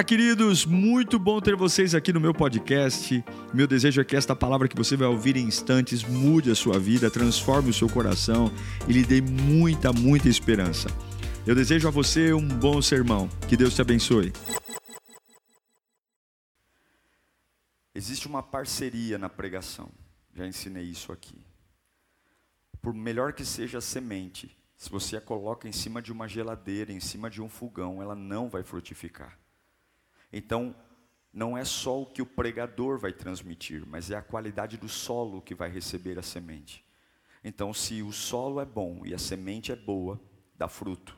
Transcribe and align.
Olá, 0.00 0.04
queridos, 0.06 0.64
muito 0.64 1.18
bom 1.18 1.42
ter 1.42 1.54
vocês 1.54 1.94
aqui 1.94 2.10
no 2.10 2.18
meu 2.18 2.32
podcast. 2.32 3.22
Meu 3.52 3.66
desejo 3.66 4.00
é 4.00 4.04
que 4.04 4.16
esta 4.16 4.34
palavra 4.34 4.66
que 4.66 4.74
você 4.74 4.96
vai 4.96 5.06
ouvir 5.06 5.36
em 5.36 5.44
instantes 5.44 6.02
mude 6.02 6.50
a 6.50 6.54
sua 6.54 6.78
vida, 6.78 7.10
transforme 7.10 7.68
o 7.68 7.74
seu 7.74 7.86
coração 7.86 8.50
e 8.88 8.94
lhe 8.94 9.04
dê 9.04 9.20
muita, 9.20 9.92
muita 9.92 10.26
esperança. 10.26 10.88
Eu 11.46 11.54
desejo 11.54 11.86
a 11.86 11.90
você 11.90 12.32
um 12.32 12.48
bom 12.48 12.80
sermão. 12.80 13.28
Que 13.46 13.58
Deus 13.58 13.74
te 13.74 13.82
abençoe. 13.82 14.32
Existe 17.94 18.26
uma 18.26 18.42
parceria 18.42 19.18
na 19.18 19.28
pregação. 19.28 19.90
Já 20.32 20.46
ensinei 20.46 20.84
isso 20.84 21.12
aqui. 21.12 21.44
Por 22.80 22.94
melhor 22.94 23.34
que 23.34 23.44
seja 23.44 23.76
a 23.76 23.82
semente, 23.82 24.56
se 24.78 24.88
você 24.88 25.18
a 25.18 25.20
coloca 25.20 25.68
em 25.68 25.72
cima 25.72 26.00
de 26.00 26.10
uma 26.10 26.26
geladeira, 26.26 26.90
em 26.90 27.00
cima 27.00 27.28
de 27.28 27.42
um 27.42 27.50
fogão, 27.50 28.00
ela 28.00 28.14
não 28.14 28.48
vai 28.48 28.62
frutificar. 28.62 29.38
Então, 30.32 30.74
não 31.32 31.56
é 31.56 31.64
só 31.64 32.02
o 32.02 32.06
que 32.06 32.20
o 32.20 32.26
pregador 32.26 32.98
vai 32.98 33.12
transmitir, 33.12 33.86
mas 33.86 34.10
é 34.10 34.16
a 34.16 34.22
qualidade 34.22 34.76
do 34.76 34.88
solo 34.88 35.40
que 35.40 35.54
vai 35.54 35.70
receber 35.70 36.18
a 36.18 36.22
semente. 36.22 36.84
Então, 37.42 37.72
se 37.72 38.02
o 38.02 38.12
solo 38.12 38.60
é 38.60 38.64
bom 38.64 39.02
e 39.04 39.14
a 39.14 39.18
semente 39.18 39.72
é 39.72 39.76
boa, 39.76 40.20
dá 40.56 40.68
fruto. 40.68 41.16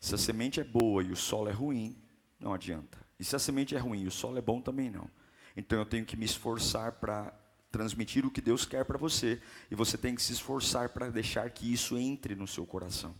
Se 0.00 0.14
a 0.14 0.18
semente 0.18 0.58
é 0.60 0.64
boa 0.64 1.02
e 1.02 1.12
o 1.12 1.16
solo 1.16 1.48
é 1.48 1.52
ruim, 1.52 1.96
não 2.40 2.52
adianta. 2.52 2.98
E 3.18 3.24
se 3.24 3.36
a 3.36 3.38
semente 3.38 3.76
é 3.76 3.78
ruim 3.78 4.02
e 4.02 4.06
o 4.06 4.10
solo 4.10 4.38
é 4.38 4.42
bom, 4.42 4.60
também 4.60 4.90
não. 4.90 5.08
Então, 5.56 5.78
eu 5.78 5.86
tenho 5.86 6.04
que 6.04 6.16
me 6.16 6.24
esforçar 6.24 6.92
para 6.92 7.32
transmitir 7.70 8.26
o 8.26 8.30
que 8.30 8.40
Deus 8.40 8.66
quer 8.66 8.84
para 8.84 8.98
você, 8.98 9.40
e 9.70 9.74
você 9.74 9.96
tem 9.96 10.14
que 10.14 10.22
se 10.22 10.32
esforçar 10.34 10.90
para 10.90 11.10
deixar 11.10 11.48
que 11.50 11.72
isso 11.72 11.96
entre 11.96 12.34
no 12.34 12.46
seu 12.46 12.66
coração, 12.66 13.14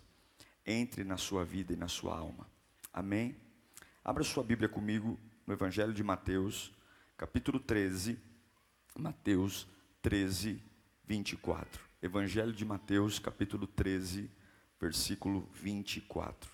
entre 0.66 1.04
na 1.04 1.16
sua 1.16 1.42
vida 1.42 1.72
e 1.72 1.76
na 1.76 1.88
sua 1.88 2.18
alma. 2.18 2.46
Amém? 2.92 3.34
Abra 4.04 4.24
sua 4.24 4.42
Bíblia 4.42 4.68
comigo 4.68 5.16
no 5.46 5.54
Evangelho 5.54 5.94
de 5.94 6.02
Mateus, 6.02 6.72
capítulo 7.16 7.60
13, 7.60 8.18
Mateus 8.98 9.68
13, 10.02 10.60
24. 11.04 11.80
Evangelho 12.02 12.52
de 12.52 12.64
Mateus, 12.64 13.20
capítulo 13.20 13.64
13, 13.64 14.28
versículo 14.80 15.48
24. 15.54 16.50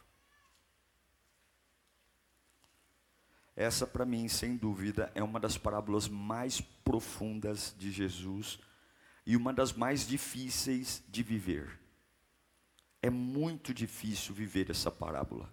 Essa, 3.56 3.86
para 3.86 4.04
mim, 4.04 4.28
sem 4.28 4.54
dúvida, 4.54 5.10
é 5.14 5.22
uma 5.22 5.40
das 5.40 5.56
parábolas 5.56 6.06
mais 6.06 6.60
profundas 6.60 7.74
de 7.78 7.90
Jesus 7.90 8.58
e 9.24 9.34
uma 9.34 9.54
das 9.54 9.72
mais 9.72 10.06
difíceis 10.06 11.02
de 11.08 11.22
viver. 11.22 11.80
É 13.00 13.08
muito 13.08 13.72
difícil 13.72 14.34
viver 14.34 14.68
essa 14.68 14.90
parábola 14.90 15.50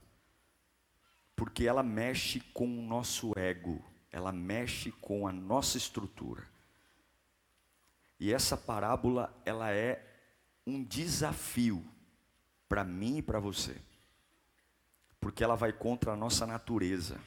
porque 1.36 1.68
ela 1.68 1.84
mexe 1.84 2.40
com 2.54 2.66
o 2.66 2.82
nosso 2.82 3.34
ego, 3.38 3.84
ela 4.12 4.32
mexe 4.32 4.92
com 4.94 5.28
a 5.28 5.32
nossa 5.32 5.78
estrutura. 5.78 6.48
E 8.20 8.32
essa 8.32 8.56
parábola, 8.56 9.36
ela 9.46 9.72
é 9.72 10.02
um 10.66 10.84
desafio 10.84 11.86
para 12.70 12.84
mim 12.84 13.18
e 13.18 13.22
para 13.22 13.40
você. 13.40 13.80
Porque 15.20 15.44
ela 15.44 15.56
vai 15.56 15.74
contra 15.74 16.14
a 16.14 16.16
nossa 16.16 16.48
natureza. 16.48 17.20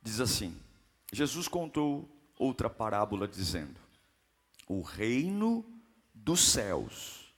Diz 0.00 0.20
assim: 0.20 0.58
Jesus 1.12 1.48
contou 1.48 2.08
outra 2.38 2.70
parábola 2.70 3.28
dizendo: 3.28 3.78
O 4.66 4.80
reino 4.80 5.75
dos 6.26 6.40
céus, 6.40 7.32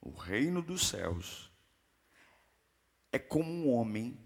o 0.00 0.10
reino 0.10 0.62
dos 0.62 0.86
céus, 0.86 1.50
é 3.10 3.18
como 3.18 3.50
um 3.50 3.72
homem 3.72 4.16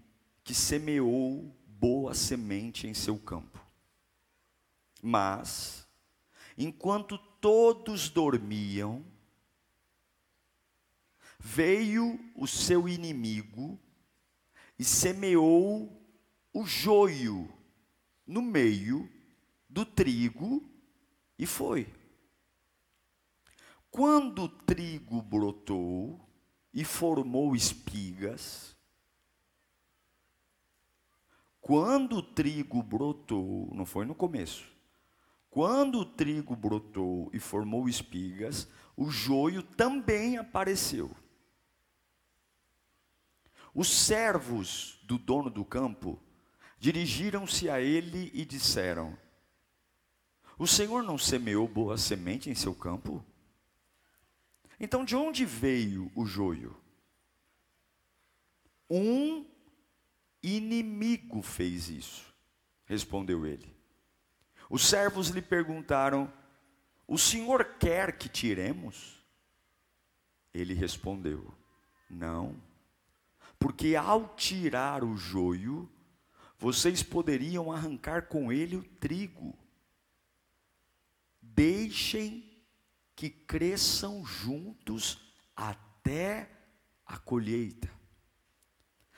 que 0.43 0.53
semeou 0.53 1.41
boa 1.65 2.13
semente 2.13 2.85
em 2.85 2.93
seu 2.93 3.17
campo. 3.17 3.59
Mas, 5.01 5.87
enquanto 6.55 7.17
todos 7.17 8.09
dormiam, 8.09 9.03
veio 11.39 12.19
o 12.35 12.45
seu 12.45 12.87
inimigo 12.87 13.79
e 14.77 14.83
semeou 14.83 15.99
o 16.53 16.63
joio 16.63 17.51
no 18.23 18.43
meio 18.43 19.11
do 19.67 19.83
trigo 19.83 20.63
e 21.39 21.47
foi. 21.47 22.02
Quando 23.93 24.45
o 24.45 24.49
trigo 24.49 25.21
brotou 25.21 26.19
e 26.73 26.83
formou 26.83 27.55
espigas, 27.55 28.75
quando 31.61 32.15
o 32.15 32.23
trigo 32.23 32.81
brotou, 32.81 33.69
não 33.71 33.85
foi 33.85 34.03
no 34.07 34.15
começo, 34.15 34.67
quando 35.47 35.99
o 35.99 36.05
trigo 36.05 36.55
brotou 36.55 37.29
e 37.31 37.37
formou 37.37 37.87
espigas, 37.87 38.67
o 38.97 39.11
joio 39.11 39.61
também 39.61 40.39
apareceu. 40.39 41.15
Os 43.75 43.89
servos 43.89 44.99
do 45.03 45.19
dono 45.19 45.51
do 45.51 45.63
campo 45.63 46.19
dirigiram-se 46.79 47.69
a 47.69 47.79
ele 47.79 48.31
e 48.33 48.43
disseram: 48.43 49.15
O 50.57 50.65
senhor 50.65 51.03
não 51.03 51.19
semeou 51.19 51.67
boa 51.67 51.95
semente 51.95 52.49
em 52.49 52.55
seu 52.55 52.73
campo? 52.73 53.23
Então, 54.79 55.05
de 55.05 55.15
onde 55.15 55.45
veio 55.45 56.11
o 56.15 56.25
joio? 56.25 56.75
Um 58.89 59.45
inimigo 60.41 61.41
fez 61.41 61.89
isso, 61.89 62.33
respondeu 62.85 63.45
ele. 63.45 63.73
Os 64.69 64.85
servos 64.85 65.29
lhe 65.29 65.41
perguntaram: 65.41 66.31
O 67.07 67.17
senhor 67.17 67.63
quer 67.79 68.17
que 68.17 68.27
tiremos? 68.27 69.23
Ele 70.53 70.73
respondeu: 70.73 71.53
Não, 72.09 72.61
porque 73.57 73.95
ao 73.95 74.35
tirar 74.35 75.03
o 75.03 75.15
joio, 75.15 75.89
vocês 76.57 77.01
poderiam 77.01 77.71
arrancar 77.71 78.27
com 78.27 78.51
ele 78.51 78.75
o 78.75 78.83
trigo. 78.83 79.57
Deixem 81.41 82.52
que 83.23 83.29
cresçam 83.29 84.25
juntos 84.25 85.17
até 85.55 86.49
a 87.05 87.17
colheita. 87.17 87.89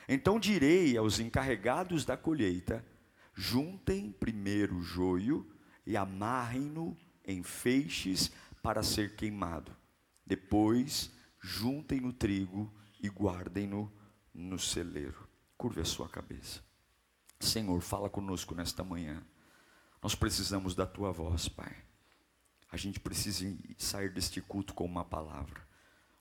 Então 0.08 0.40
direi 0.40 0.96
aos 0.96 1.20
encarregados 1.20 2.06
da 2.06 2.16
colheita: 2.16 2.86
juntem 3.34 4.12
primeiro 4.12 4.78
o 4.78 4.84
joio 4.84 5.52
e 5.88 5.98
amarrem-no 5.98 6.96
em 7.26 7.42
feixes 7.42 8.32
para 8.62 8.84
ser 8.84 9.16
queimado. 9.16 9.76
Depois, 10.24 11.12
juntem 11.42 12.00
no 12.00 12.14
trigo 12.14 12.72
e 13.02 13.10
guardem-no 13.10 13.92
no 14.32 14.60
celeiro. 14.60 15.28
Curve 15.58 15.82
a 15.82 15.86
sua 15.86 16.08
cabeça. 16.08 16.64
Senhor, 17.40 17.82
fala 17.82 18.08
conosco 18.08 18.54
nesta 18.54 18.84
manhã. 18.84 19.26
Nós 20.00 20.14
precisamos 20.14 20.76
da 20.76 20.86
tua 20.86 21.12
voz, 21.12 21.50
Pai. 21.50 21.85
A 22.76 22.78
gente 22.78 23.00
precisa 23.00 23.56
sair 23.78 24.12
deste 24.12 24.42
culto 24.42 24.74
com 24.74 24.84
uma 24.84 25.06
palavra. 25.06 25.66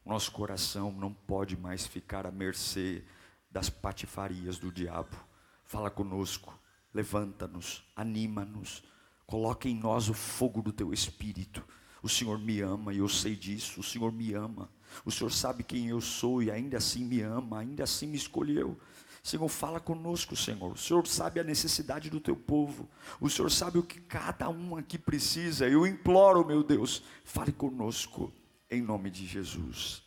Nosso 0.06 0.30
coração 0.30 0.92
não 0.92 1.12
pode 1.12 1.56
mais 1.56 1.84
ficar 1.84 2.28
à 2.28 2.30
mercê 2.30 3.02
das 3.50 3.68
patifarias 3.68 4.56
do 4.56 4.70
diabo. 4.70 5.16
Fala 5.64 5.90
conosco, 5.90 6.56
levanta-nos, 6.94 7.82
anima-nos, 7.96 8.84
coloca 9.26 9.68
em 9.68 9.74
nós 9.74 10.08
o 10.08 10.14
fogo 10.14 10.62
do 10.62 10.72
teu 10.72 10.92
espírito. 10.92 11.60
O 12.00 12.08
Senhor 12.08 12.38
me 12.38 12.60
ama 12.60 12.94
e 12.94 12.98
eu 12.98 13.08
sei 13.08 13.34
disso. 13.34 13.80
O 13.80 13.82
Senhor 13.82 14.12
me 14.12 14.32
ama. 14.32 14.70
O 15.04 15.10
Senhor 15.10 15.30
sabe 15.30 15.64
quem 15.64 15.88
eu 15.88 16.00
sou 16.00 16.40
e 16.40 16.52
ainda 16.52 16.76
assim 16.76 17.04
me 17.04 17.20
ama, 17.20 17.58
ainda 17.58 17.82
assim 17.82 18.06
me 18.06 18.16
escolheu. 18.16 18.78
Senhor, 19.24 19.48
fala 19.48 19.80
conosco, 19.80 20.36
Senhor. 20.36 20.72
O 20.72 20.76
Senhor 20.76 21.06
sabe 21.06 21.40
a 21.40 21.44
necessidade 21.44 22.10
do 22.10 22.20
teu 22.20 22.36
povo. 22.36 22.86
O 23.18 23.30
Senhor 23.30 23.50
sabe 23.50 23.78
o 23.78 23.82
que 23.82 23.98
cada 23.98 24.50
um 24.50 24.76
aqui 24.76 24.98
precisa. 24.98 25.66
Eu 25.66 25.86
imploro, 25.86 26.46
meu 26.46 26.62
Deus, 26.62 27.02
fale 27.24 27.50
conosco 27.50 28.30
em 28.70 28.82
nome 28.82 29.10
de 29.10 29.26
Jesus. 29.26 30.02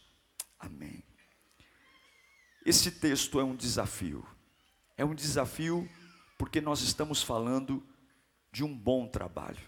Amém. 0.59 1.03
Esse 2.63 2.91
texto 2.91 3.39
é 3.39 3.43
um 3.43 3.55
desafio. 3.55 4.23
É 4.95 5.03
um 5.03 5.15
desafio 5.15 5.89
porque 6.37 6.61
nós 6.61 6.81
estamos 6.81 7.23
falando 7.23 7.83
de 8.51 8.63
um 8.63 8.77
bom 8.77 9.07
trabalho. 9.07 9.67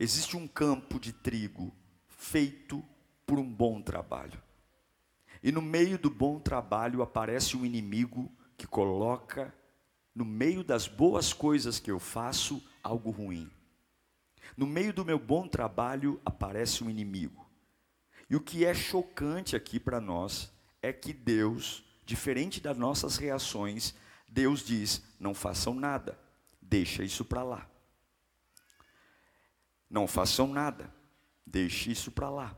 Existe 0.00 0.36
um 0.36 0.48
campo 0.48 0.98
de 0.98 1.12
trigo 1.12 1.72
feito 2.08 2.84
por 3.24 3.38
um 3.38 3.48
bom 3.48 3.80
trabalho. 3.80 4.42
E 5.42 5.50
no 5.50 5.60
meio 5.60 5.98
do 5.98 6.08
bom 6.08 6.38
trabalho 6.38 7.02
aparece 7.02 7.56
um 7.56 7.64
inimigo 7.64 8.30
que 8.56 8.66
coloca 8.66 9.52
no 10.14 10.24
meio 10.24 10.62
das 10.62 10.86
boas 10.86 11.32
coisas 11.32 11.80
que 11.80 11.90
eu 11.90 11.98
faço 11.98 12.62
algo 12.82 13.10
ruim. 13.10 13.50
No 14.56 14.66
meio 14.66 14.92
do 14.92 15.04
meu 15.04 15.18
bom 15.18 15.48
trabalho 15.48 16.20
aparece 16.24 16.84
um 16.84 16.90
inimigo. 16.90 17.48
E 18.28 18.36
o 18.36 18.40
que 18.40 18.64
é 18.64 18.74
chocante 18.74 19.56
aqui 19.56 19.80
para 19.80 20.00
nós 20.00 20.52
é 20.80 20.92
que 20.92 21.12
Deus, 21.12 21.84
diferente 22.04 22.60
das 22.60 22.76
nossas 22.76 23.16
reações, 23.16 23.94
Deus 24.28 24.64
diz: 24.64 25.02
não 25.18 25.34
façam 25.34 25.74
nada, 25.74 26.18
deixa 26.60 27.02
isso 27.02 27.24
para 27.24 27.42
lá. 27.42 27.68
Não 29.88 30.06
façam 30.06 30.46
nada, 30.46 30.92
deixe 31.46 31.90
isso 31.90 32.10
para 32.10 32.30
lá. 32.30 32.56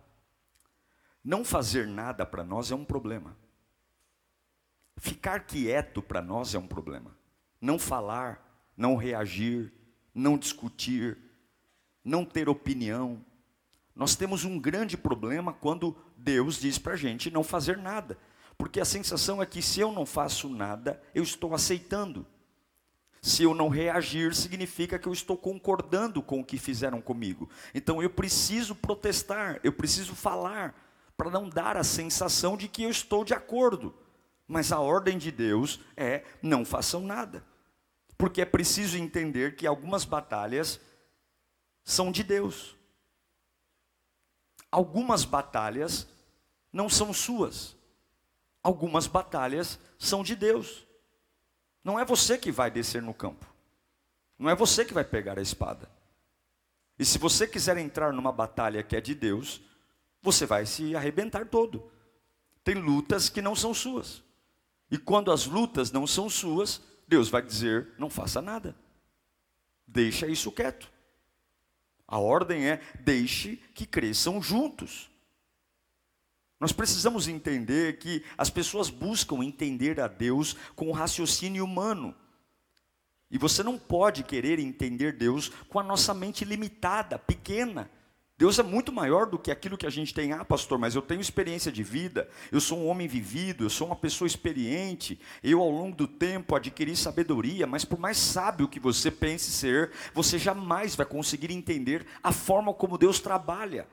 Não 1.25 1.43
fazer 1.43 1.87
nada 1.87 2.27
para 2.27 2.45
nós 2.45 2.71
é 2.71 2.75
um 2.75 2.85
problema. 2.85 3.35
Ficar 4.99 5.41
quieto 5.41 6.03
para 6.03 6.21
nós 6.21 6.55
é 6.55 6.59
um 6.59 6.67
problema. 6.67 7.17
Não 7.61 7.79
falar, 7.79 8.71
não 8.77 8.95
reagir, 8.95 9.73
não 10.15 10.37
discutir, 10.37 11.17
não 12.05 12.25
ter 12.25 12.49
opinião. 12.49 13.25
Nós 13.97 14.15
temos 14.15 14.45
um 14.45 14.59
grande 14.59 14.97
problema 14.97 15.53
quando 15.53 15.97
Deus 16.17 16.61
diz 16.61 16.79
para 16.79 16.93
a 16.93 16.97
gente 16.97 17.31
não 17.31 17.43
fazer 17.43 17.79
nada. 17.79 18.19
Porque 18.59 18.79
a 18.79 18.85
sensação 18.85 19.43
é 19.43 19.47
que 19.47 19.63
se 19.63 19.81
eu 19.81 19.91
não 19.91 20.05
faço 20.05 20.49
nada, 20.49 21.03
eu 21.15 21.23
estou 21.23 21.55
aceitando. 21.55 22.27
Se 23.23 23.43
eu 23.43 23.55
não 23.55 23.71
reagir, 23.71 24.35
significa 24.35 24.99
que 24.99 25.09
eu 25.09 25.13
estou 25.13 25.37
concordando 25.37 26.23
com 26.23 26.41
o 26.41 26.45
que 26.45 26.59
fizeram 26.59 27.01
comigo. 27.01 27.49
Então 27.75 28.03
eu 28.03 28.11
preciso 28.11 28.75
protestar, 28.75 29.59
eu 29.65 29.73
preciso 29.73 30.15
falar, 30.15 30.84
para 31.17 31.31
não 31.31 31.49
dar 31.49 31.77
a 31.77 31.85
sensação 31.85 32.57
de 32.57 32.69
que 32.69 32.83
eu 32.83 32.91
estou 32.91 33.25
de 33.25 33.35
acordo. 33.35 33.95
Mas 34.47 34.73
a 34.73 34.81
ordem 34.81 35.17
de 35.17 35.31
Deus 35.31 35.81
é: 35.97 36.25
não 36.43 36.65
façam 36.65 37.01
nada. 37.01 37.45
Porque 38.17 38.41
é 38.41 38.45
preciso 38.45 38.97
entender 38.97 39.57
que 39.57 39.67
algumas 39.67 40.05
batalhas 40.05 40.81
são 41.83 42.11
de 42.11 42.23
Deus. 42.23 42.77
Algumas 44.71 45.25
batalhas 45.25 46.07
não 46.73 46.89
são 46.89 47.13
suas. 47.13 47.77
Algumas 48.63 49.07
batalhas 49.07 49.79
são 49.99 50.23
de 50.23 50.35
Deus. 50.35 50.87
Não 51.83 52.01
é 52.01 52.05
você 52.05 52.39
que 52.39 52.51
vai 52.51 52.71
descer 52.71 53.03
no 53.03 53.13
campo. 53.13 53.47
Não 54.39 54.51
é 54.51 54.55
você 54.55 54.85
que 54.85 54.95
vai 54.95 55.05
pegar 55.05 55.39
a 55.39 55.43
espada. 55.43 55.89
E 56.99 57.05
se 57.05 57.19
você 57.19 57.47
quiser 57.47 57.77
entrar 57.77 58.13
numa 58.13 58.33
batalha 58.33 58.83
que 58.83 58.97
é 58.97 59.01
de 59.01 59.15
Deus, 59.15 59.61
você 60.25 60.47
vai 60.47 60.65
se 60.65 60.97
arrebentar 60.97 61.47
todo. 61.47 61.85
Tem 62.65 62.75
lutas 62.75 63.29
que 63.29 63.43
não 63.43 63.55
são 63.55 63.75
suas. 63.75 64.25
E 64.91 64.97
quando 64.97 65.31
as 65.31 65.45
lutas 65.45 65.93
não 65.93 66.07
são 66.07 66.31
suas, 66.31 66.81
Deus 67.07 67.29
vai 67.29 67.43
dizer: 67.43 67.93
não 67.99 68.09
faça 68.09 68.41
nada. 68.41 68.75
Deixa 69.87 70.27
isso 70.27 70.51
quieto. 70.51 70.91
A 72.09 72.19
ordem 72.19 72.67
é: 72.67 72.81
deixe 73.01 73.57
que 73.75 73.85
cresçam 73.85 74.43
juntos. 74.43 75.11
Nós 76.59 76.73
precisamos 76.73 77.29
entender 77.29 77.99
que 77.99 78.25
as 78.39 78.49
pessoas 78.49 78.89
buscam 78.89 79.45
entender 79.45 80.01
a 80.01 80.09
Deus 80.09 80.57
com 80.75 80.89
o 80.89 80.93
raciocínio 80.93 81.65
humano. 81.65 82.15
E 83.31 83.37
você 83.37 83.63
não 83.63 83.79
pode 83.79 84.23
querer 84.23 84.59
entender 84.59 85.13
Deus 85.13 85.51
com 85.69 85.79
a 85.79 85.83
nossa 85.83 86.15
mente 86.15 86.47
limitada, 86.47 87.19
pequena. 87.19 87.91
Deus 88.37 88.59
é 88.59 88.65
muito 88.65 88.93
maior 88.93 89.27
do 89.27 89.39
que 89.39 89.51
aquilo 89.51 89.79
que 89.79 89.87
a 89.87 89.91
gente 89.91 90.13
tem. 90.13 90.33
Ah, 90.33 90.45
pastor, 90.45 90.77
mas 90.77 90.97
eu 90.97 91.03
tenho 91.03 91.21
experiência 91.21 91.71
de 91.71 91.85
vida, 91.85 92.29
eu 92.51 92.61
sou 92.61 92.79
um 92.79 92.89
homem 92.89 93.07
vivido, 93.07 93.65
eu 93.65 93.71
sou 93.71 93.87
uma 93.87 93.95
pessoa 93.95 94.27
experiente, 94.27 95.21
eu 95.43 95.61
ao 95.61 95.71
longo 95.71 95.97
do 95.97 96.09
tempo 96.09 96.57
adquiri 96.57 96.97
sabedoria, 96.97 97.65
mas 97.65 97.85
por 97.85 97.99
mais 97.99 98.17
sábio 98.17 98.69
que 98.69 98.81
você 98.81 99.09
pense 99.09 99.53
ser, 99.53 99.93
você 100.13 100.37
jamais 100.37 100.97
vai 100.97 101.07
conseguir 101.07 101.53
entender 101.53 102.05
a 102.23 102.33
forma 102.33 102.75
como 102.75 102.99
Deus 102.99 103.21
trabalha. 103.21 103.87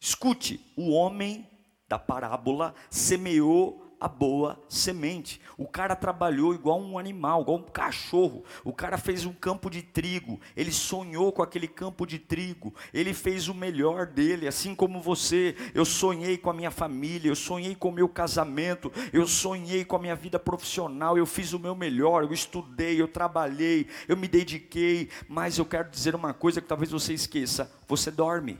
Escute, 0.00 0.60
o 0.76 0.90
homem 0.90 1.48
da 1.88 1.98
parábola 1.98 2.74
semeou 2.90 3.87
a 4.00 4.06
boa 4.06 4.62
semente. 4.68 5.40
O 5.56 5.66
cara 5.66 5.96
trabalhou 5.96 6.54
igual 6.54 6.80
um 6.80 6.98
animal, 6.98 7.42
igual 7.42 7.58
um 7.58 7.62
cachorro. 7.62 8.44
O 8.64 8.72
cara 8.72 8.96
fez 8.96 9.24
um 9.24 9.32
campo 9.32 9.68
de 9.68 9.82
trigo, 9.82 10.40
ele 10.56 10.72
sonhou 10.72 11.32
com 11.32 11.42
aquele 11.42 11.66
campo 11.66 12.06
de 12.06 12.18
trigo, 12.18 12.74
ele 12.92 13.12
fez 13.12 13.48
o 13.48 13.54
melhor 13.54 14.06
dele, 14.06 14.46
assim 14.46 14.74
como 14.74 15.00
você. 15.00 15.56
Eu 15.74 15.84
sonhei 15.84 16.38
com 16.38 16.50
a 16.50 16.54
minha 16.54 16.70
família, 16.70 17.28
eu 17.28 17.36
sonhei 17.36 17.74
com 17.74 17.88
o 17.88 17.92
meu 17.92 18.08
casamento, 18.08 18.92
eu 19.12 19.26
sonhei 19.26 19.84
com 19.84 19.96
a 19.96 20.00
minha 20.00 20.16
vida 20.16 20.38
profissional, 20.38 21.18
eu 21.18 21.26
fiz 21.26 21.52
o 21.52 21.58
meu 21.58 21.74
melhor, 21.74 22.22
eu 22.22 22.32
estudei, 22.32 23.00
eu 23.00 23.08
trabalhei, 23.08 23.86
eu 24.06 24.16
me 24.16 24.28
dediquei, 24.28 25.08
mas 25.28 25.58
eu 25.58 25.64
quero 25.64 25.90
dizer 25.90 26.14
uma 26.14 26.32
coisa 26.32 26.60
que 26.60 26.68
talvez 26.68 26.90
você 26.90 27.12
esqueça: 27.12 27.70
você 27.86 28.10
dorme. 28.10 28.58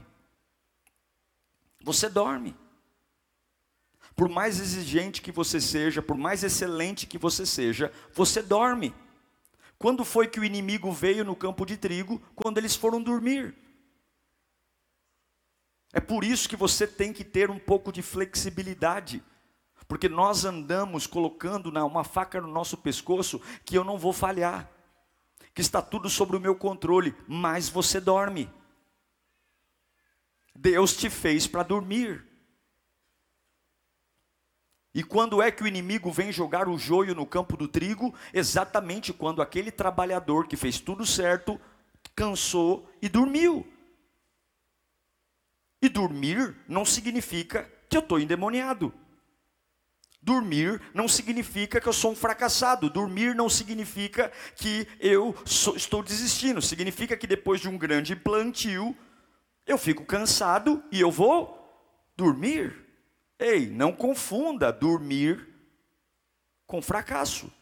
Você 1.85 2.09
dorme 2.09 2.55
por 4.19 4.29
mais 4.29 4.59
exigente 4.59 5.23
que 5.23 5.31
você 5.31 5.61
seja, 5.61 6.03
por 6.03 6.17
mais 6.19 6.43
excelente 6.43 7.07
que 7.07 7.17
você 7.17 7.47
seja, 7.47 7.93
você 8.13 8.43
dorme. 8.43 8.93
Quando 9.79 10.05
foi 10.05 10.27
que 10.27 10.41
o 10.41 10.45
inimigo 10.45 10.91
veio 10.91 11.25
no 11.25 11.37
campo 11.37 11.65
de 11.65 11.77
trigo? 11.77 12.21
Quando 12.35 12.59
eles 12.59 12.75
foram 12.75 13.01
dormir. 13.01 13.55
É 15.93 16.01
por 16.01 16.25
isso 16.25 16.49
que 16.49 16.57
você 16.57 16.85
tem 16.85 17.13
que 17.13 17.23
ter 17.23 17.49
um 17.49 17.61
pouco 17.61 17.93
de 17.93 18.03
flexibilidade, 18.03 19.23
porque 19.87 20.09
nós 20.09 20.45
andamos 20.45 21.07
colocando 21.07 21.69
uma 21.69 22.03
faca 22.03 22.41
no 22.41 22.49
nosso 22.49 22.77
pescoço 22.77 23.41
que 23.65 23.79
eu 23.79 23.85
não 23.85 23.97
vou 23.97 24.13
falhar, 24.13 24.69
que 25.55 25.61
está 25.61 25.81
tudo 25.81 26.11
sobre 26.11 26.37
o 26.37 26.41
meu 26.41 26.57
controle, 26.57 27.15
mas 27.29 27.69
você 27.69 28.01
dorme. 28.01 28.51
Deus 30.57 30.97
te 30.97 31.09
fez 31.09 31.47
para 31.47 31.63
dormir. 31.63 32.28
E 34.99 35.05
quando 35.05 35.41
é 35.41 35.49
que 35.49 35.63
o 35.63 35.67
inimigo 35.69 36.11
vem 36.11 36.33
jogar 36.33 36.69
o 36.69 36.77
joio 36.77 37.15
no 37.15 37.25
campo 37.25 37.57
do 37.57 37.69
trigo? 37.69 38.13
Exatamente 38.35 39.13
quando 39.13 39.41
aquele 39.41 39.71
trabalhador 39.71 40.49
que 40.49 40.57
fez 40.57 40.81
tudo 40.81 41.07
certo 41.07 41.57
cansou 42.17 42.91
e 43.01 43.09
dormiu. 43.09 43.65
E 45.81 45.89
dormir 45.89 46.57
não 46.67 46.85
significa 46.85 47.73
que 47.89 47.97
eu 47.97 48.01
estou 48.01 48.19
endemoniado. 48.19 48.93
Dormir 50.21 50.83
não 50.93 51.07
significa 51.07 51.81
que 51.81 51.89
eu 51.89 51.93
sou 51.93 52.11
um 52.11 52.17
fracassado. 52.17 52.91
Dormir 52.91 53.37
não 53.37 53.49
significa 53.49 54.33
que 54.57 54.85
eu 54.99 55.33
sou, 55.45 55.77
estou 55.77 56.03
desistindo. 56.03 56.61
Significa 56.61 57.17
que 57.17 57.29
depois 57.29 57.61
de 57.61 57.69
um 57.69 57.79
grande 57.79 58.17
plantio, 58.17 58.97
eu 59.65 59.79
fico 59.79 60.05
cansado 60.05 60.83
e 60.91 61.01
eu 61.01 61.13
vou 61.13 61.57
dormir. 62.17 62.88
Ei, 63.39 63.69
não 63.69 63.93
confunda 63.93 64.73
dormir 64.73 65.47
com 66.67 66.83
fracasso. 66.83 67.53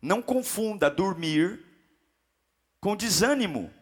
Não 0.00 0.22
confunda 0.22 0.88
dormir 0.88 1.64
com 2.80 2.96
desânimo. 2.96 3.72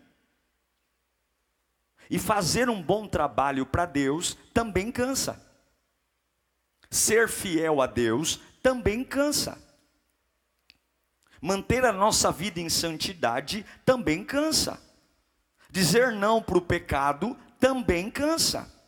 E 2.09 2.19
fazer 2.19 2.69
um 2.69 2.83
bom 2.83 3.07
trabalho 3.07 3.67
para 3.67 3.87
Deus 3.87 4.37
também 4.53 4.91
cansa. 4.91 5.41
Ser 6.91 7.29
fiel 7.29 7.81
a 7.81 7.87
Deus 7.87 8.41
também 8.63 9.05
cansa. 9.05 9.57
Manter 11.41 11.85
a 11.85 11.93
nossa 11.93 12.33
vida 12.33 12.61
em 12.61 12.69
santidade 12.69 13.65
também 13.85 14.25
cansa. 14.25 14.81
Dizer 15.71 16.13
não 16.13 16.43
para 16.43 16.59
o 16.59 16.63
pecado 16.63 17.37
também 17.59 18.11
cansa. 18.11 18.80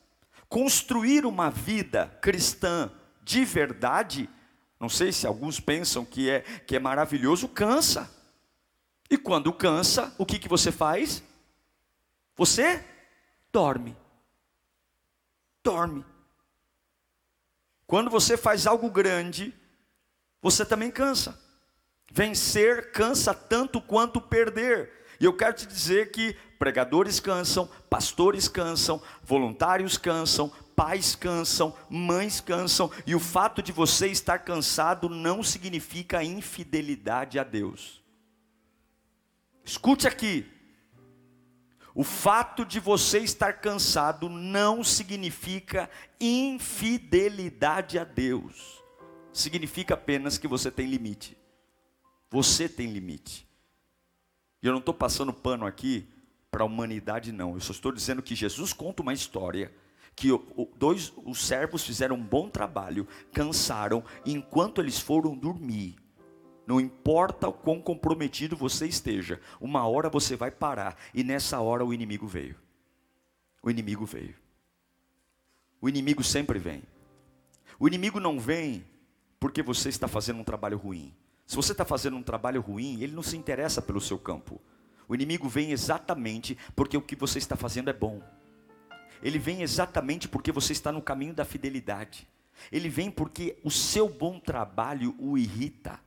Construir 0.53 1.25
uma 1.25 1.49
vida 1.49 2.15
cristã 2.21 2.93
de 3.23 3.43
verdade, 3.43 4.29
não 4.79 4.87
sei 4.87 5.11
se 5.11 5.27
alguns 5.27 5.59
pensam 5.59 6.05
que 6.05 6.29
é, 6.29 6.41
que 6.43 6.77
é 6.77 6.79
maravilhoso, 6.79 7.49
cansa. 7.49 8.15
E 9.09 9.17
quando 9.17 9.51
cansa, 9.51 10.15
o 10.19 10.27
que, 10.27 10.39
que 10.39 10.51
você 10.51 10.71
faz? 10.71 11.23
Você 12.37 12.85
dorme. 13.51 13.97
Dorme. 15.65 16.05
Quando 17.87 18.11
você 18.11 18.37
faz 18.37 18.67
algo 18.67 18.91
grande, 18.91 19.55
você 20.43 20.67
também 20.67 20.91
cansa. 20.91 21.41
Vencer 22.11 22.93
cansa 22.93 23.33
tanto 23.33 23.81
quanto 23.81 24.21
perder. 24.21 25.02
E 25.23 25.25
eu 25.25 25.33
quero 25.33 25.55
te 25.55 25.69
dizer 25.69 26.11
que 26.11 26.35
pregadores 26.59 27.21
cansam, 27.21 27.69
pastores 27.89 28.49
cansam, 28.49 29.01
voluntários 29.23 29.97
cansam, 29.97 30.51
pais 30.75 31.15
cansam, 31.15 31.73
mães 31.89 32.41
cansam, 32.41 32.91
e 33.07 33.15
o 33.15 33.21
fato 33.21 33.63
de 33.63 33.71
você 33.71 34.09
estar 34.09 34.41
cansado 34.41 35.09
não 35.09 35.41
significa 35.41 36.25
infidelidade 36.25 37.39
a 37.39 37.45
Deus. 37.45 38.03
Escute 39.65 40.09
aqui. 40.09 40.45
O 41.95 42.03
fato 42.03 42.65
de 42.65 42.81
você 42.81 43.21
estar 43.21 43.61
cansado 43.61 44.29
não 44.29 44.83
significa 44.83 45.89
infidelidade 46.19 47.97
a 47.97 48.03
Deus. 48.03 48.83
Significa 49.33 49.95
apenas 49.95 50.37
que 50.37 50.49
você 50.49 50.69
tem 50.69 50.89
limite. 50.89 51.39
Você 52.29 52.69
tem 52.69 52.89
limite. 52.89 53.52
E 54.63 54.67
eu 54.67 54.73
não 54.73 54.79
estou 54.79 54.95
passando 54.95 55.33
pano 55.33 55.67
aqui 55.67 56.07
para 56.51 56.63
a 56.63 56.67
humanidade, 56.67 57.33
não. 57.33 57.55
Eu 57.55 57.61
só 57.61 57.73
estou 57.73 57.91
dizendo 57.91 58.23
que 58.23 58.35
Jesus 58.35 58.73
conta 58.73 59.03
uma 59.03 59.13
história 59.13 59.73
que 60.15 60.29
dois 60.77 61.13
os 61.25 61.47
servos 61.47 61.85
fizeram 61.85 62.17
um 62.17 62.23
bom 62.23 62.49
trabalho, 62.49 63.09
cansaram, 63.33 64.05
enquanto 64.27 64.81
eles 64.81 65.01
foram 65.01 65.37
dormir, 65.37 65.97
não 66.67 66.81
importa 66.81 67.49
o 67.49 67.53
quão 67.53 67.81
comprometido 67.81 68.57
você 68.57 68.87
esteja, 68.87 69.41
uma 69.61 69.87
hora 69.87 70.11
você 70.11 70.37
vai 70.37 70.51
parar, 70.51 70.97
e 71.15 71.25
nessa 71.25 71.61
hora 71.61 71.85
o 71.85 71.93
inimigo 71.93 72.27
veio. 72.27 72.57
O 73.63 73.71
inimigo 73.71 74.05
veio. 74.05 74.35
O 75.81 75.89
inimigo 75.89 76.23
sempre 76.23 76.59
vem. 76.59 76.83
O 77.79 77.89
inimigo 77.89 78.21
não 78.21 78.39
vem 78.39 78.85
porque 79.41 79.63
você 79.63 79.89
está 79.89 80.07
fazendo 80.07 80.41
um 80.41 80.45
trabalho 80.45 80.79
ruim. 80.79 81.13
Se 81.53 81.57
você 81.57 81.73
está 81.73 81.85
fazendo 81.85 82.17
um 82.17 82.23
trabalho 82.23 82.63
ruim, 82.63 83.03
ele 83.03 83.13
não 83.13 83.23
se 83.23 83.37
interessa 83.37 83.83
pelo 83.83 84.01
seu 84.01 84.19
campo. 84.19 84.59
O 85.07 85.15
inimigo 85.15 85.51
vem 85.51 85.71
exatamente 85.71 86.57
porque 86.75 86.97
o 86.97 87.03
que 87.03 87.15
você 87.15 87.37
está 87.37 87.57
fazendo 87.57 87.91
é 87.91 87.93
bom. 87.93 88.23
Ele 89.23 89.39
vem 89.39 89.61
exatamente 89.61 90.27
porque 90.27 90.51
você 90.51 90.73
está 90.73 90.91
no 90.91 91.03
caminho 91.03 91.35
da 91.35 91.45
fidelidade. 91.45 92.27
Ele 92.73 92.89
vem 92.89 93.11
porque 93.11 93.59
o 93.63 93.71
seu 93.71 94.09
bom 94.09 94.41
trabalho 94.41 95.15
o 95.19 95.37
irrita. 95.37 96.01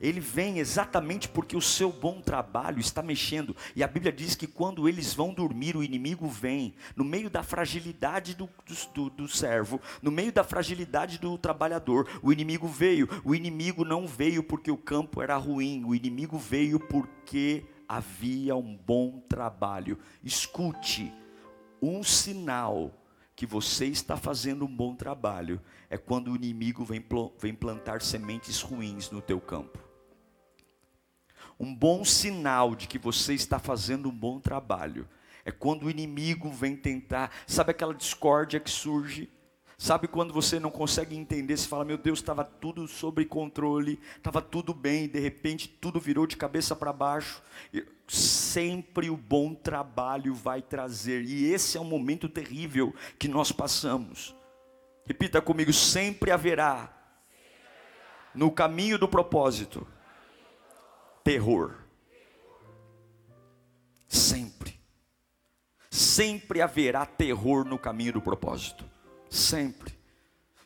Ele 0.00 0.20
vem 0.20 0.58
exatamente 0.58 1.28
porque 1.28 1.56
o 1.56 1.62
seu 1.62 1.92
bom 1.92 2.20
trabalho 2.20 2.78
está 2.78 3.02
mexendo. 3.02 3.56
E 3.74 3.82
a 3.82 3.88
Bíblia 3.88 4.12
diz 4.12 4.34
que 4.34 4.46
quando 4.46 4.88
eles 4.88 5.12
vão 5.12 5.34
dormir, 5.34 5.76
o 5.76 5.82
inimigo 5.82 6.28
vem, 6.28 6.74
no 6.94 7.04
meio 7.04 7.28
da 7.28 7.42
fragilidade 7.42 8.34
do, 8.34 8.48
do, 8.94 9.10
do, 9.10 9.28
servo, 9.28 9.80
no 10.00 10.10
meio 10.10 10.32
da 10.32 10.44
fragilidade 10.44 11.18
do 11.18 11.36
trabalhador. 11.36 12.08
O 12.22 12.32
inimigo 12.32 12.68
veio. 12.68 13.08
O 13.24 13.34
inimigo 13.34 13.84
não 13.84 14.06
veio 14.06 14.42
porque 14.42 14.70
o 14.70 14.76
campo 14.76 15.20
era 15.20 15.36
ruim. 15.36 15.84
O 15.84 15.94
inimigo 15.94 16.38
veio 16.38 16.78
porque 16.78 17.64
havia 17.88 18.54
um 18.54 18.76
bom 18.76 19.20
trabalho. 19.28 19.98
Escute 20.22 21.12
um 21.82 22.02
sinal 22.02 22.92
que 23.34 23.46
você 23.46 23.86
está 23.86 24.16
fazendo 24.16 24.64
um 24.64 24.76
bom 24.76 24.96
trabalho 24.96 25.60
é 25.88 25.96
quando 25.96 26.32
o 26.32 26.36
inimigo 26.36 26.84
vem, 26.84 27.04
vem 27.38 27.54
plantar 27.54 28.02
sementes 28.02 28.60
ruins 28.60 29.12
no 29.12 29.22
teu 29.22 29.40
campo. 29.40 29.87
Um 31.58 31.74
bom 31.74 32.04
sinal 32.04 32.74
de 32.74 32.86
que 32.86 32.98
você 32.98 33.34
está 33.34 33.58
fazendo 33.58 34.08
um 34.08 34.14
bom 34.14 34.38
trabalho 34.38 35.08
é 35.44 35.50
quando 35.50 35.84
o 35.84 35.90
inimigo 35.90 36.50
vem 36.50 36.76
tentar, 36.76 37.32
sabe 37.46 37.70
aquela 37.70 37.94
discórdia 37.94 38.60
que 38.60 38.70
surge? 38.70 39.30
Sabe 39.80 40.08
quando 40.08 40.34
você 40.34 40.58
não 40.58 40.72
consegue 40.72 41.16
entender, 41.16 41.56
você 41.56 41.68
fala, 41.68 41.84
meu 41.84 41.96
Deus, 41.96 42.18
estava 42.18 42.44
tudo 42.44 42.88
sob 42.88 43.24
controle, 43.24 44.00
estava 44.16 44.42
tudo 44.42 44.74
bem, 44.74 45.04
e 45.04 45.08
de 45.08 45.20
repente 45.20 45.68
tudo 45.68 46.00
virou 46.00 46.26
de 46.26 46.36
cabeça 46.36 46.74
para 46.74 46.92
baixo. 46.92 47.40
Sempre 48.08 49.08
o 49.08 49.16
bom 49.16 49.54
trabalho 49.54 50.34
vai 50.34 50.60
trazer, 50.60 51.22
e 51.22 51.52
esse 51.52 51.78
é 51.78 51.80
um 51.80 51.84
momento 51.84 52.28
terrível 52.28 52.92
que 53.18 53.28
nós 53.28 53.52
passamos. 53.52 54.34
Repita 55.06 55.40
comigo: 55.40 55.72
sempre 55.72 56.32
haverá 56.32 56.92
no 58.34 58.50
caminho 58.50 58.98
do 58.98 59.06
propósito 59.06 59.86
terror. 61.28 61.74
Sempre. 64.08 64.80
Sempre 65.90 66.62
haverá 66.62 67.04
terror 67.04 67.66
no 67.66 67.78
caminho 67.78 68.14
do 68.14 68.22
propósito. 68.22 68.82
Sempre. 69.28 69.92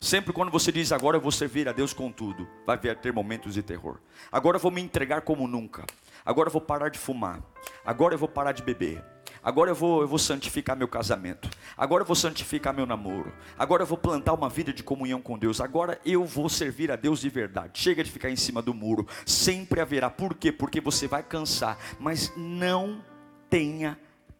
Sempre 0.00 0.33
quando 0.33 0.52
você 0.52 0.71
diz 0.71 0.92
agora 0.92 1.16
eu 1.16 1.21
vou 1.21 1.33
servir 1.33 1.69
a 1.69 1.73
Deus 1.73 1.92
com 1.92 2.12
tudo, 2.12 2.47
vai 2.64 2.78
ter 2.78 3.12
momentos 3.12 3.54
de 3.54 3.62
terror. 3.62 3.99
Agora 4.31 4.57
eu 4.57 4.61
vou 4.61 4.71
me 4.71 4.81
entregar 4.81 5.23
como 5.23 5.49
nunca. 5.49 5.85
Agora 6.25 6.47
eu 6.47 6.52
vou 6.52 6.62
parar 6.62 6.90
de 6.90 6.99
fumar. 6.99 7.42
Agora 7.85 8.14
eu 8.14 8.19
vou 8.19 8.28
parar 8.28 8.52
de 8.52 8.62
beber. 8.62 9.02
Agora 9.42 9.70
eu 9.70 9.75
vou, 9.75 10.02
eu 10.02 10.08
vou 10.08 10.18
santificar 10.18 10.76
meu 10.76 10.87
casamento. 10.87 11.50
Agora 11.76 12.02
eu 12.02 12.06
vou 12.06 12.14
santificar 12.14 12.72
meu 12.72 12.87
namoro. 12.87 13.34
Agora 13.58 13.82
eu 13.82 13.87
vou 13.87 13.99
plantar 13.99 14.34
uma 14.34 14.49
vida 14.49 14.72
de 14.72 14.84
comunhão 14.84 15.20
com 15.20 15.37
Deus. 15.37 15.61
Agora 15.61 16.00
eu 16.04 16.25
vou 16.25 16.49
servir 16.49 16.92
a 16.92 16.96
Deus 16.96 17.20
de 17.20 17.28
verdade. 17.28 17.80
Chega 17.80 18.04
de 18.04 18.11
ficar 18.11 18.30
em 18.30 18.37
cima 18.37 18.62
do 18.62 18.72
muro. 18.72 19.06
Sempre 19.26 19.80
haverá. 19.80 20.08
Por 20.08 20.34
quê? 20.34 20.52
Porque 20.52 20.80
você 20.80 21.08
vai 21.08 21.25
cansar. 21.25 21.76
Mas 21.99 22.32
não 22.37 23.04
tenha 23.50 23.99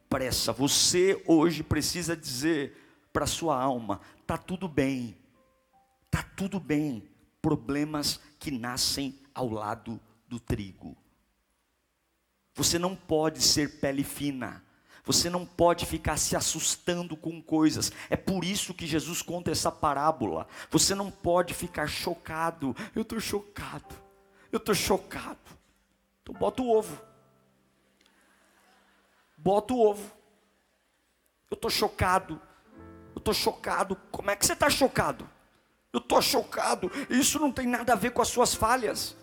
pressa. 0.09 0.53
Você 0.53 1.21
hoje 1.27 1.63
precisa 1.63 2.17
dizer 2.17 2.77
para 3.13 3.27
sua 3.27 3.61
alma: 3.61 4.01
tá 4.27 4.39
tudo 4.39 4.69
bem, 4.69 5.17
tá 6.11 6.23
tudo 6.37 6.61
bem. 6.61 7.09
Problemas 7.41 8.21
que 8.39 8.53
nascem 8.53 9.19
ao 9.35 9.49
lado 9.49 10.01
do 10.29 10.39
trigo. 10.39 10.97
Você 12.55 12.79
não 12.79 12.95
pode 12.95 13.43
ser 13.43 13.81
pele 13.81 14.05
fina. 14.05 14.63
Você 15.05 15.29
não 15.29 15.45
pode 15.45 15.85
ficar 15.85 16.17
se 16.17 16.37
assustando 16.37 17.17
com 17.17 17.43
coisas. 17.43 17.91
É 18.09 18.17
por 18.17 18.45
isso 18.45 18.73
que 18.73 18.87
Jesus 18.87 19.21
conta 19.21 19.51
essa 19.51 19.71
parábola. 19.71 20.47
Você 20.71 20.95
não 20.95 21.11
pode 21.11 21.55
ficar 21.55 21.89
chocado. 21.89 22.75
Eu 22.95 23.03
estou 23.03 23.19
chocado. 23.19 23.95
Eu 24.53 24.59
estou 24.59 24.75
chocado. 24.75 25.39
Então 26.23 26.35
bota 26.35 26.63
o 26.63 26.71
ovo. 26.71 27.03
Bota 29.37 29.75
o 29.75 29.81
ovo. 29.91 30.13
Eu 31.51 31.57
estou 31.57 31.71
chocado. 31.71 32.41
Eu 33.13 33.19
estou 33.19 33.35
chocado. 33.35 33.97
Como 34.13 34.31
é 34.31 34.37
que 34.37 34.47
você 34.47 34.53
está 34.53 34.71
chocado? 34.71 35.29
Eu 35.93 35.99
estou 35.99 36.23
chocado. 36.23 36.91
Isso 37.11 37.41
não 37.41 37.51
tem 37.51 37.67
nada 37.67 37.93
a 37.93 37.97
ver 37.97 38.13
com 38.13 38.23
as 38.23 38.29
suas 38.29 38.55
falhas. 38.55 39.17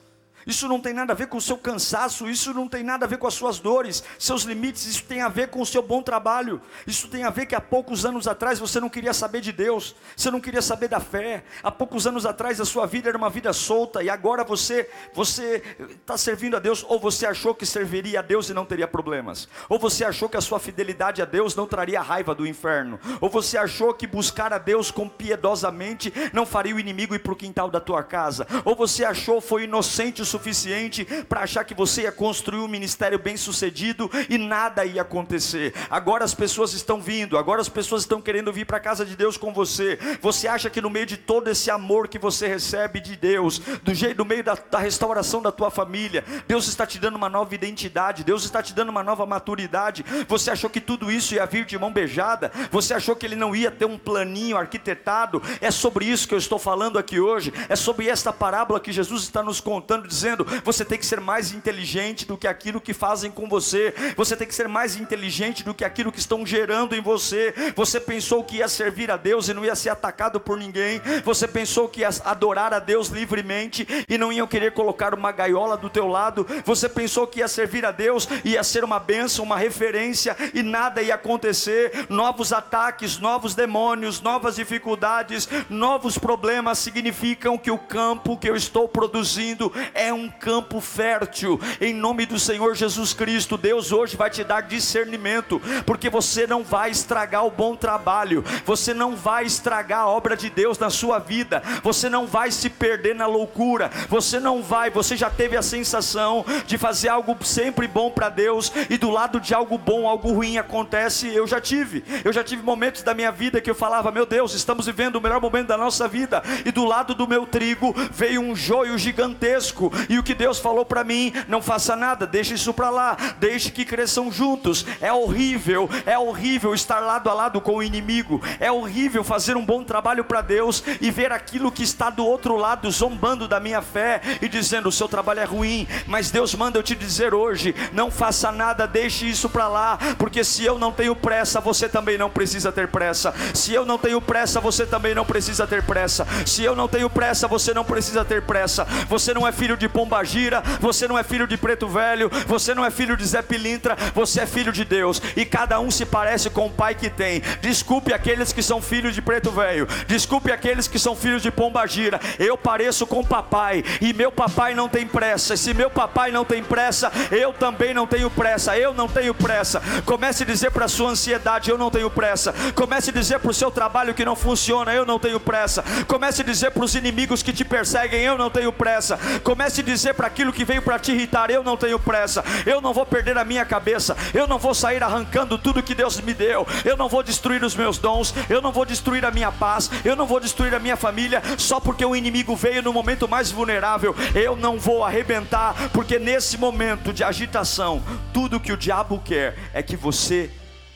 Isso 0.50 0.68
não 0.68 0.79
tem 0.82 0.94
nada 0.94 1.13
a 1.13 1.15
ver 1.15 1.27
com 1.27 1.38
o 1.38 1.41
seu 1.41 1.56
cansaço, 1.56 2.27
isso 2.27 2.51
não 2.56 2.68
tem 2.68 2.84
nada 2.84 3.06
a 3.06 3.08
ver 3.08 3.20
com 3.20 3.27
as 3.27 3.36
suas 3.36 3.60
dores, 3.60 4.03
seus 4.18 4.41
limites, 4.41 4.88
isso 4.88 5.03
tem 5.03 5.22
a 5.22 5.29
ver 5.29 5.50
com 5.50 5.62
o 5.62 5.65
seu 5.65 5.84
bom 5.84 6.01
trabalho. 6.01 6.60
Isso 6.88 7.08
tem 7.08 7.24
a 7.24 7.29
ver 7.29 7.46
que 7.46 7.53
há 7.53 7.62
poucos 7.62 8.03
anos 8.03 8.27
atrás 8.27 8.58
você 8.58 8.79
não 8.79 8.89
queria 8.89 9.13
saber 9.13 9.41
de 9.41 9.51
Deus, 9.51 9.96
você 10.18 10.32
não 10.32 10.41
queria 10.41 10.63
saber 10.63 10.88
da 10.88 11.00
fé. 11.00 11.44
Há 11.62 11.70
poucos 11.70 12.08
anos 12.08 12.25
atrás 12.25 12.60
a 12.60 12.65
sua 12.65 12.88
vida 12.88 13.10
era 13.10 13.18
uma 13.18 13.29
vida 13.29 13.53
solta 13.53 14.01
e 14.01 14.10
agora 14.10 14.44
você 14.44 14.89
você 15.13 15.62
está 15.91 16.18
servindo 16.18 16.58
a 16.58 16.60
Deus 16.60 16.84
ou 16.88 17.00
você 17.00 17.27
achou 17.27 17.53
que 17.53 17.63
serviria 17.63 18.20
a 18.20 18.24
Deus 18.24 18.50
e 18.50 18.53
não 18.53 18.65
teria 18.65 18.88
problemas, 18.88 19.48
ou 19.70 19.77
você 19.77 20.03
achou 20.03 20.27
que 20.27 20.38
a 20.38 20.41
sua 20.41 20.60
fidelidade 20.60 21.22
a 21.22 21.25
Deus 21.25 21.56
não 21.56 21.68
traria 21.68 22.01
raiva 22.01 22.34
do 22.34 22.48
inferno, 22.48 23.00
ou 23.22 23.29
você 23.29 23.56
achou 23.56 23.94
que 23.94 24.08
buscar 24.08 24.51
a 24.51 24.58
Deus 24.58 24.89
com 24.89 25.08
piedosamente 25.08 26.12
não 26.34 26.46
faria 26.46 26.75
o 26.75 26.79
inimigo 26.79 27.13
ir 27.13 27.20
para 27.20 27.34
o 27.34 27.36
quintal 27.36 27.70
da 27.70 27.79
tua 27.79 28.01
casa, 28.01 28.48
ou 28.65 28.75
você 28.75 29.06
achou 29.06 29.39
foi 29.39 29.65
inocente 29.65 30.24
o 30.24 30.25
suficiente 30.39 31.05
para 31.27 31.41
achar 31.41 31.63
que 31.63 31.74
você 31.74 32.03
ia 32.03 32.12
construir 32.12 32.62
um 32.62 32.67
ministério 32.67 33.19
bem 33.19 33.36
sucedido 33.36 34.10
e 34.29 34.38
nada 34.38 34.86
ia 34.86 35.01
acontecer. 35.01 35.74
Agora 35.89 36.24
as 36.24 36.34
pessoas 36.34 36.74
estão 36.74 37.01
vindo, 37.01 37.38
agora 37.38 37.62
as 37.62 37.69
pessoas 37.69 38.03
estão 38.03 38.22
querendo 38.22 38.51
vir 38.51 38.65
para 38.65 38.77
a 38.77 38.79
casa 38.79 39.05
de 39.05 39.15
Deus 39.15 39.38
com 39.38 39.53
você. 39.53 40.00
Você 40.22 40.48
acha 40.48 40.69
que 40.69 40.81
no 40.81 40.89
meio 40.89 41.05
de 41.05 41.17
todo 41.17 41.50
esse 41.50 41.69
amor 41.69 42.08
que 42.08 42.17
você 42.17 42.48
recebe 42.48 43.00
de 43.00 43.15
Deus, 43.15 43.60
do 43.84 43.93
jeito, 43.93 44.17
no 44.17 44.25
meio 44.25 44.43
da, 44.43 44.55
da 44.55 44.79
restauração 44.79 45.41
da 45.41 45.51
tua 45.51 45.69
família, 45.69 46.24
Deus 46.48 46.67
está 46.67 46.86
te 46.88 46.98
dando 46.98 47.17
uma 47.17 47.29
nova 47.29 47.53
identidade, 47.53 48.24
Deus 48.24 48.46
está 48.46 48.63
te 48.63 48.74
dando 48.74 48.89
uma 48.89 49.03
nova 49.03 49.25
maturidade. 49.25 50.05
Você 50.27 50.50
achou 50.50 50.69
que 50.69 50.79
tudo 50.79 51.12
isso 51.12 51.36
ia 51.36 51.46
vir 51.46 51.65
de 51.65 51.77
mão 51.77 51.91
beijada? 51.91 52.51
Você 52.72 52.93
achou 52.93 53.15
que 53.15 53.25
ele 53.25 53.36
não 53.36 53.55
ia 53.55 53.69
ter 53.69 53.86
um 53.86 53.98
planinho 53.98 54.58
arquitetado? 54.58 55.41
É 55.60 55.69
sobre 55.69 56.05
isso 56.05 56.27
que 56.27 56.34
eu 56.34 56.38
estou 56.38 56.58
falando 56.58 56.98
aqui 56.98 57.19
hoje. 57.19 57.53
É 57.67 57.75
sobre 57.75 58.08
esta 58.08 58.31
parábola 58.31 58.79
que 58.79 58.91
Jesus 58.91 59.24
está 59.24 59.43
nos 59.43 59.60
contando, 59.60 60.08
dizendo: 60.08 60.19
você 60.64 60.86
tem 60.86 60.98
que 60.98 61.06
ser 61.06 61.20
mais 61.20 61.52
inteligente 61.52 62.26
do 62.26 62.38
que 62.38 62.48
aquilo 62.48 62.82
que 62.82 62.94
fazem 62.94 63.32
com 63.32 63.48
você, 63.48 63.94
você 64.16 64.36
tem 64.36 64.48
que 64.48 64.56
ser 64.56 64.68
mais 64.68 64.96
inteligente 64.96 65.64
do 65.64 65.74
que 65.74 65.86
aquilo 65.86 66.12
que 66.12 66.20
estão 66.20 66.46
gerando 66.46 66.96
em 66.96 67.02
você. 67.02 67.54
Você 67.76 68.00
pensou 68.00 68.44
que 68.44 68.58
ia 68.58 68.68
servir 68.68 69.12
a 69.12 69.18
Deus 69.18 69.48
e 69.48 69.54
não 69.54 69.66
ia 69.66 69.76
ser 69.76 69.90
atacado 69.90 70.40
por 70.40 70.58
ninguém, 70.58 71.02
você 71.24 71.48
pensou 71.48 71.88
que 71.88 72.02
ia 72.02 72.10
adorar 72.26 72.74
a 72.74 72.80
Deus 72.80 73.10
livremente 73.10 73.88
e 74.08 74.18
não 74.18 74.32
iam 74.32 74.48
querer 74.48 74.74
colocar 74.74 75.14
uma 75.14 75.32
gaiola 75.32 75.78
do 75.78 75.90
teu 75.90 76.08
lado, 76.08 76.46
você 76.66 76.90
pensou 76.90 77.28
que 77.28 77.40
ia 77.40 77.48
servir 77.48 77.86
a 77.86 77.92
Deus, 77.92 78.28
ia 78.44 78.64
ser 78.64 78.84
uma 78.84 79.00
bênção, 79.00 79.46
uma 79.46 79.58
referência 79.58 80.36
e 80.54 80.64
nada 80.64 81.02
ia 81.02 81.16
acontecer. 81.16 82.08
Novos 82.10 82.54
ataques, 82.54 83.18
novos 83.18 83.56
demônios, 83.56 84.22
novas 84.22 84.56
dificuldades, 84.56 85.48
novos 85.70 86.18
problemas 86.18 86.80
significam 86.80 87.58
que 87.58 87.72
o 87.72 87.78
campo 87.78 88.38
que 88.38 88.50
eu 88.50 88.56
estou 88.56 88.88
produzindo 88.88 89.72
é 89.94 90.09
é 90.10 90.13
um 90.13 90.28
campo 90.28 90.82
fértil. 90.82 91.60
Em 91.80 91.94
nome 91.94 92.25
do 92.25 92.39
Senhor 92.39 92.75
Jesus 92.75 93.13
Cristo, 93.13 93.58
Deus 93.58 93.92
hoje 93.92 94.18
vai 94.18 94.30
te 94.30 94.44
dar 94.44 94.62
discernimento, 94.62 95.62
porque 95.86 96.10
você 96.10 96.48
não 96.48 96.63
vai 96.63 96.89
estragar 96.89 97.46
o 97.46 97.51
bom 97.51 97.75
trabalho, 97.75 98.44
você 98.66 98.94
não 98.94 99.16
vai 99.16 99.46
estragar 99.46 100.01
a 100.01 100.08
obra 100.08 100.36
de 100.36 100.50
Deus 100.50 100.78
na 100.80 100.89
sua 100.89 101.20
vida, 101.20 101.62
você 101.84 102.10
não 102.10 102.25
vai 102.25 102.51
se 102.51 102.70
perder 102.70 103.13
na 103.13 103.28
loucura, 103.28 103.92
você 104.10 104.39
não 104.39 104.63
vai, 104.63 104.89
você 104.89 105.16
já 105.16 105.30
teve 105.30 105.56
a 105.56 105.62
sensação 105.62 106.44
de 106.66 106.78
fazer 106.78 107.10
algo 107.10 107.38
sempre 107.46 107.88
bom 107.88 108.10
para 108.10 108.30
Deus 108.30 108.72
e 108.89 108.98
do 108.98 109.12
lado 109.12 109.39
de 109.39 109.54
algo 109.54 109.78
bom, 109.78 110.08
algo 110.08 110.34
ruim 110.34 110.58
acontece. 110.58 111.28
Eu 111.28 111.46
já 111.46 111.62
tive, 111.62 112.04
eu 112.25 112.34
já 112.34 112.44
tive 112.44 112.63
momentos 112.63 113.04
da 113.04 113.13
minha 113.13 113.32
vida 113.32 113.62
que 113.62 113.70
eu 113.70 113.75
falava, 113.75 114.12
meu 114.12 114.25
Deus, 114.25 114.54
estamos 114.56 114.88
vivendo 114.88 115.18
o 115.18 115.22
melhor 115.22 115.39
momento 115.39 115.68
da 115.68 115.78
nossa 115.78 116.08
vida, 116.08 116.42
e 116.66 116.72
do 116.72 116.84
lado 116.84 117.13
do 117.13 117.28
meu 117.28 117.46
trigo 117.46 117.94
veio 118.12 118.42
um 118.42 118.56
joio 118.56 118.98
gigantesco, 118.98 119.92
e 120.08 120.18
o 120.18 120.24
que 120.24 120.34
Deus 120.34 120.60
falou 120.60 120.86
para 120.86 121.03
mim, 121.03 121.34
não 121.48 121.62
faça 121.62 121.96
nada, 121.96 122.25
deixe 122.25 122.53
isso 122.53 122.74
para 122.74 122.89
lá, 122.89 123.18
deixe 123.39 123.72
que 123.72 123.86
cresçam 123.86 124.32
juntos. 124.32 124.86
É 125.01 125.12
horrível, 125.12 125.89
é 126.06 126.18
horrível 126.18 126.74
estar 126.74 127.00
lado 127.00 127.29
a 127.29 127.34
lado 127.34 127.62
com 127.62 127.75
o 127.75 127.84
inimigo, 127.84 128.41
é 128.60 128.72
horrível 128.72 129.24
fazer 129.24 129.58
um 129.58 129.65
bom 129.65 129.84
trabalho 129.84 130.24
para 130.24 130.41
Deus 130.41 130.84
e 131.01 131.12
ver 131.12 131.32
aquilo 131.32 131.72
que 131.72 131.84
está 131.84 132.10
do 132.10 132.25
outro 132.25 132.56
lado 132.56 132.89
zombando 132.91 133.48
da 133.48 133.60
minha 133.60 133.82
fé 133.82 134.22
e 134.41 134.48
dizendo: 134.48 134.89
o 134.89 134.91
seu 134.91 135.08
trabalho 135.08 135.39
é 135.39 135.46
ruim, 135.46 135.88
mas 136.08 136.32
Deus 136.32 136.53
manda 136.56 136.77
eu 136.77 136.84
te 136.84 136.96
dizer 136.96 137.34
hoje: 137.34 137.75
não 137.91 138.12
faça 138.12 138.51
nada, 138.51 138.88
deixe 138.88 139.27
isso 139.27 139.50
para 139.50 139.68
lá, 139.68 139.98
porque 140.18 140.44
se 140.44 140.63
eu 140.63 140.77
não 140.77 140.91
tenho 140.91 141.15
pressa, 141.15 141.60
você 141.60 141.89
também 141.89 142.18
não 142.18 142.29
precisa 142.29 142.72
ter 142.72 142.88
pressa. 142.88 143.34
Se 143.53 143.74
eu 143.74 143.86
não 143.86 143.98
tenho 143.98 144.22
pressa, 144.22 144.60
você 144.60 144.86
também 144.86 145.13
não 145.15 145.25
precisa 145.25 145.68
ter 145.68 145.84
pressa. 145.84 146.25
Se 146.46 146.63
eu 146.63 146.75
não 146.75 146.88
tenho 146.88 147.10
pressa, 147.10 147.48
você 147.48 147.74
não 147.74 147.84
precisa 147.84 148.24
ter 148.24 148.41
pressa. 148.44 148.86
Você 149.08 149.34
não 149.34 149.48
é 149.48 149.51
filho 149.51 149.75
de 149.75 149.88
Pombagira, 149.89 150.62
você 150.79 151.08
não 151.08 151.17
é 151.17 151.24
filho 151.24 151.48
de 151.48 151.58
Preto 151.58 151.88
Velho, 151.88 152.29
você 152.48 152.74
não 152.74 152.86
é 152.86 152.91
filho 152.91 153.17
de 153.17 153.25
Zé 153.25 153.41
Pilintra, 153.41 153.98
você 154.13 154.41
é 154.41 154.46
filho 154.46 154.72
de 154.72 154.86
Deus. 154.86 155.22
E 155.36 155.46
cada 155.46 155.79
um 155.79 155.91
se 155.91 156.05
parece 156.05 156.50
com 156.50 156.67
o 156.67 156.72
pai 156.72 156.96
que 156.96 157.10
tem. 157.10 157.41
Desculpe 157.62 158.13
aqueles 158.13 158.53
que 158.53 158.63
são 158.63 158.81
filhos 158.81 159.13
de 159.13 159.22
Preto 159.22 159.51
Velho, 159.51 159.88
desculpe 160.08 160.51
aqueles 160.51 160.88
que 160.88 161.00
são 161.00 161.15
filhos 161.15 161.41
de 161.41 161.51
Pombagira. 161.51 162.19
Eu 162.38 162.58
pareço 162.58 163.05
com 163.05 163.24
papai 163.24 163.84
e 164.00 164.13
meu 164.13 164.31
papai 164.31 164.74
não 164.74 164.88
tem 164.88 165.05
pressa. 165.05 165.53
E 165.53 165.58
se 165.58 165.74
meu 165.74 165.89
papai 165.89 166.31
não 166.31 166.46
tem 166.46 166.63
pressa, 166.63 167.12
eu 167.31 167.53
também 167.53 167.93
não 167.93 168.08
tenho 168.08 168.29
pressa. 168.29 168.77
Eu 168.77 168.93
não 168.93 169.08
tenho 169.08 169.34
pressa. 169.34 169.81
Comece 170.05 170.43
a 170.43 170.46
dizer 170.46 170.72
para 170.72 170.86
a 170.86 170.89
sua 170.89 171.10
ansiedade: 171.10 171.69
eu 171.69 171.77
não 171.77 171.91
tenho 171.91 172.10
pressa. 172.10 172.53
Comece 172.75 173.10
a 173.10 173.13
dizer 173.13 173.39
para 173.39 173.51
o 173.51 173.53
seu 173.53 173.72
trabalho 173.72 174.13
que 174.13 174.25
não 174.25 174.36
funciona: 174.36 174.93
eu 174.93 175.05
não 175.05 175.19
tenho 175.19 175.39
pressa. 175.39 175.84
Comece 176.08 176.41
a 176.41 176.46
dizer 176.46 176.72
para 176.72 176.84
os 176.84 176.96
inimigos 176.96 177.43
que 177.43 177.53
te 177.53 177.65
perseguem: 177.65 178.22
eu 178.22 178.38
não 178.38 178.50
tenho 178.50 178.72
pressa. 178.72 179.19
Comece 179.43 179.78
dizer 179.81 180.13
para 180.13 180.27
aquilo 180.27 180.53
que 180.53 180.65
veio 180.65 180.81
para 180.81 181.00
te 181.00 181.12
irritar: 181.12 181.50
eu 181.50 181.63
não 181.63 181.77
tenho 181.77 182.00
pressa. 182.00 182.43
Eu 182.65 182.81
não 182.81 182.93
vou 182.93 183.05
perder 183.05 183.38
a 183.38 183.45
minha 183.45 183.65
cabeça. 183.65 184.15
Eu 184.33 184.48
não 184.48 184.57
vou 184.57 184.74
sair 184.74 185.03
arrancando 185.03 185.57
tudo 185.57 185.83
que 185.83 185.95
Deus 185.95 186.19
me 186.21 186.33
deu. 186.33 186.65
Eu 186.86 186.98
não 186.98 187.09
vou 187.09 187.24
destruir 187.24 187.63
os 187.63 187.75
meus 187.75 187.98
dons. 187.98 188.33
Eu 188.50 188.62
não 188.62 188.71
vou 188.71 188.86
destruir 188.86 189.25
a 189.25 189.31
minha 189.31 189.51
paz. 189.51 189.89
Eu 190.03 190.15
não 190.15 190.25
vou 190.25 190.39
destruir 190.39 190.74
a 190.74 190.79
minha 190.79 190.98
família 190.98 191.41
só 191.57 191.79
porque 191.79 192.05
o 192.05 192.15
inimigo 192.15 192.55
veio 192.55 192.81
no 192.81 192.93
momento 192.93 193.27
mais 193.27 193.51
vulnerável. 193.51 194.15
Eu 194.36 194.55
não 194.55 194.79
vou 194.79 195.03
arrebentar, 195.03 195.89
porque 195.91 196.19
nesse 196.19 196.57
momento 196.57 197.13
de 197.13 197.24
agitação, 197.24 198.03
tudo 198.33 198.59
que 198.59 198.71
o 198.71 198.77
diabo 198.77 199.19
quer 199.24 199.55
é 199.74 199.81
que 199.81 199.95
você 199.95 200.51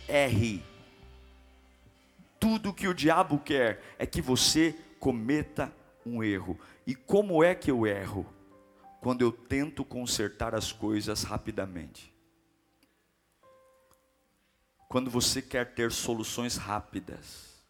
erre. 0.08 0.64
Tudo 2.40 2.74
que 2.74 2.88
o 2.88 2.94
diabo 2.94 3.40
quer 3.40 3.82
é 3.98 4.06
que 4.06 4.22
você 4.22 4.76
cometa 5.00 5.72
um 6.06 6.24
erro. 6.24 6.60
E 6.86 6.94
como 6.94 7.44
é 7.44 7.56
que 7.56 7.72
eu 7.72 7.88
erro? 7.88 8.26
Quando 9.04 9.22
eu 9.22 9.34
tento 9.34 9.84
consertar 9.84 10.56
as 10.56 10.72
coisas 10.72 11.24
rapidamente. 11.24 12.16
Quando 14.88 15.12
você 15.12 15.42
quer 15.42 15.74
ter 15.74 15.92
soluções 15.92 16.56
rápidas. 16.56 17.62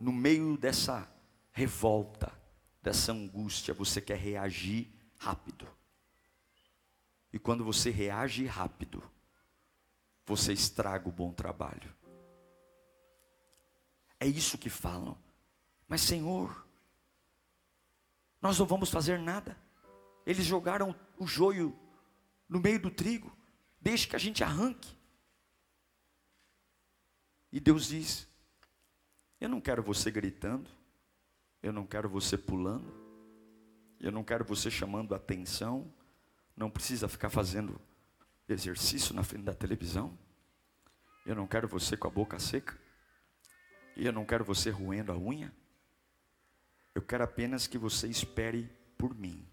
No 0.00 0.10
meio 0.10 0.56
dessa 0.56 1.06
revolta, 1.52 2.32
dessa 2.80 3.12
angústia, 3.12 3.74
você 3.74 4.00
quer 4.00 4.16
reagir 4.16 4.90
rápido. 5.18 5.68
E 7.30 7.38
quando 7.38 7.62
você 7.66 7.90
reage 7.90 8.46
rápido, 8.46 9.02
você 10.24 10.54
estraga 10.54 11.06
o 11.06 11.12
bom 11.12 11.34
trabalho. 11.34 11.94
É 14.18 14.26
isso 14.26 14.56
que 14.56 14.70
falam. 14.70 15.18
Mas, 15.86 16.00
Senhor, 16.00 16.66
nós 18.40 18.58
não 18.58 18.66
vamos 18.66 18.90
fazer 18.90 19.18
nada. 19.18 19.56
Eles 20.24 20.44
jogaram 20.44 20.94
o 21.18 21.26
joio 21.26 21.76
no 22.48 22.60
meio 22.60 22.80
do 22.80 22.90
trigo. 22.90 23.36
Deixe 23.80 24.06
que 24.06 24.16
a 24.16 24.18
gente 24.18 24.44
arranque. 24.44 24.96
E 27.52 27.58
Deus 27.58 27.88
diz: 27.88 28.28
Eu 29.40 29.48
não 29.48 29.60
quero 29.60 29.82
você 29.82 30.10
gritando. 30.10 30.70
Eu 31.62 31.72
não 31.72 31.86
quero 31.86 32.08
você 32.08 32.36
pulando. 32.36 32.92
Eu 33.98 34.12
não 34.12 34.22
quero 34.22 34.44
você 34.44 34.70
chamando 34.70 35.14
atenção. 35.14 35.92
Não 36.56 36.70
precisa 36.70 37.08
ficar 37.08 37.30
fazendo 37.30 37.80
exercício 38.48 39.14
na 39.14 39.22
frente 39.22 39.44
da 39.44 39.54
televisão. 39.54 40.16
Eu 41.26 41.34
não 41.34 41.46
quero 41.46 41.68
você 41.68 41.96
com 41.96 42.06
a 42.06 42.10
boca 42.10 42.38
seca. 42.38 42.78
E 43.96 44.06
eu 44.06 44.12
não 44.12 44.24
quero 44.24 44.44
você 44.44 44.70
roendo 44.70 45.10
a 45.12 45.18
unha. 45.18 45.52
Eu 46.98 47.02
quero 47.02 47.22
apenas 47.22 47.68
que 47.68 47.78
você 47.78 48.08
espere 48.08 48.68
por 48.98 49.14
mim. 49.14 49.46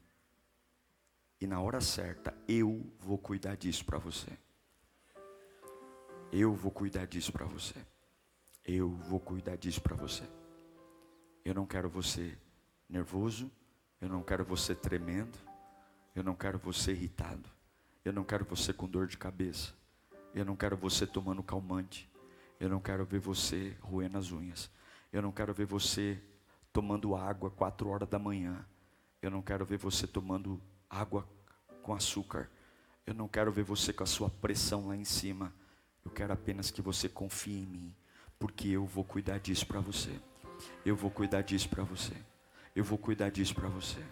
E 1.39 1.45
na 1.45 1.61
hora 1.61 1.79
certa, 1.79 2.35
eu 2.47 2.91
vou 2.97 3.19
cuidar 3.19 3.55
disso 3.55 3.85
para 3.85 3.99
você. 3.99 4.31
Eu 6.31 6.55
vou 6.55 6.71
cuidar 6.71 7.05
disso 7.05 7.31
para 7.31 7.45
você. 7.45 7.75
Eu 8.65 8.89
vou 8.89 9.19
cuidar 9.19 9.57
disso 9.57 9.79
para 9.79 9.95
você. 9.95 10.23
Eu 11.45 11.53
não 11.53 11.67
quero 11.67 11.87
você 11.87 12.35
nervoso. 12.89 13.51
Eu 14.01 14.09
não 14.09 14.23
quero 14.23 14.43
você 14.43 14.73
tremendo. 14.73 15.37
Eu 16.15 16.23
não 16.23 16.33
quero 16.33 16.57
você 16.57 16.93
irritado. 16.93 17.47
Eu 18.03 18.11
não 18.11 18.23
quero 18.23 18.43
você 18.43 18.73
com 18.73 18.87
dor 18.87 19.05
de 19.05 19.19
cabeça. 19.19 19.71
Eu 20.33 20.45
não 20.45 20.55
quero 20.55 20.75
você 20.75 21.05
tomando 21.05 21.43
calmante. 21.43 22.09
Eu 22.59 22.69
não 22.69 22.79
quero 22.79 23.05
ver 23.05 23.19
você 23.19 23.77
roendo 23.81 24.17
as 24.17 24.31
unhas. 24.31 24.67
Eu 25.13 25.21
não 25.21 25.31
quero 25.31 25.53
ver 25.53 25.67
você 25.67 26.19
tomando 26.75 27.15
água 27.15 27.49
quatro 27.49 27.87
horas 27.87 28.09
da 28.09 28.19
manhã. 28.19 28.65
Eu 29.21 29.31
não 29.31 29.41
quero 29.41 29.63
ver 29.63 29.77
você 29.77 30.05
tomando 30.05 30.61
água 30.89 31.25
com 31.81 31.95
açúcar. 31.95 32.51
Eu 33.07 33.13
não 33.13 33.29
quero 33.29 33.49
ver 33.49 33.63
você 33.63 33.93
com 33.93 34.03
a 34.03 34.05
sua 34.05 34.29
pressão 34.29 34.87
lá 34.87 34.97
em 34.97 35.05
cima. 35.05 35.53
Eu 36.03 36.11
quero 36.11 36.33
apenas 36.33 36.69
que 36.69 36.81
você 36.81 37.07
confie 37.07 37.61
em 37.61 37.65
mim, 37.65 37.95
porque 38.37 38.67
eu 38.67 38.85
vou 38.85 39.05
cuidar 39.05 39.37
disso 39.37 39.65
para 39.65 39.79
você. 39.79 40.19
Eu 40.85 40.97
vou 40.97 41.09
cuidar 41.09 41.43
disso 41.43 41.69
para 41.69 41.81
você. 41.81 42.13
Eu 42.75 42.83
vou 42.83 42.97
cuidar 42.97 43.29
disso 43.29 43.55
para 43.55 43.69
você 43.69 44.03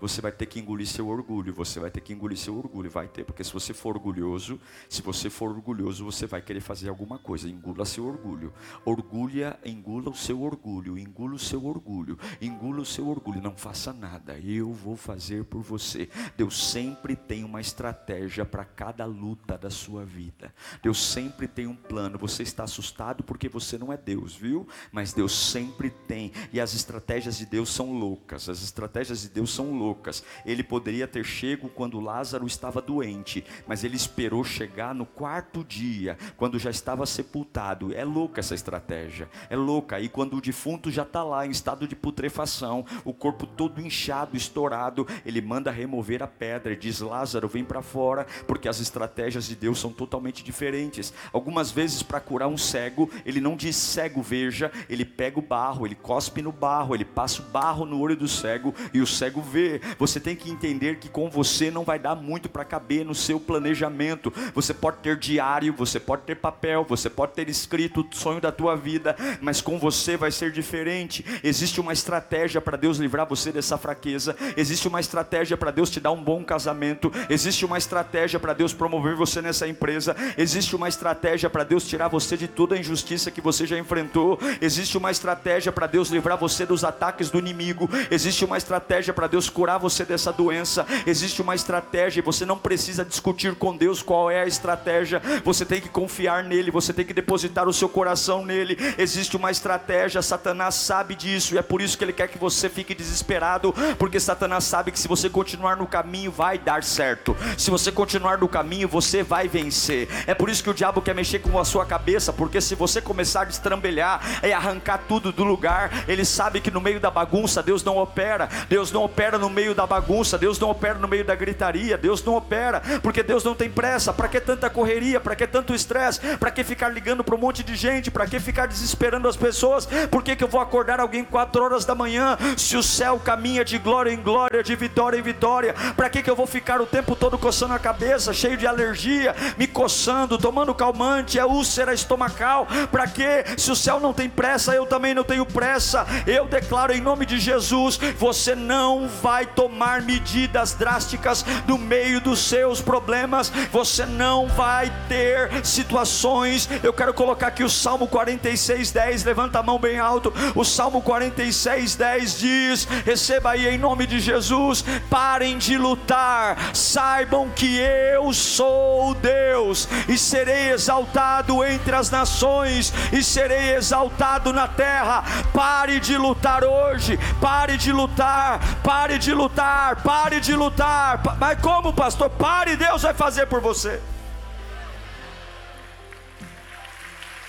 você 0.00 0.20
vai 0.20 0.32
ter 0.32 0.46
que 0.46 0.58
engolir 0.58 0.86
seu 0.86 1.08
orgulho, 1.08 1.52
você 1.52 1.78
vai 1.78 1.90
ter 1.90 2.00
que 2.00 2.12
engolir 2.12 2.38
seu 2.38 2.56
orgulho, 2.56 2.90
vai 2.90 3.06
ter, 3.06 3.24
porque 3.24 3.44
se 3.44 3.52
você 3.52 3.74
for 3.74 3.96
orgulhoso, 3.96 4.60
se 4.88 5.02
você 5.02 5.28
for 5.28 5.50
orgulhoso, 5.50 6.04
você 6.04 6.26
vai 6.26 6.40
querer 6.40 6.60
fazer 6.60 6.88
alguma 6.88 7.18
coisa, 7.18 7.48
engula 7.48 7.84
seu 7.84 8.06
orgulho. 8.06 8.52
Orgulha, 8.84 9.58
engula 9.64 10.10
o 10.10 10.14
seu 10.14 10.42
orgulho, 10.42 10.98
engula 10.98 11.34
o 11.34 11.38
seu 11.38 11.64
orgulho, 11.66 12.18
engula 12.40 12.80
o 12.80 12.84
seu 12.84 13.08
orgulho, 13.08 13.42
não 13.42 13.56
faça 13.56 13.92
nada, 13.92 14.38
eu 14.38 14.72
vou 14.72 14.96
fazer 14.96 15.44
por 15.44 15.62
você. 15.62 16.08
Deus 16.36 16.70
sempre 16.70 17.14
tem 17.14 17.44
uma 17.44 17.60
estratégia 17.60 18.44
para 18.44 18.64
cada 18.64 19.04
luta 19.04 19.58
da 19.58 19.70
sua 19.70 20.04
vida. 20.04 20.54
Deus 20.82 21.02
sempre 21.02 21.46
tem 21.46 21.66
um 21.66 21.76
plano. 21.76 22.18
Você 22.18 22.42
está 22.42 22.64
assustado 22.64 23.22
porque 23.22 23.48
você 23.48 23.76
não 23.76 23.92
é 23.92 23.96
Deus, 23.96 24.34
viu? 24.34 24.66
Mas 24.90 25.12
Deus 25.12 25.32
sempre 25.32 25.90
tem, 25.90 26.32
e 26.52 26.60
as 26.60 26.74
estratégias 26.74 27.36
de 27.38 27.46
Deus 27.46 27.68
são 27.68 27.92
loucas. 27.92 28.48
As 28.48 28.62
estratégias 28.62 29.22
de 29.22 29.28
Deus 29.28 29.52
são 29.52 29.72
loucas 29.72 29.89
loucas. 29.90 30.22
Ele 30.46 30.62
poderia 30.62 31.06
ter 31.06 31.24
chego 31.24 31.68
quando 31.68 32.00
Lázaro 32.00 32.46
estava 32.46 32.80
doente, 32.80 33.44
mas 33.66 33.82
ele 33.82 33.96
esperou 33.96 34.44
chegar 34.44 34.94
no 34.94 35.04
quarto 35.04 35.64
dia, 35.64 36.16
quando 36.36 36.58
já 36.58 36.70
estava 36.70 37.04
sepultado. 37.04 37.92
É 37.92 38.04
louca 38.04 38.40
essa 38.40 38.54
estratégia, 38.54 39.28
é 39.48 39.56
louca. 39.56 39.98
E 40.00 40.08
quando 40.08 40.36
o 40.36 40.40
defunto 40.40 40.90
já 40.90 41.02
está 41.02 41.24
lá 41.24 41.46
em 41.46 41.50
estado 41.50 41.88
de 41.88 41.96
putrefação, 41.96 42.84
o 43.04 43.12
corpo 43.12 43.46
todo 43.46 43.80
inchado, 43.80 44.36
estourado, 44.36 45.06
ele 45.26 45.40
manda 45.40 45.70
remover 45.70 46.22
a 46.22 46.26
pedra 46.26 46.72
e 46.72 46.76
diz: 46.76 47.00
Lázaro, 47.00 47.48
vem 47.48 47.64
para 47.64 47.82
fora, 47.82 48.26
porque 48.46 48.68
as 48.68 48.80
estratégias 48.80 49.46
de 49.46 49.56
Deus 49.56 49.80
são 49.80 49.92
totalmente 49.92 50.44
diferentes. 50.44 51.12
Algumas 51.32 51.70
vezes, 51.70 52.02
para 52.02 52.20
curar 52.20 52.48
um 52.48 52.56
cego, 52.56 53.10
ele 53.26 53.40
não 53.40 53.56
diz 53.56 53.74
cego, 53.76 54.22
veja, 54.22 54.70
ele 54.88 55.04
pega 55.04 55.38
o 55.38 55.42
barro, 55.42 55.86
ele 55.86 55.94
cospe 55.94 56.42
no 56.42 56.52
barro, 56.52 56.94
ele 56.94 57.04
passa 57.04 57.42
o 57.42 57.46
barro 57.46 57.84
no 57.84 57.98
olho 57.98 58.16
do 58.16 58.28
cego 58.28 58.74
e 58.94 59.00
o 59.00 59.06
cego 59.06 59.40
vê 59.40 59.79
você 59.98 60.20
tem 60.20 60.36
que 60.36 60.50
entender 60.50 60.98
que 60.98 61.08
com 61.08 61.28
você 61.30 61.70
não 61.70 61.84
vai 61.84 61.98
dar 61.98 62.14
muito 62.14 62.48
para 62.48 62.64
caber 62.64 63.04
no 63.04 63.14
seu 63.14 63.38
planejamento. 63.38 64.32
Você 64.54 64.72
pode 64.74 64.98
ter 64.98 65.16
diário, 65.16 65.72
você 65.72 66.00
pode 66.00 66.22
ter 66.22 66.36
papel, 66.36 66.84
você 66.88 67.08
pode 67.08 67.32
ter 67.32 67.48
escrito 67.48 68.00
o 68.00 68.16
sonho 68.16 68.40
da 68.40 68.52
tua 68.52 68.76
vida, 68.76 69.16
mas 69.40 69.60
com 69.60 69.78
você 69.78 70.16
vai 70.16 70.30
ser 70.30 70.52
diferente. 70.52 71.24
Existe 71.42 71.80
uma 71.80 71.92
estratégia 71.92 72.60
para 72.60 72.76
Deus 72.76 72.98
livrar 72.98 73.26
você 73.26 73.52
dessa 73.52 73.78
fraqueza. 73.78 74.36
Existe 74.56 74.88
uma 74.88 75.00
estratégia 75.00 75.56
para 75.56 75.70
Deus 75.70 75.90
te 75.90 76.00
dar 76.00 76.12
um 76.12 76.22
bom 76.22 76.44
casamento. 76.44 77.12
Existe 77.28 77.64
uma 77.64 77.78
estratégia 77.78 78.40
para 78.40 78.52
Deus 78.52 78.72
promover 78.72 79.14
você 79.14 79.40
nessa 79.40 79.66
empresa. 79.66 80.16
Existe 80.36 80.74
uma 80.74 80.88
estratégia 80.88 81.48
para 81.48 81.64
Deus 81.64 81.86
tirar 81.86 82.08
você 82.08 82.36
de 82.36 82.48
toda 82.48 82.74
a 82.74 82.78
injustiça 82.78 83.30
que 83.30 83.40
você 83.40 83.66
já 83.66 83.78
enfrentou. 83.78 84.38
Existe 84.60 84.96
uma 84.98 85.10
estratégia 85.10 85.72
para 85.72 85.86
Deus 85.86 86.10
livrar 86.10 86.36
você 86.36 86.66
dos 86.66 86.84
ataques 86.84 87.30
do 87.30 87.38
inimigo. 87.38 87.88
Existe 88.10 88.44
uma 88.44 88.58
estratégia 88.58 89.12
para 89.14 89.26
Deus 89.26 89.48
curar 89.48 89.69
você 89.78 90.04
dessa 90.04 90.32
doença. 90.32 90.86
Existe 91.06 91.42
uma 91.42 91.54
estratégia 91.54 92.20
e 92.20 92.22
você 92.22 92.44
não 92.44 92.58
precisa 92.58 93.04
discutir 93.04 93.54
com 93.54 93.76
Deus 93.76 94.02
qual 94.02 94.30
é 94.30 94.42
a 94.42 94.46
estratégia. 94.46 95.22
Você 95.44 95.64
tem 95.64 95.80
que 95.80 95.88
confiar 95.88 96.44
nele, 96.44 96.70
você 96.70 96.92
tem 96.92 97.04
que 97.04 97.14
depositar 97.14 97.68
o 97.68 97.72
seu 97.72 97.88
coração 97.88 98.44
nele. 98.44 98.76
Existe 98.98 99.36
uma 99.36 99.50
estratégia, 99.50 100.22
Satanás 100.22 100.74
sabe 100.74 101.14
disso 101.14 101.54
e 101.54 101.58
é 101.58 101.62
por 101.62 101.80
isso 101.80 101.96
que 101.96 102.04
ele 102.04 102.12
quer 102.12 102.28
que 102.28 102.38
você 102.38 102.68
fique 102.68 102.94
desesperado, 102.94 103.74
porque 103.98 104.18
Satanás 104.18 104.64
sabe 104.64 104.90
que 104.90 104.98
se 104.98 105.08
você 105.08 105.28
continuar 105.28 105.76
no 105.76 105.86
caminho 105.86 106.30
vai 106.30 106.58
dar 106.58 106.82
certo. 106.82 107.36
Se 107.58 107.70
você 107.70 107.92
continuar 107.92 108.38
no 108.38 108.48
caminho, 108.48 108.88
você 108.88 109.22
vai 109.22 109.48
vencer. 109.48 110.08
É 110.26 110.34
por 110.34 110.48
isso 110.48 110.62
que 110.62 110.70
o 110.70 110.74
diabo 110.74 111.02
quer 111.02 111.14
mexer 111.14 111.40
com 111.40 111.58
a 111.58 111.64
sua 111.64 111.84
cabeça, 111.84 112.32
porque 112.32 112.60
se 112.60 112.74
você 112.74 113.00
começar 113.00 113.42
a 113.42 113.44
destrambelhar 113.44 114.20
e 114.42 114.52
arrancar 114.52 115.02
tudo 115.06 115.32
do 115.32 115.44
lugar, 115.44 116.04
ele 116.08 116.24
sabe 116.24 116.60
que 116.60 116.70
no 116.70 116.80
meio 116.80 117.00
da 117.00 117.10
bagunça 117.10 117.62
Deus 117.62 117.84
não 117.84 117.98
opera. 117.98 118.48
Deus 118.68 118.90
não 118.90 119.04
opera 119.04 119.38
no 119.38 119.50
meio 119.50 119.59
da 119.74 119.86
bagunça, 119.86 120.38
Deus 120.38 120.58
não 120.58 120.70
opera 120.70 120.94
no 120.94 121.06
meio 121.06 121.24
da 121.24 121.34
gritaria, 121.34 121.98
Deus 121.98 122.24
não 122.24 122.34
opera, 122.34 122.82
porque 123.02 123.22
Deus 123.22 123.44
não 123.44 123.54
tem 123.54 123.70
pressa. 123.70 124.12
Para 124.12 124.28
que 124.28 124.40
tanta 124.40 124.70
correria? 124.70 125.20
Para 125.20 125.36
que 125.36 125.46
tanto 125.46 125.74
estresse? 125.74 126.20
Para 126.38 126.50
que 126.50 126.64
ficar 126.64 126.88
ligando 126.88 127.22
para 127.22 127.34
um 127.34 127.38
monte 127.38 127.62
de 127.62 127.76
gente? 127.76 128.10
Para 128.10 128.26
que 128.26 128.40
ficar 128.40 128.66
desesperando 128.66 129.28
as 129.28 129.36
pessoas? 129.36 129.86
Por 130.10 130.22
que, 130.22 130.34
que 130.34 130.44
eu 130.44 130.48
vou 130.48 130.60
acordar 130.60 131.00
alguém 131.00 131.24
quatro 131.24 131.62
horas 131.62 131.84
da 131.84 131.94
manhã 131.94 132.36
se 132.56 132.76
o 132.76 132.82
céu 132.82 133.18
caminha 133.18 133.64
de 133.64 133.78
glória 133.78 134.10
em 134.10 134.20
glória, 134.20 134.62
de 134.62 134.74
vitória 134.74 135.18
em 135.18 135.22
vitória? 135.22 135.74
Para 135.96 136.08
que, 136.08 136.22
que 136.22 136.30
eu 136.30 136.36
vou 136.36 136.46
ficar 136.46 136.80
o 136.80 136.86
tempo 136.86 137.14
todo 137.14 137.38
coçando 137.38 137.74
a 137.74 137.78
cabeça, 137.78 138.32
cheio 138.32 138.56
de 138.56 138.66
alergia, 138.66 139.34
me 139.58 139.66
coçando, 139.66 140.38
tomando 140.38 140.74
calmante, 140.74 141.38
é 141.38 141.44
úlcera 141.44 141.92
estomacal? 141.92 142.66
Para 142.90 143.06
que? 143.06 143.44
Se 143.56 143.70
o 143.70 143.76
céu 143.76 144.00
não 144.00 144.12
tem 144.12 144.28
pressa, 144.28 144.74
eu 144.74 144.86
também 144.86 145.14
não 145.14 145.24
tenho 145.24 145.44
pressa. 145.44 146.06
Eu 146.26 146.46
declaro 146.46 146.92
em 146.92 147.00
nome 147.00 147.26
de 147.26 147.38
Jesus: 147.38 147.98
você 148.18 148.54
não 148.54 149.08
vai 149.08 149.39
tomar 149.46 150.02
medidas 150.02 150.74
drásticas 150.74 151.44
no 151.66 151.78
meio 151.78 152.20
dos 152.20 152.40
seus 152.40 152.80
problemas, 152.80 153.50
você 153.72 154.06
não 154.06 154.46
vai 154.48 154.92
ter 155.08 155.64
situações. 155.64 156.68
Eu 156.82 156.92
quero 156.92 157.14
colocar 157.14 157.48
aqui 157.48 157.64
o 157.64 157.70
Salmo 157.70 158.06
46, 158.06 158.90
10. 158.90 159.24
Levanta 159.24 159.58
a 159.58 159.62
mão 159.62 159.78
bem 159.78 159.98
alto. 159.98 160.32
O 160.54 160.64
Salmo 160.64 161.02
46, 161.02 161.94
10 161.96 162.38
diz: 162.38 162.84
receba 163.04 163.50
aí 163.50 163.66
em 163.68 163.78
nome 163.78 164.06
de 164.06 164.20
Jesus. 164.20 164.84
Parem 165.08 165.58
de 165.58 165.76
lutar, 165.76 166.74
saibam 166.74 167.48
que 167.50 167.78
eu 167.78 168.32
sou 168.32 169.14
Deus 169.14 169.88
e 170.08 170.16
serei 170.16 170.70
exaltado 170.70 171.64
entre 171.64 171.94
as 171.94 172.10
nações 172.10 172.92
e 173.12 173.22
serei 173.22 173.74
exaltado 173.74 174.52
na 174.52 174.68
terra. 174.68 175.24
Pare 175.52 176.00
de 176.00 176.16
lutar 176.16 176.64
hoje, 176.64 177.18
pare 177.40 177.76
de 177.76 177.92
lutar, 177.92 178.60
pare 178.82 179.18
de 179.30 179.34
lutar, 179.34 180.02
pare 180.02 180.40
de 180.40 180.56
lutar. 180.56 181.22
Mas 181.38 181.60
como, 181.60 181.94
pastor? 181.94 182.28
Pare, 182.30 182.76
Deus 182.76 183.02
vai 183.02 183.14
fazer 183.14 183.46
por 183.46 183.60
você. 183.60 184.02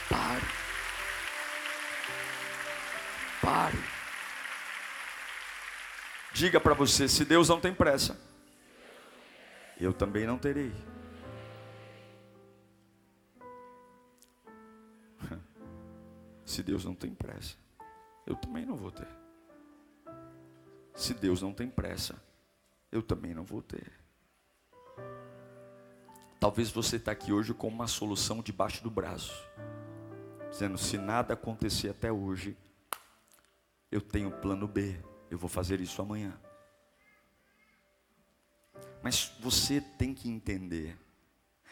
Pare. 0.08 0.42
Pare. 3.42 3.84
Diga 6.34 6.60
para 6.60 6.76
você: 6.76 7.10
se 7.10 7.26
Deus 7.26 7.50
não 7.50 7.60
tem 7.60 7.74
pressa, 7.74 8.16
eu 9.80 9.92
também 9.92 10.28
não 10.28 10.38
terei. 10.38 10.72
Se 16.46 16.62
Deus 16.62 16.84
não 16.84 16.94
tem 16.94 17.16
pressa, 17.16 17.56
eu 18.28 18.36
também 18.36 18.66
não 18.66 18.76
vou 18.76 18.92
ter. 18.92 19.21
Se 20.94 21.14
Deus 21.14 21.42
não 21.42 21.54
tem 21.54 21.70
pressa, 21.70 22.22
eu 22.92 23.02
também 23.02 23.34
não 23.34 23.44
vou 23.44 23.62
ter. 23.62 23.92
Talvez 26.40 26.70
você 26.72 26.96
está 26.96 27.12
aqui 27.12 27.32
hoje 27.32 27.54
com 27.54 27.68
uma 27.68 27.88
solução 27.88 28.42
debaixo 28.42 28.84
do 28.84 28.90
braço, 28.90 29.34
dizendo: 30.50 30.78
se 30.78 30.98
nada 30.98 31.34
acontecer 31.34 31.90
até 31.90 32.12
hoje, 32.12 32.58
eu 33.92 34.02
tenho 34.02 34.32
plano 34.32 34.68
B, 34.68 35.00
eu 35.30 35.38
vou 35.38 35.50
fazer 35.50 35.80
isso 35.80 36.02
amanhã. 36.02 36.40
Mas 39.04 39.32
você 39.40 39.82
tem 39.82 40.14
que 40.14 40.30
entender 40.30 40.98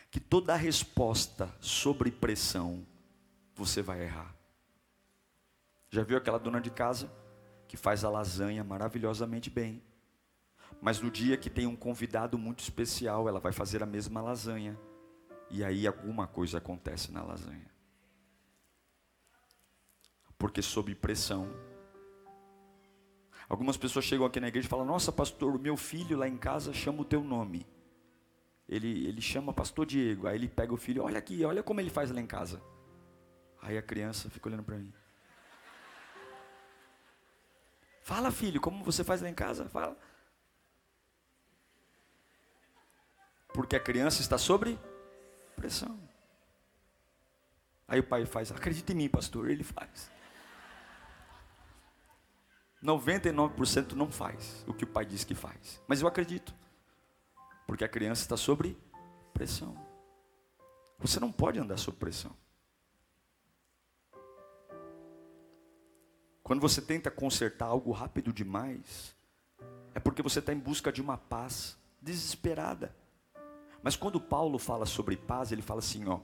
que 0.09 0.19
toda 0.19 0.55
resposta 0.55 1.53
sobre 1.59 2.11
pressão 2.11 2.85
você 3.55 3.81
vai 3.81 4.03
errar. 4.03 4.35
Já 5.89 6.03
viu 6.03 6.17
aquela 6.17 6.39
dona 6.39 6.61
de 6.61 6.69
casa 6.69 7.11
que 7.69 7.77
faz 7.77 8.03
a 8.03 8.09
lasanha 8.09 8.63
maravilhosamente 8.63 9.47
bem? 9.47 9.81
Mas 10.81 10.99
no 10.99 11.11
dia 11.11 11.37
que 11.37 11.51
tem 11.51 11.67
um 11.67 11.75
convidado 11.75 12.35
muito 12.35 12.61
especial, 12.61 13.29
ela 13.29 13.39
vai 13.39 13.51
fazer 13.51 13.83
a 13.83 13.85
mesma 13.85 14.21
lasanha. 14.21 14.77
E 15.51 15.63
aí 15.63 15.85
alguma 15.85 16.25
coisa 16.25 16.57
acontece 16.57 17.11
na 17.11 17.21
lasanha. 17.21 17.69
Porque 20.35 20.63
sob 20.63 20.95
pressão. 20.95 21.47
Algumas 23.47 23.77
pessoas 23.77 24.05
chegam 24.05 24.25
aqui 24.25 24.39
na 24.39 24.47
igreja 24.47 24.65
e 24.65 24.69
falam: 24.69 24.85
Nossa, 24.85 25.11
pastor, 25.11 25.55
o 25.55 25.59
meu 25.59 25.77
filho 25.77 26.17
lá 26.17 26.27
em 26.27 26.37
casa 26.37 26.73
chama 26.73 27.01
o 27.01 27.05
teu 27.05 27.23
nome. 27.23 27.67
Ele, 28.67 29.07
ele 29.07 29.21
chama 29.21 29.53
Pastor 29.53 29.85
Diego. 29.85 30.25
Aí 30.25 30.35
ele 30.35 30.47
pega 30.47 30.73
o 30.73 30.77
filho: 30.77 31.03
Olha 31.03 31.19
aqui, 31.19 31.45
olha 31.45 31.61
como 31.61 31.81
ele 31.81 31.89
faz 31.91 32.09
lá 32.09 32.19
em 32.19 32.27
casa. 32.27 32.59
Aí 33.61 33.77
a 33.77 33.81
criança 33.81 34.27
fica 34.29 34.49
olhando 34.49 34.63
para 34.63 34.77
mim. 34.77 34.91
Fala, 38.09 38.31
filho, 38.31 38.59
como 38.59 38.83
você 38.83 39.03
faz 39.03 39.21
lá 39.21 39.29
em 39.29 39.35
casa? 39.35 39.69
Fala. 39.69 39.95
Porque 43.53 43.75
a 43.75 43.79
criança 43.79 44.19
está 44.19 44.35
sobre 44.35 44.79
pressão. 45.55 45.95
Aí 47.87 47.99
o 47.99 48.03
pai 48.03 48.25
faz, 48.25 48.51
acredita 48.51 48.93
em 48.93 48.95
mim, 48.95 49.09
pastor, 49.09 49.47
ele 49.47 49.63
faz. 49.63 50.09
99% 52.83 53.91
não 53.91 54.11
faz 54.11 54.65
o 54.65 54.73
que 54.73 54.85
o 54.85 54.87
pai 54.87 55.05
diz 55.05 55.23
que 55.23 55.35
faz. 55.35 55.79
Mas 55.87 56.01
eu 56.01 56.07
acredito. 56.07 56.51
Porque 57.67 57.83
a 57.83 57.89
criança 57.89 58.23
está 58.23 58.35
sobre 58.35 58.75
pressão. 59.35 59.77
Você 60.97 61.19
não 61.19 61.31
pode 61.31 61.59
andar 61.59 61.77
sob 61.77 61.95
pressão. 61.95 62.35
Quando 66.49 66.61
você 66.61 66.81
tenta 66.81 67.11
consertar 67.11 67.67
algo 67.67 67.91
rápido 67.91 68.33
demais, 68.33 69.15
é 69.93 69.99
porque 69.99 70.23
você 70.23 70.39
está 70.39 70.51
em 70.51 70.57
busca 70.57 70.91
de 70.91 70.99
uma 70.99 71.15
paz 71.15 71.77
desesperada. 72.01 72.91
Mas 73.83 73.95
quando 73.95 74.19
Paulo 74.19 74.57
fala 74.57 74.87
sobre 74.87 75.15
paz, 75.15 75.51
ele 75.51 75.61
fala 75.61 75.77
assim: 75.77 76.07
ó, 76.07 76.21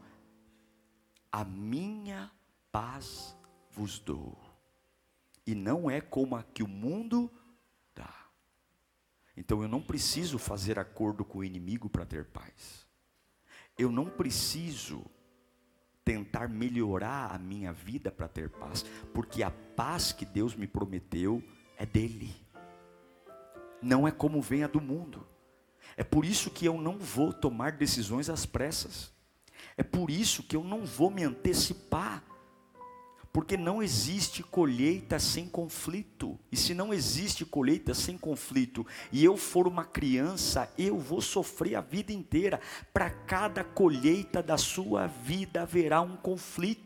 a 1.32 1.46
minha 1.46 2.32
paz 2.72 3.38
vos 3.70 4.00
dou, 4.00 4.36
e 5.46 5.54
não 5.54 5.92
é 5.92 6.02
como 6.02 6.36
a 6.36 6.42
que 6.42 6.64
o 6.64 6.68
mundo 6.68 7.32
dá. 7.94 8.26
Então 9.38 9.62
eu 9.62 9.68
não 9.68 9.80
preciso 9.80 10.40
fazer 10.40 10.80
acordo 10.80 11.24
com 11.24 11.38
o 11.38 11.44
inimigo 11.44 11.88
para 11.88 12.04
ter 12.04 12.26
paz. 12.26 12.88
Eu 13.78 13.92
não 13.92 14.10
preciso 14.10 15.06
tentar 16.06 16.48
melhorar 16.48 17.34
a 17.34 17.40
minha 17.40 17.74
vida 17.74 18.12
para 18.12 18.28
ter 18.28 18.48
paz, 18.48 18.86
porque 19.12 19.42
a 19.42 19.50
paz 19.50 20.12
que 20.12 20.24
Deus 20.24 20.56
me 20.56 20.68
prometeu 20.68 21.44
é 21.76 21.86
dele. 21.86 22.34
Não 23.82 24.08
é 24.08 24.12
como 24.12 24.42
vem 24.42 24.64
a 24.64 24.68
do 24.68 24.80
mundo. 24.80 25.28
É 25.98 26.04
por 26.04 26.24
isso 26.24 26.52
que 26.52 26.66
eu 26.66 26.80
não 26.80 27.00
vou 27.00 27.34
tomar 27.34 27.74
decisões 27.74 28.30
às 28.30 28.46
pressas. 28.46 29.12
É 29.76 29.84
por 29.84 30.10
isso 30.12 30.44
que 30.44 30.56
eu 30.56 30.64
não 30.64 30.86
vou 30.86 31.10
me 31.10 31.24
antecipar 31.24 32.24
porque 33.36 33.58
não 33.58 33.84
existe 33.84 34.42
colheita 34.42 35.20
sem 35.20 35.46
conflito. 35.46 36.40
E 36.50 36.56
se 36.56 36.74
não 36.74 36.94
existe 36.94 37.44
colheita 37.44 37.94
sem 37.94 38.18
conflito, 38.18 38.88
e 39.12 39.26
eu 39.26 39.36
for 39.36 39.68
uma 39.68 39.84
criança, 39.84 40.72
eu 40.78 40.98
vou 40.98 41.20
sofrer 41.20 41.76
a 41.76 41.82
vida 41.82 42.14
inteira. 42.14 42.62
Para 42.94 43.10
cada 43.10 43.62
colheita 43.62 44.42
da 44.42 44.58
sua 44.58 45.08
vida 45.08 45.64
haverá 45.64 46.00
um 46.00 46.16
conflito. 46.16 46.85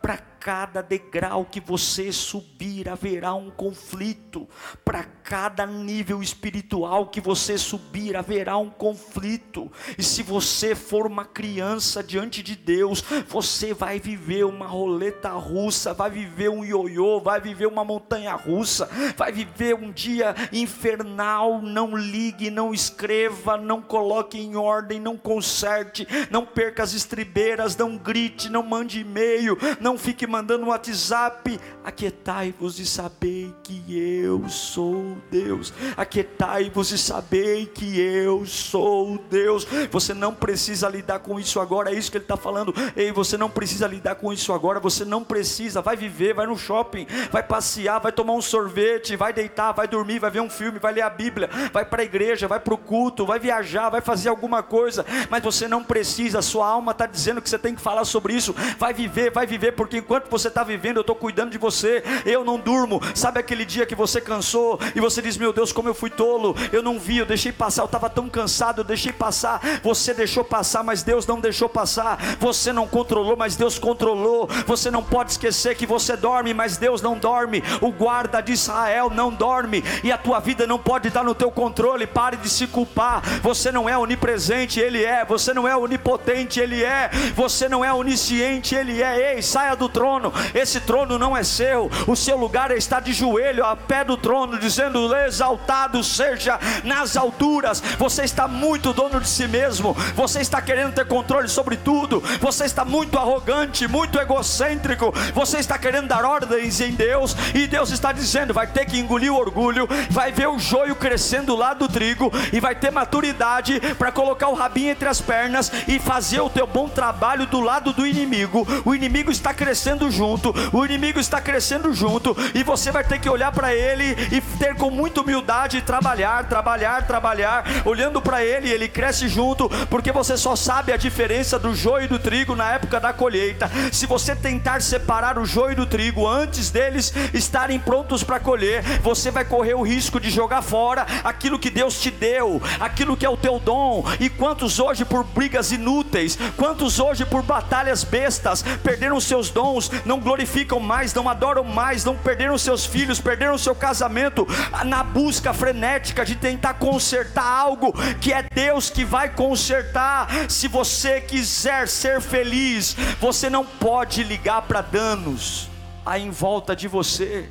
Para 0.00 0.18
cada 0.18 0.80
degrau 0.80 1.44
que 1.44 1.60
você 1.60 2.12
subir 2.12 2.88
haverá 2.88 3.34
um 3.34 3.50
conflito. 3.50 4.48
Para 4.84 5.04
cada 5.04 5.66
nível 5.66 6.22
espiritual 6.22 7.06
que 7.06 7.20
você 7.20 7.58
subir 7.58 8.16
haverá 8.16 8.56
um 8.56 8.70
conflito. 8.70 9.70
E 9.98 10.02
se 10.02 10.22
você 10.22 10.74
for 10.74 11.06
uma 11.06 11.24
criança 11.24 12.02
diante 12.02 12.42
de 12.42 12.54
Deus, 12.54 13.02
você 13.28 13.74
vai 13.74 13.98
viver 13.98 14.44
uma 14.44 14.66
roleta 14.66 15.30
russa 15.30 15.66
russa, 15.76 15.92
vai 15.92 16.10
viver 16.10 16.48
um 16.48 16.64
ioiô, 16.64 17.20
vai 17.20 17.40
viver 17.40 17.66
uma 17.66 17.84
montanha 17.84 18.34
russa, 18.34 18.88
vai 19.16 19.32
viver 19.32 19.74
um 19.74 19.90
dia 19.90 20.34
infernal. 20.52 21.60
Não 21.60 21.96
ligue, 21.96 22.50
não 22.50 22.72
escreva, 22.72 23.56
não 23.56 23.82
coloque 23.82 24.38
em 24.38 24.56
ordem, 24.56 25.00
não 25.00 25.16
conserte, 25.16 26.06
não 26.30 26.44
perca 26.44 26.82
as 26.82 26.92
estribeiras, 26.92 27.76
não 27.76 27.96
grite, 27.96 28.48
não 28.48 28.62
mande 28.62 29.00
e-mail, 29.00 29.35
não 29.80 29.98
fique 29.98 30.26
mandando 30.26 30.66
WhatsApp. 30.66 31.58
Aquietai-vos 31.84 32.78
e 32.78 32.86
sabei 32.86 33.54
que 33.62 33.84
eu 33.96 34.48
sou 34.48 35.16
Deus. 35.30 35.72
Aquietai-vos 35.96 36.90
e 36.92 36.98
sabei 36.98 37.66
que 37.66 38.00
eu 38.00 38.44
sou 38.46 39.18
Deus. 39.30 39.66
Você 39.90 40.12
não 40.14 40.34
precisa 40.34 40.88
lidar 40.88 41.20
com 41.20 41.38
isso 41.38 41.60
agora, 41.60 41.90
é 41.90 41.94
isso 41.94 42.10
que 42.10 42.16
ele 42.16 42.24
está 42.24 42.36
falando. 42.36 42.74
Ei, 42.96 43.12
você 43.12 43.36
não 43.36 43.48
precisa 43.48 43.86
lidar 43.86 44.16
com 44.16 44.32
isso 44.32 44.52
agora, 44.52 44.80
você 44.80 45.04
não 45.04 45.22
precisa. 45.22 45.80
Vai 45.80 45.96
viver, 45.96 46.34
vai 46.34 46.46
no 46.46 46.56
shopping, 46.56 47.06
vai 47.30 47.42
passear, 47.42 48.00
vai 48.00 48.12
tomar 48.12 48.34
um 48.34 48.42
sorvete, 48.42 49.16
vai 49.16 49.32
deitar, 49.32 49.72
vai 49.72 49.86
dormir, 49.86 50.18
vai 50.18 50.30
ver 50.30 50.40
um 50.40 50.50
filme, 50.50 50.78
vai 50.78 50.92
ler 50.92 51.02
a 51.02 51.10
Bíblia, 51.10 51.48
vai 51.72 51.84
para 51.84 52.02
a 52.02 52.04
igreja, 52.04 52.48
vai 52.48 52.60
para 52.60 52.74
o 52.74 52.78
culto, 52.78 53.26
vai 53.26 53.38
viajar, 53.38 53.90
vai 53.90 54.00
fazer 54.00 54.28
alguma 54.28 54.62
coisa, 54.62 55.04
mas 55.30 55.42
você 55.42 55.68
não 55.68 55.82
precisa, 55.82 56.42
sua 56.42 56.66
alma 56.68 56.92
está 56.92 57.06
dizendo 57.06 57.42
que 57.42 57.48
você 57.48 57.58
tem 57.58 57.74
que 57.74 57.80
falar 57.80 58.04
sobre 58.04 58.34
isso. 58.34 58.54
Vai 58.78 58.92
viver, 58.92 59.25
vai 59.30 59.46
viver, 59.46 59.72
porque 59.72 59.98
enquanto 59.98 60.28
você 60.30 60.48
está 60.48 60.62
vivendo, 60.62 60.96
eu 60.96 61.02
estou 61.02 61.16
cuidando 61.16 61.50
de 61.50 61.58
você. 61.58 62.02
Eu 62.24 62.44
não 62.44 62.58
durmo. 62.58 63.00
Sabe 63.14 63.40
aquele 63.40 63.64
dia 63.64 63.86
que 63.86 63.94
você 63.94 64.20
cansou 64.20 64.78
e 64.94 65.00
você 65.00 65.22
diz: 65.22 65.36
Meu 65.36 65.52
Deus, 65.52 65.72
como 65.72 65.88
eu 65.88 65.94
fui 65.94 66.10
tolo, 66.10 66.54
eu 66.72 66.82
não 66.82 66.98
vi, 66.98 67.18
eu 67.18 67.26
deixei 67.26 67.52
passar, 67.52 67.82
eu 67.82 67.86
estava 67.86 68.08
tão 68.08 68.28
cansado, 68.28 68.80
eu 68.80 68.84
deixei 68.84 69.12
passar. 69.12 69.60
Você 69.82 70.14
deixou 70.14 70.44
passar, 70.44 70.82
mas 70.82 71.02
Deus 71.02 71.26
não 71.26 71.40
deixou 71.40 71.68
passar. 71.68 72.18
Você 72.40 72.72
não 72.72 72.86
controlou, 72.86 73.36
mas 73.36 73.56
Deus 73.56 73.78
controlou. 73.78 74.48
Você 74.66 74.90
não 74.90 75.02
pode 75.02 75.32
esquecer 75.32 75.74
que 75.74 75.86
você 75.86 76.16
dorme, 76.16 76.54
mas 76.54 76.76
Deus 76.76 77.02
não 77.02 77.18
dorme. 77.18 77.62
O 77.80 77.90
guarda 77.90 78.40
de 78.40 78.52
Israel 78.52 79.10
não 79.10 79.30
dorme 79.30 79.82
e 80.02 80.12
a 80.12 80.18
tua 80.18 80.40
vida 80.40 80.66
não 80.66 80.78
pode 80.78 81.08
estar 81.08 81.24
no 81.24 81.34
teu 81.34 81.50
controle. 81.50 82.06
Pare 82.06 82.36
de 82.36 82.48
se 82.48 82.66
culpar. 82.66 83.22
Você 83.42 83.70
não 83.72 83.88
é 83.88 83.96
onipresente, 83.96 84.80
ele 84.80 85.04
é. 85.04 85.24
Você 85.24 85.52
não 85.52 85.66
é 85.66 85.76
onipotente, 85.76 86.60
ele 86.60 86.82
é. 86.82 87.10
Você 87.34 87.68
não 87.68 87.84
é 87.84 87.92
onisciente, 87.92 88.74
ele 88.74 89.02
é. 89.02 89.15
Ei, 89.16 89.42
saia 89.42 89.74
do 89.74 89.88
trono. 89.88 90.32
Esse 90.54 90.80
trono 90.80 91.18
não 91.18 91.36
é 91.36 91.42
seu. 91.42 91.90
O 92.06 92.14
seu 92.16 92.36
lugar 92.36 92.70
é 92.70 92.76
estar 92.76 93.00
de 93.00 93.12
joelho 93.12 93.64
a 93.64 93.74
pé 93.76 94.04
do 94.04 94.16
trono, 94.16 94.58
dizendo: 94.58 95.14
"Exaltado 95.14 96.02
seja 96.04 96.58
nas 96.84 97.16
alturas". 97.16 97.80
Você 97.98 98.24
está 98.24 98.46
muito 98.46 98.92
dono 98.92 99.20
de 99.20 99.28
si 99.28 99.48
mesmo. 99.48 99.94
Você 100.14 100.40
está 100.40 100.60
querendo 100.60 100.94
ter 100.94 101.06
controle 101.06 101.48
sobre 101.48 101.76
tudo. 101.76 102.22
Você 102.40 102.64
está 102.64 102.84
muito 102.84 103.18
arrogante, 103.18 103.88
muito 103.88 104.18
egocêntrico. 104.18 105.12
Você 105.34 105.58
está 105.58 105.78
querendo 105.78 106.08
dar 106.08 106.24
ordens 106.24 106.80
em 106.80 106.92
Deus 106.92 107.36
e 107.54 107.66
Deus 107.66 107.90
está 107.90 108.12
dizendo: 108.12 108.54
vai 108.54 108.66
ter 108.66 108.84
que 108.84 108.98
engolir 108.98 109.32
o 109.32 109.38
orgulho, 109.38 109.88
vai 110.10 110.32
ver 110.32 110.48
o 110.48 110.58
joio 110.58 110.94
crescendo 110.94 111.56
lá 111.56 111.74
do 111.74 111.88
trigo 111.88 112.30
e 112.52 112.60
vai 112.60 112.74
ter 112.74 112.90
maturidade 112.90 113.80
para 113.98 114.12
colocar 114.12 114.48
o 114.48 114.54
rabinho 114.54 114.90
entre 114.90 115.08
as 115.08 115.20
pernas 115.20 115.70
e 115.88 115.98
fazer 115.98 116.40
o 116.40 116.50
teu 116.50 116.66
bom 116.66 116.88
trabalho 116.88 117.46
do 117.46 117.60
lado 117.60 117.92
do 117.92 118.06
inimigo. 118.06 118.66
O 118.84 118.94
inimigo 118.94 119.05
está 119.30 119.54
crescendo 119.54 120.10
junto, 120.10 120.54
o 120.72 120.84
inimigo 120.84 121.18
está 121.18 121.40
crescendo 121.40 121.92
junto 121.92 122.36
e 122.54 122.62
você 122.62 122.90
vai 122.90 123.04
ter 123.04 123.18
que 123.18 123.28
olhar 123.28 123.52
para 123.52 123.74
ele 123.74 124.16
e 124.32 124.40
ter 124.58 124.74
com 124.74 124.90
muita 124.90 125.20
humildade 125.20 125.82
trabalhar, 125.82 126.48
trabalhar, 126.48 127.06
trabalhar, 127.06 127.64
olhando 127.84 128.20
para 128.20 128.44
ele, 128.44 128.70
ele 128.70 128.88
cresce 128.88 129.28
junto, 129.28 129.68
porque 129.88 130.12
você 130.12 130.36
só 130.36 130.56
sabe 130.56 130.92
a 130.92 130.96
diferença 130.96 131.58
do 131.58 131.74
joio 131.74 132.04
e 132.04 132.08
do 132.08 132.18
trigo 132.18 132.56
na 132.56 132.72
época 132.72 133.00
da 133.00 133.12
colheita. 133.12 133.70
Se 133.92 134.06
você 134.06 134.34
tentar 134.34 134.82
separar 134.82 135.38
o 135.38 135.44
joio 135.44 135.76
do 135.76 135.86
trigo 135.86 136.26
antes 136.26 136.70
deles 136.70 137.12
estarem 137.32 137.78
prontos 137.78 138.22
para 138.22 138.40
colher, 138.40 138.82
você 139.00 139.30
vai 139.30 139.44
correr 139.44 139.74
o 139.74 139.82
risco 139.82 140.20
de 140.20 140.30
jogar 140.30 140.62
fora 140.62 141.06
aquilo 141.24 141.58
que 141.58 141.70
Deus 141.70 142.00
te 142.00 142.10
deu, 142.10 142.60
aquilo 142.80 143.16
que 143.16 143.24
é 143.24 143.30
o 143.30 143.36
teu 143.36 143.58
dom. 143.58 144.04
E 144.20 144.28
quantos 144.28 144.78
hoje 144.78 145.04
por 145.04 145.24
brigas 145.24 145.72
inúteis, 145.72 146.38
quantos 146.56 146.98
hoje 146.98 147.24
por 147.24 147.42
batalhas 147.42 148.04
bestas 148.04 148.64
perderam 148.96 149.20
seus 149.20 149.50
dons, 149.50 149.90
não 150.06 150.18
glorificam 150.18 150.80
mais, 150.80 151.12
não 151.12 151.28
adoram 151.28 151.62
mais, 151.62 152.02
não 152.02 152.16
perderam 152.16 152.56
seus 152.56 152.86
filhos, 152.86 153.20
perderam 153.20 153.58
seu 153.58 153.74
casamento 153.74 154.46
na 154.86 155.04
busca 155.04 155.52
frenética 155.52 156.24
de 156.24 156.34
tentar 156.34 156.74
consertar 156.74 157.44
algo 157.44 157.92
que 158.18 158.32
é 158.32 158.42
Deus 158.42 158.88
que 158.88 159.04
vai 159.04 159.28
consertar. 159.28 160.50
Se 160.50 160.66
você 160.66 161.20
quiser 161.20 161.88
ser 161.88 162.22
feliz, 162.22 162.94
você 163.20 163.50
não 163.50 163.66
pode 163.66 164.24
ligar 164.24 164.62
para 164.62 164.80
danos 164.80 165.68
aí 166.04 166.22
em 166.22 166.30
volta 166.30 166.74
de 166.74 166.88
você, 166.88 167.50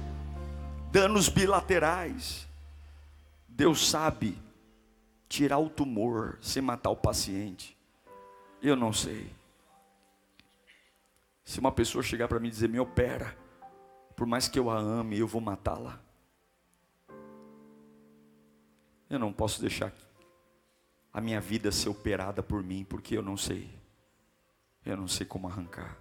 danos 0.92 1.30
bilaterais. 1.30 2.48
Deus 3.48 3.88
sabe 3.88 4.36
tirar 5.30 5.60
o 5.60 5.70
tumor 5.70 6.40
sem 6.42 6.62
matar 6.62 6.90
o 6.90 6.96
paciente. 6.96 7.78
Eu 8.64 8.76
não 8.76 8.92
sei. 8.92 9.28
Se 11.46 11.60
uma 11.60 11.72
pessoa 11.72 12.04
chegar 12.04 12.28
para 12.28 12.40
mim 12.40 12.48
e 12.48 12.52
dizer, 12.52 12.68
me 12.68 12.80
opera, 12.80 13.38
por 14.16 14.26
mais 14.26 14.48
que 14.48 14.58
eu 14.58 14.70
a 14.70 14.78
ame, 14.78 15.20
eu 15.20 15.28
vou 15.28 15.40
matá-la. 15.40 16.02
Eu 19.08 19.20
não 19.20 19.32
posso 19.32 19.62
deixar 19.62 19.94
a 21.14 21.22
minha 21.22 21.40
vida 21.40 21.72
ser 21.72 21.90
operada 21.90 22.42
por 22.42 22.64
mim, 22.64 22.84
porque 22.84 23.16
eu 23.16 23.22
não 23.22 23.38
sei. 23.38 23.70
Eu 24.84 24.98
não 24.98 25.08
sei 25.08 25.26
como 25.26 25.48
arrancar. 25.48 25.98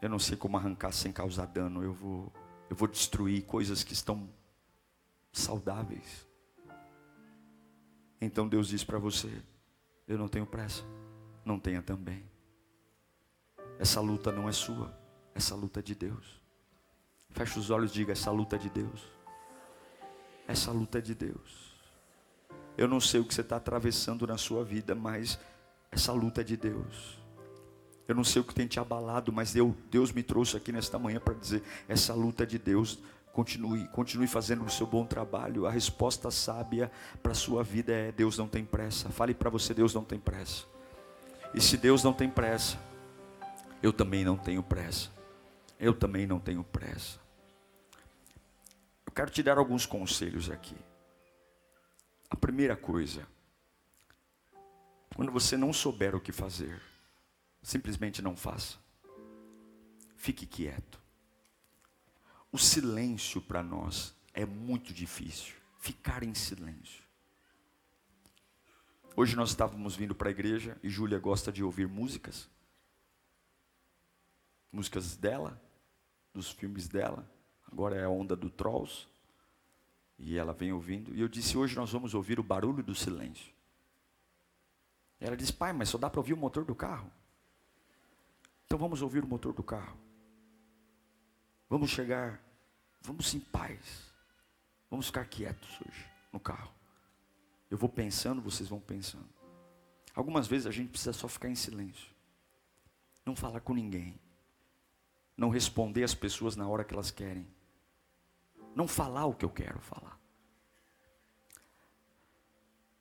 Eu 0.00 0.08
não 0.08 0.18
sei 0.18 0.36
como 0.36 0.56
arrancar 0.56 0.92
sem 0.92 1.12
causar 1.12 1.46
dano. 1.46 1.82
Eu 1.82 1.92
vou, 1.92 2.32
eu 2.70 2.74
vou 2.74 2.88
destruir 2.88 3.44
coisas 3.44 3.84
que 3.84 3.92
estão 3.92 4.28
saudáveis. 5.32 6.26
Então 8.20 8.48
Deus 8.48 8.68
diz 8.68 8.82
para 8.82 8.98
você: 8.98 9.30
Eu 10.06 10.18
não 10.18 10.28
tenho 10.28 10.46
pressa. 10.46 10.82
Não 11.44 11.58
tenha 11.58 11.82
também. 11.82 12.27
Essa 13.78 14.00
luta 14.00 14.32
não 14.32 14.48
é 14.48 14.52
sua. 14.52 14.92
Essa 15.34 15.54
luta 15.54 15.80
é 15.80 15.82
de 15.82 15.94
Deus. 15.94 16.40
Feche 17.30 17.58
os 17.58 17.70
olhos 17.70 17.92
e 17.92 17.94
diga: 17.94 18.12
Essa 18.12 18.30
luta 18.30 18.56
é 18.56 18.58
de 18.58 18.68
Deus. 18.68 19.02
Essa 20.46 20.72
luta 20.72 20.98
é 20.98 21.00
de 21.00 21.14
Deus. 21.14 21.68
Eu 22.76 22.88
não 22.88 23.00
sei 23.00 23.20
o 23.20 23.24
que 23.24 23.34
você 23.34 23.40
está 23.40 23.56
atravessando 23.56 24.26
na 24.26 24.38
sua 24.38 24.64
vida, 24.64 24.94
mas 24.94 25.38
essa 25.90 26.12
luta 26.12 26.40
é 26.40 26.44
de 26.44 26.56
Deus. 26.56 27.18
Eu 28.06 28.14
não 28.14 28.24
sei 28.24 28.40
o 28.40 28.44
que 28.44 28.54
tem 28.54 28.66
te 28.66 28.80
abalado, 28.80 29.32
mas 29.32 29.52
Deus, 29.52 29.74
Deus 29.90 30.12
me 30.12 30.22
trouxe 30.22 30.56
aqui 30.56 30.72
nesta 30.72 30.98
manhã 30.98 31.20
para 31.20 31.34
dizer: 31.34 31.62
essa 31.88 32.14
luta 32.14 32.44
é 32.44 32.46
de 32.46 32.58
Deus. 32.58 32.98
Continue, 33.32 33.86
continue 33.88 34.26
fazendo 34.26 34.64
o 34.64 34.70
seu 34.70 34.86
bom 34.86 35.04
trabalho. 35.04 35.66
A 35.66 35.70
resposta 35.70 36.30
sábia 36.30 36.90
para 37.22 37.32
a 37.32 37.34
sua 37.34 37.62
vida 37.62 37.92
é: 37.92 38.10
Deus 38.10 38.38
não 38.38 38.48
tem 38.48 38.64
pressa. 38.64 39.10
Fale 39.10 39.34
para 39.34 39.50
você: 39.50 39.74
Deus 39.74 39.92
não 39.92 40.02
tem 40.02 40.18
pressa. 40.18 40.64
E 41.54 41.60
se 41.60 41.76
Deus 41.76 42.02
não 42.02 42.12
tem 42.12 42.30
pressa, 42.30 42.78
eu 43.82 43.92
também 43.92 44.24
não 44.24 44.36
tenho 44.36 44.62
pressa. 44.62 45.10
Eu 45.78 45.94
também 45.94 46.26
não 46.26 46.40
tenho 46.40 46.64
pressa. 46.64 47.20
Eu 49.06 49.12
quero 49.12 49.30
te 49.30 49.42
dar 49.42 49.58
alguns 49.58 49.86
conselhos 49.86 50.50
aqui. 50.50 50.76
A 52.28 52.36
primeira 52.36 52.76
coisa, 52.76 53.26
quando 55.14 55.32
você 55.32 55.56
não 55.56 55.72
souber 55.72 56.14
o 56.14 56.20
que 56.20 56.32
fazer, 56.32 56.80
simplesmente 57.62 58.20
não 58.20 58.36
faça. 58.36 58.76
Fique 60.16 60.46
quieto. 60.46 61.00
O 62.50 62.58
silêncio 62.58 63.40
para 63.40 63.62
nós 63.62 64.14
é 64.34 64.44
muito 64.44 64.92
difícil. 64.92 65.54
Ficar 65.78 66.22
em 66.22 66.34
silêncio. 66.34 67.04
Hoje 69.14 69.36
nós 69.36 69.50
estávamos 69.50 69.94
vindo 69.96 70.14
para 70.14 70.28
a 70.28 70.30
igreja 70.30 70.76
e 70.82 70.88
Júlia 70.88 71.18
gosta 71.18 71.52
de 71.52 71.62
ouvir 71.62 71.88
músicas. 71.88 72.48
Músicas 74.72 75.16
dela, 75.16 75.60
dos 76.32 76.50
filmes 76.50 76.88
dela. 76.88 77.28
Agora 77.70 77.96
é 77.96 78.04
a 78.04 78.08
onda 78.08 78.36
do 78.36 78.50
Trolls. 78.50 79.06
E 80.18 80.36
ela 80.36 80.52
vem 80.52 80.72
ouvindo. 80.72 81.14
E 81.14 81.20
eu 81.20 81.28
disse: 81.28 81.56
Hoje 81.56 81.76
nós 81.76 81.92
vamos 81.92 82.14
ouvir 82.14 82.40
o 82.40 82.42
barulho 82.42 82.82
do 82.82 82.94
silêncio. 82.94 83.52
Ela 85.20 85.36
disse: 85.36 85.52
Pai, 85.52 85.72
mas 85.72 85.88
só 85.88 85.98
dá 85.98 86.10
para 86.10 86.20
ouvir 86.20 86.32
o 86.32 86.36
motor 86.36 86.64
do 86.64 86.74
carro. 86.74 87.10
Então 88.66 88.78
vamos 88.78 89.00
ouvir 89.00 89.24
o 89.24 89.26
motor 89.26 89.52
do 89.52 89.62
carro. 89.62 89.96
Vamos 91.68 91.90
chegar, 91.90 92.42
vamos 93.00 93.32
em 93.34 93.40
paz. 93.40 94.12
Vamos 94.90 95.06
ficar 95.06 95.24
quietos 95.26 95.80
hoje 95.86 96.06
no 96.32 96.40
carro. 96.40 96.72
Eu 97.70 97.76
vou 97.76 97.88
pensando, 97.88 98.40
vocês 98.40 98.68
vão 98.68 98.80
pensando. 98.80 99.28
Algumas 100.14 100.46
vezes 100.46 100.66
a 100.66 100.70
gente 100.70 100.90
precisa 100.90 101.12
só 101.12 101.28
ficar 101.28 101.48
em 101.48 101.54
silêncio. 101.54 102.10
Não 103.24 103.36
falar 103.36 103.60
com 103.60 103.74
ninguém. 103.74 104.18
Não 105.38 105.48
responder 105.48 106.04
as 106.04 106.14
pessoas 106.14 106.54
na 106.56 106.68
hora 106.68 106.84
que 106.84 106.92
elas 106.92 107.10
querem 107.10 107.46
não 108.74 108.86
falar 108.86 109.24
o 109.24 109.34
que 109.34 109.44
eu 109.44 109.50
quero 109.50 109.80
falar. 109.80 110.18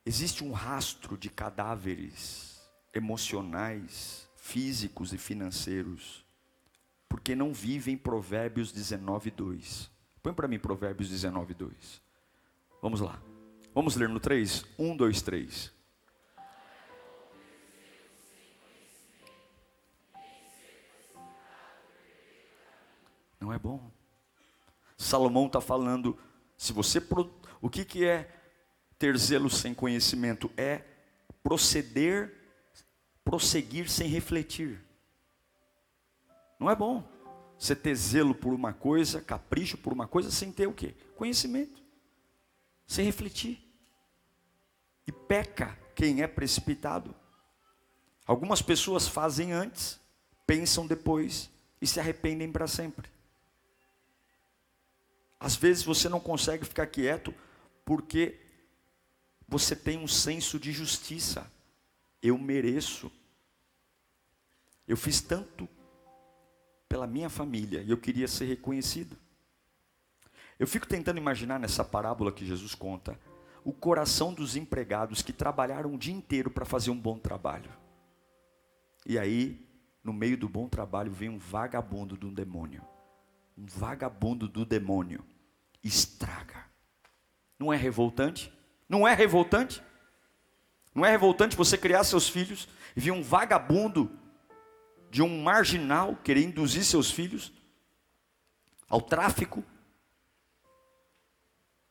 Existe 0.05 0.43
um 0.43 0.53
rastro 0.53 1.17
de 1.17 1.29
cadáveres 1.29 2.61
emocionais, 2.93 4.29
físicos 4.35 5.11
e 5.11 5.17
financeiros 5.17 6.25
porque 7.09 7.35
não 7.35 7.53
vivem 7.53 7.97
Provérbios 7.97 8.71
19, 8.71 9.31
2. 9.31 9.91
Põe 10.21 10.33
para 10.33 10.47
mim 10.47 10.59
Provérbios 10.59 11.09
19, 11.09 11.53
2. 11.53 12.01
Vamos 12.81 12.99
lá. 12.99 13.21
Vamos 13.73 13.95
ler 13.95 14.09
no 14.09 14.19
3? 14.19 14.65
1, 14.77 14.95
2, 14.95 15.21
3. 15.21 15.73
Não 23.39 23.53
é 23.53 23.59
bom. 23.59 23.91
Salomão 24.97 25.47
está 25.47 25.61
falando, 25.61 26.17
se 26.57 26.73
você 26.73 27.01
o 27.61 27.69
que, 27.69 27.85
que 27.85 28.05
é 28.05 28.33
ter 28.97 29.17
zelo 29.17 29.49
sem 29.49 29.73
conhecimento? 29.73 30.51
É 30.57 30.83
proceder, 31.43 32.33
prosseguir 33.23 33.89
sem 33.89 34.07
refletir. 34.07 34.83
Não 36.59 36.69
é 36.69 36.75
bom. 36.75 37.07
Você 37.57 37.75
ter 37.75 37.95
zelo 37.95 38.35
por 38.35 38.53
uma 38.53 38.73
coisa, 38.73 39.21
capricho 39.21 39.77
por 39.77 39.93
uma 39.93 40.07
coisa, 40.07 40.31
sem 40.31 40.51
ter 40.51 40.67
o 40.67 40.73
quê? 40.73 40.95
Conhecimento. 41.15 41.81
Sem 42.85 43.05
refletir. 43.05 43.63
E 45.05 45.11
peca 45.11 45.77
quem 45.95 46.21
é 46.21 46.27
precipitado. 46.27 47.15
Algumas 48.25 48.61
pessoas 48.61 49.07
fazem 49.07 49.53
antes, 49.53 49.99
pensam 50.45 50.85
depois 50.85 51.49
e 51.81 51.87
se 51.87 51.99
arrependem 51.99 52.51
para 52.51 52.67
sempre. 52.67 53.09
Às 55.39 55.55
vezes 55.55 55.83
você 55.83 56.09
não 56.09 56.19
consegue 56.19 56.65
ficar 56.65 56.87
quieto 56.87 57.33
porque 57.85 58.39
você 59.47 59.75
tem 59.75 59.97
um 59.97 60.07
senso 60.07 60.59
de 60.59 60.71
justiça. 60.71 61.49
Eu 62.21 62.37
mereço. 62.37 63.11
Eu 64.87 64.97
fiz 64.97 65.21
tanto 65.21 65.69
pela 66.89 67.05
minha 67.05 67.29
família 67.29 67.81
e 67.81 67.91
eu 67.91 67.97
queria 67.97 68.27
ser 68.27 68.45
reconhecido. 68.45 69.15
Eu 70.57 70.65
fico 70.65 70.87
tentando 70.87 71.19
imaginar 71.19 71.59
nessa 71.59 71.83
parábola 71.83 72.31
que 72.31 72.45
Jesus 72.45 72.73
conta 72.73 73.19
o 73.63 73.71
coração 73.71 74.33
dos 74.33 74.55
empregados 74.55 75.21
que 75.21 75.33
trabalharam 75.33 75.93
o 75.93 75.97
dia 75.97 76.13
inteiro 76.13 76.49
para 76.49 76.65
fazer 76.65 76.89
um 76.89 76.99
bom 76.99 77.19
trabalho. 77.19 77.69
E 79.05 79.19
aí, 79.19 79.67
no 80.03 80.13
meio 80.13 80.37
do 80.37 80.49
bom 80.49 80.67
trabalho, 80.67 81.11
vem 81.11 81.29
um 81.29 81.37
vagabundo 81.37 82.17
de 82.17 82.25
um 82.25 82.33
demônio 82.33 82.81
um 83.57 83.65
vagabundo 83.65 84.47
do 84.47 84.63
demônio 84.63 85.25
estraga. 85.83 86.65
Não 87.57 87.73
é 87.73 87.75
revoltante? 87.75 88.53
Não 88.87 89.07
é 89.07 89.13
revoltante? 89.13 89.81
Não 90.93 91.05
é 91.05 91.09
revoltante 91.09 91.55
você 91.55 91.77
criar 91.77 92.03
seus 92.03 92.29
filhos 92.29 92.67
e 92.95 92.99
vir 92.99 93.11
um 93.11 93.23
vagabundo 93.23 94.11
de 95.09 95.21
um 95.21 95.41
marginal 95.41 96.15
querer 96.17 96.43
induzir 96.43 96.83
seus 96.83 97.09
filhos 97.09 97.51
ao 98.87 99.01
tráfico? 99.01 99.63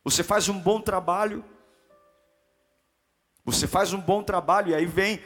Você 0.05 0.22
faz 0.22 0.48
um 0.48 0.59
bom 0.59 0.81
trabalho, 0.81 1.44
você 3.44 3.66
faz 3.66 3.92
um 3.92 4.00
bom 4.00 4.22
trabalho 4.22 4.70
e 4.70 4.74
aí 4.74 4.87
vem 4.87 5.20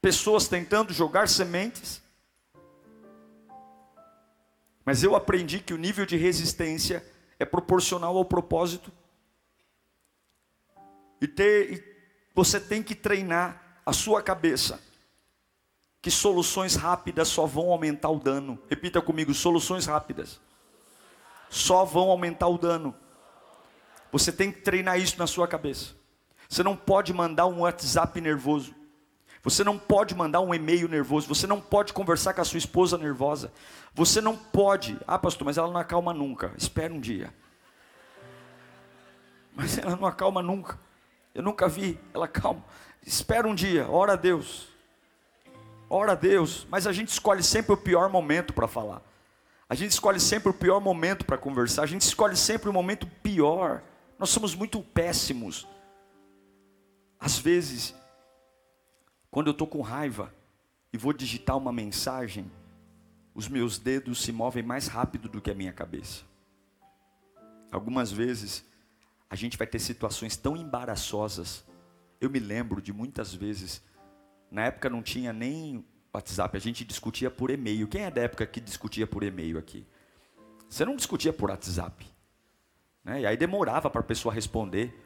pessoas 0.00 0.48
tentando 0.48 0.92
jogar 0.92 1.28
sementes 1.28 2.03
mas 4.84 5.02
eu 5.02 5.16
aprendi 5.16 5.60
que 5.60 5.72
o 5.72 5.78
nível 5.78 6.04
de 6.04 6.16
resistência 6.16 7.04
é 7.38 7.44
proporcional 7.44 8.16
ao 8.16 8.24
propósito. 8.24 8.92
E, 11.20 11.26
ter, 11.26 11.72
e 11.72 11.84
você 12.34 12.60
tem 12.60 12.82
que 12.82 12.94
treinar 12.94 13.80
a 13.86 13.92
sua 13.92 14.22
cabeça 14.22 14.80
que 16.02 16.10
soluções 16.10 16.74
rápidas 16.74 17.28
só 17.28 17.46
vão 17.46 17.70
aumentar 17.70 18.10
o 18.10 18.18
dano. 18.18 18.58
Repita 18.68 19.00
comigo: 19.00 19.32
soluções 19.32 19.86
rápidas 19.86 20.38
só 21.48 21.84
vão 21.84 22.10
aumentar 22.10 22.48
o 22.48 22.58
dano. 22.58 22.94
Você 24.12 24.30
tem 24.30 24.52
que 24.52 24.60
treinar 24.60 25.00
isso 25.00 25.18
na 25.18 25.26
sua 25.26 25.48
cabeça. 25.48 25.94
Você 26.48 26.62
não 26.62 26.76
pode 26.76 27.12
mandar 27.12 27.46
um 27.46 27.60
WhatsApp 27.60 28.20
nervoso. 28.20 28.74
Você 29.44 29.62
não 29.62 29.78
pode 29.78 30.14
mandar 30.14 30.40
um 30.40 30.54
e-mail 30.54 30.88
nervoso, 30.88 31.28
você 31.28 31.46
não 31.46 31.60
pode 31.60 31.92
conversar 31.92 32.32
com 32.32 32.40
a 32.40 32.44
sua 32.44 32.56
esposa 32.56 32.96
nervosa. 32.96 33.52
Você 33.94 34.20
não 34.20 34.34
pode. 34.34 34.98
Ah, 35.06 35.18
pastor, 35.18 35.44
mas 35.44 35.58
ela 35.58 35.70
não 35.70 35.76
acalma 35.76 36.14
nunca. 36.14 36.52
Espera 36.56 36.92
um 36.92 36.98
dia. 36.98 37.32
Mas 39.54 39.78
ela 39.78 39.94
não 39.94 40.08
acalma 40.08 40.42
nunca. 40.42 40.76
Eu 41.32 41.40
nunca 41.40 41.68
vi 41.68 41.96
ela 42.12 42.26
calma. 42.26 42.64
Espera 43.06 43.46
um 43.46 43.54
dia, 43.54 43.88
ora 43.88 44.14
a 44.14 44.16
Deus. 44.16 44.68
Ora 45.88 46.12
a 46.12 46.14
Deus, 46.16 46.66
mas 46.68 46.88
a 46.88 46.92
gente 46.92 47.10
escolhe 47.10 47.40
sempre 47.40 47.72
o 47.72 47.76
pior 47.76 48.08
momento 48.08 48.52
para 48.52 48.66
falar. 48.66 49.00
A 49.68 49.76
gente 49.76 49.92
escolhe 49.92 50.18
sempre 50.18 50.48
o 50.48 50.54
pior 50.54 50.80
momento 50.80 51.24
para 51.24 51.38
conversar. 51.38 51.82
A 51.82 51.86
gente 51.86 52.02
escolhe 52.02 52.36
sempre 52.36 52.68
o 52.68 52.72
momento 52.72 53.06
pior. 53.22 53.80
Nós 54.18 54.30
somos 54.30 54.56
muito 54.56 54.80
péssimos. 54.80 55.68
Às 57.20 57.38
vezes, 57.38 57.94
quando 59.34 59.48
eu 59.48 59.50
estou 59.50 59.66
com 59.66 59.80
raiva 59.80 60.32
e 60.92 60.96
vou 60.96 61.12
digitar 61.12 61.58
uma 61.58 61.72
mensagem, 61.72 62.48
os 63.34 63.48
meus 63.48 63.80
dedos 63.80 64.22
se 64.22 64.30
movem 64.30 64.62
mais 64.62 64.86
rápido 64.86 65.28
do 65.28 65.40
que 65.40 65.50
a 65.50 65.54
minha 65.56 65.72
cabeça. 65.72 66.22
Algumas 67.72 68.12
vezes 68.12 68.64
a 69.28 69.34
gente 69.34 69.58
vai 69.58 69.66
ter 69.66 69.80
situações 69.80 70.36
tão 70.36 70.56
embaraçosas. 70.56 71.64
Eu 72.20 72.30
me 72.30 72.38
lembro 72.38 72.80
de 72.80 72.92
muitas 72.92 73.34
vezes, 73.34 73.82
na 74.52 74.66
época 74.66 74.88
não 74.88 75.02
tinha 75.02 75.32
nem 75.32 75.84
WhatsApp, 76.14 76.56
a 76.56 76.60
gente 76.60 76.84
discutia 76.84 77.28
por 77.28 77.50
e-mail. 77.50 77.88
Quem 77.88 78.02
é 78.02 78.12
da 78.12 78.20
época 78.20 78.46
que 78.46 78.60
discutia 78.60 79.04
por 79.04 79.24
e-mail 79.24 79.58
aqui? 79.58 79.84
Você 80.68 80.84
não 80.84 80.94
discutia 80.94 81.32
por 81.32 81.50
WhatsApp. 81.50 82.06
Né? 83.02 83.22
E 83.22 83.26
aí 83.26 83.36
demorava 83.36 83.90
para 83.90 84.00
a 84.00 84.04
pessoa 84.04 84.32
responder. 84.32 84.96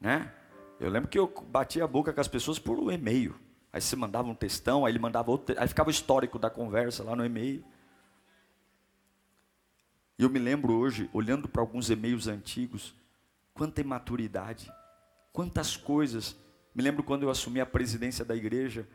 Né? 0.00 0.32
Eu 0.80 0.88
lembro 0.88 1.10
que 1.10 1.18
eu 1.18 1.28
batia 1.48 1.84
a 1.84 1.86
boca 1.86 2.10
com 2.10 2.20
as 2.20 2.26
pessoas 2.26 2.58
por 2.58 2.78
um 2.78 2.90
e-mail. 2.90 3.38
Aí 3.70 3.82
você 3.82 3.94
mandava 3.94 4.28
um 4.28 4.34
textão, 4.34 4.86
aí 4.86 4.92
ele 4.92 4.98
mandava 4.98 5.30
outro, 5.30 5.54
aí 5.58 5.68
ficava 5.68 5.88
o 5.88 5.90
histórico 5.90 6.38
da 6.38 6.48
conversa 6.48 7.04
lá 7.04 7.14
no 7.14 7.24
e-mail. 7.24 7.62
E 10.18 10.22
eu 10.22 10.30
me 10.30 10.38
lembro 10.38 10.72
hoje, 10.72 11.08
olhando 11.12 11.46
para 11.48 11.60
alguns 11.60 11.90
e-mails 11.90 12.26
antigos, 12.26 12.94
quanta 13.52 13.82
imaturidade, 13.82 14.72
quantas 15.34 15.76
coisas. 15.76 16.34
Me 16.74 16.82
lembro 16.82 17.02
quando 17.02 17.24
eu 17.24 17.30
assumi 17.30 17.60
a 17.60 17.66
presidência 17.66 18.24
da 18.24 18.34
igreja 18.34 18.88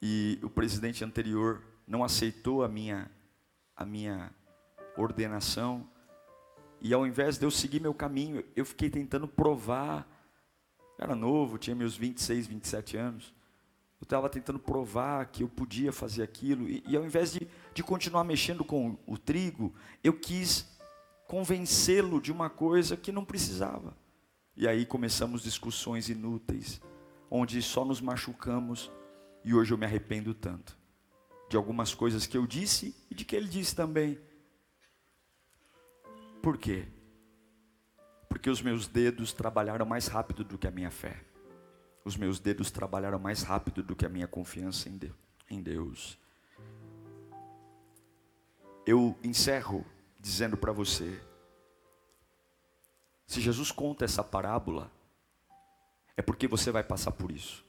e 0.00 0.38
o 0.42 0.48
presidente 0.48 1.04
anterior 1.04 1.62
não 1.86 2.04
aceitou 2.04 2.62
a 2.62 2.68
minha 2.68 3.10
a 3.76 3.84
minha 3.84 4.30
ordenação. 4.96 5.88
E 6.80 6.92
ao 6.94 7.06
invés 7.06 7.36
de 7.36 7.44
eu 7.44 7.50
seguir 7.50 7.80
meu 7.80 7.94
caminho, 7.94 8.44
eu 8.54 8.64
fiquei 8.64 8.90
tentando 8.90 9.26
provar 9.26 10.06
era 11.00 11.16
novo, 11.16 11.56
tinha 11.56 11.74
meus 11.74 11.96
26, 11.96 12.46
27 12.46 12.96
anos. 12.98 13.34
Eu 13.98 14.04
estava 14.04 14.28
tentando 14.28 14.58
provar 14.58 15.24
que 15.26 15.42
eu 15.42 15.48
podia 15.48 15.92
fazer 15.92 16.22
aquilo. 16.22 16.68
E, 16.68 16.84
e 16.86 16.94
ao 16.94 17.04
invés 17.04 17.32
de, 17.32 17.48
de 17.72 17.82
continuar 17.82 18.22
mexendo 18.22 18.62
com 18.62 18.98
o 19.06 19.16
trigo, 19.16 19.74
eu 20.04 20.12
quis 20.12 20.66
convencê-lo 21.26 22.20
de 22.20 22.30
uma 22.30 22.50
coisa 22.50 22.98
que 22.98 23.10
não 23.10 23.24
precisava. 23.24 23.96
E 24.54 24.68
aí 24.68 24.84
começamos 24.84 25.42
discussões 25.42 26.10
inúteis, 26.10 26.82
onde 27.30 27.62
só 27.62 27.82
nos 27.82 28.00
machucamos. 28.02 28.90
E 29.42 29.54
hoje 29.54 29.72
eu 29.72 29.78
me 29.78 29.86
arrependo 29.86 30.34
tanto 30.34 30.78
de 31.48 31.56
algumas 31.56 31.94
coisas 31.94 32.26
que 32.26 32.36
eu 32.36 32.46
disse 32.46 32.94
e 33.10 33.14
de 33.14 33.24
que 33.24 33.34
ele 33.34 33.48
disse 33.48 33.74
também. 33.74 34.18
Por 36.42 36.58
quê? 36.58 36.86
Porque 38.30 38.48
os 38.48 38.62
meus 38.62 38.86
dedos 38.86 39.32
trabalharam 39.32 39.84
mais 39.84 40.06
rápido 40.06 40.44
do 40.44 40.56
que 40.56 40.68
a 40.68 40.70
minha 40.70 40.90
fé. 40.90 41.20
Os 42.04 42.16
meus 42.16 42.38
dedos 42.38 42.70
trabalharam 42.70 43.18
mais 43.18 43.42
rápido 43.42 43.82
do 43.82 43.96
que 43.96 44.06
a 44.06 44.08
minha 44.08 44.28
confiança 44.28 44.88
em 45.50 45.60
Deus. 45.60 46.16
Eu 48.86 49.18
encerro 49.22 49.84
dizendo 50.18 50.56
para 50.56 50.70
você: 50.70 51.20
se 53.26 53.40
Jesus 53.40 53.72
conta 53.72 54.04
essa 54.04 54.22
parábola, 54.22 54.90
é 56.16 56.22
porque 56.22 56.46
você 56.46 56.70
vai 56.70 56.84
passar 56.84 57.10
por 57.10 57.32
isso. 57.32 57.66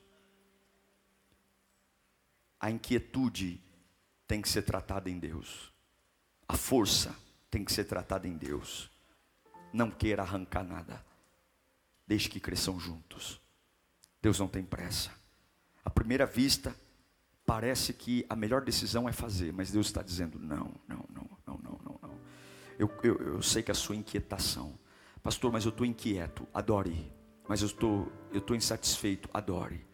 A 2.59 2.69
inquietude 2.69 3.59
tem 4.27 4.43
que 4.43 4.47
ser 4.47 4.61
tratada 4.61 5.09
em 5.09 5.17
Deus. 5.17 5.73
A 6.47 6.55
força 6.55 7.15
tem 7.49 7.65
que 7.65 7.73
ser 7.73 7.85
tratada 7.85 8.27
em 8.27 8.37
Deus 8.37 8.91
não 9.73 9.89
queira 9.89 10.21
arrancar 10.21 10.63
nada. 10.63 11.03
Deixe 12.07 12.29
que 12.29 12.39
cresçam 12.39 12.79
juntos. 12.79 13.39
Deus 14.21 14.39
não 14.39 14.47
tem 14.47 14.63
pressa. 14.63 15.11
À 15.83 15.89
primeira 15.89 16.25
vista, 16.25 16.75
parece 17.45 17.93
que 17.93 18.25
a 18.29 18.35
melhor 18.35 18.61
decisão 18.63 19.09
é 19.09 19.11
fazer, 19.11 19.51
mas 19.51 19.71
Deus 19.71 19.87
está 19.87 20.01
dizendo: 20.01 20.37
não, 20.39 20.71
não, 20.87 21.05
não, 21.09 21.29
não, 21.45 21.59
não, 21.63 21.79
não, 21.83 21.99
não. 22.01 22.19
Eu, 22.77 22.89
eu, 23.03 23.15
eu 23.17 23.41
sei 23.41 23.63
que 23.63 23.71
a 23.71 23.75
sua 23.75 23.95
inquietação, 23.95 24.77
pastor, 25.23 25.51
mas 25.51 25.65
eu 25.65 25.69
estou 25.69 25.85
inquieto, 25.85 26.47
adore. 26.53 27.11
Mas 27.47 27.61
eu 27.61 27.67
estou, 27.67 28.11
eu 28.31 28.39
estou 28.39 28.55
insatisfeito, 28.55 29.29
adore. 29.33 29.85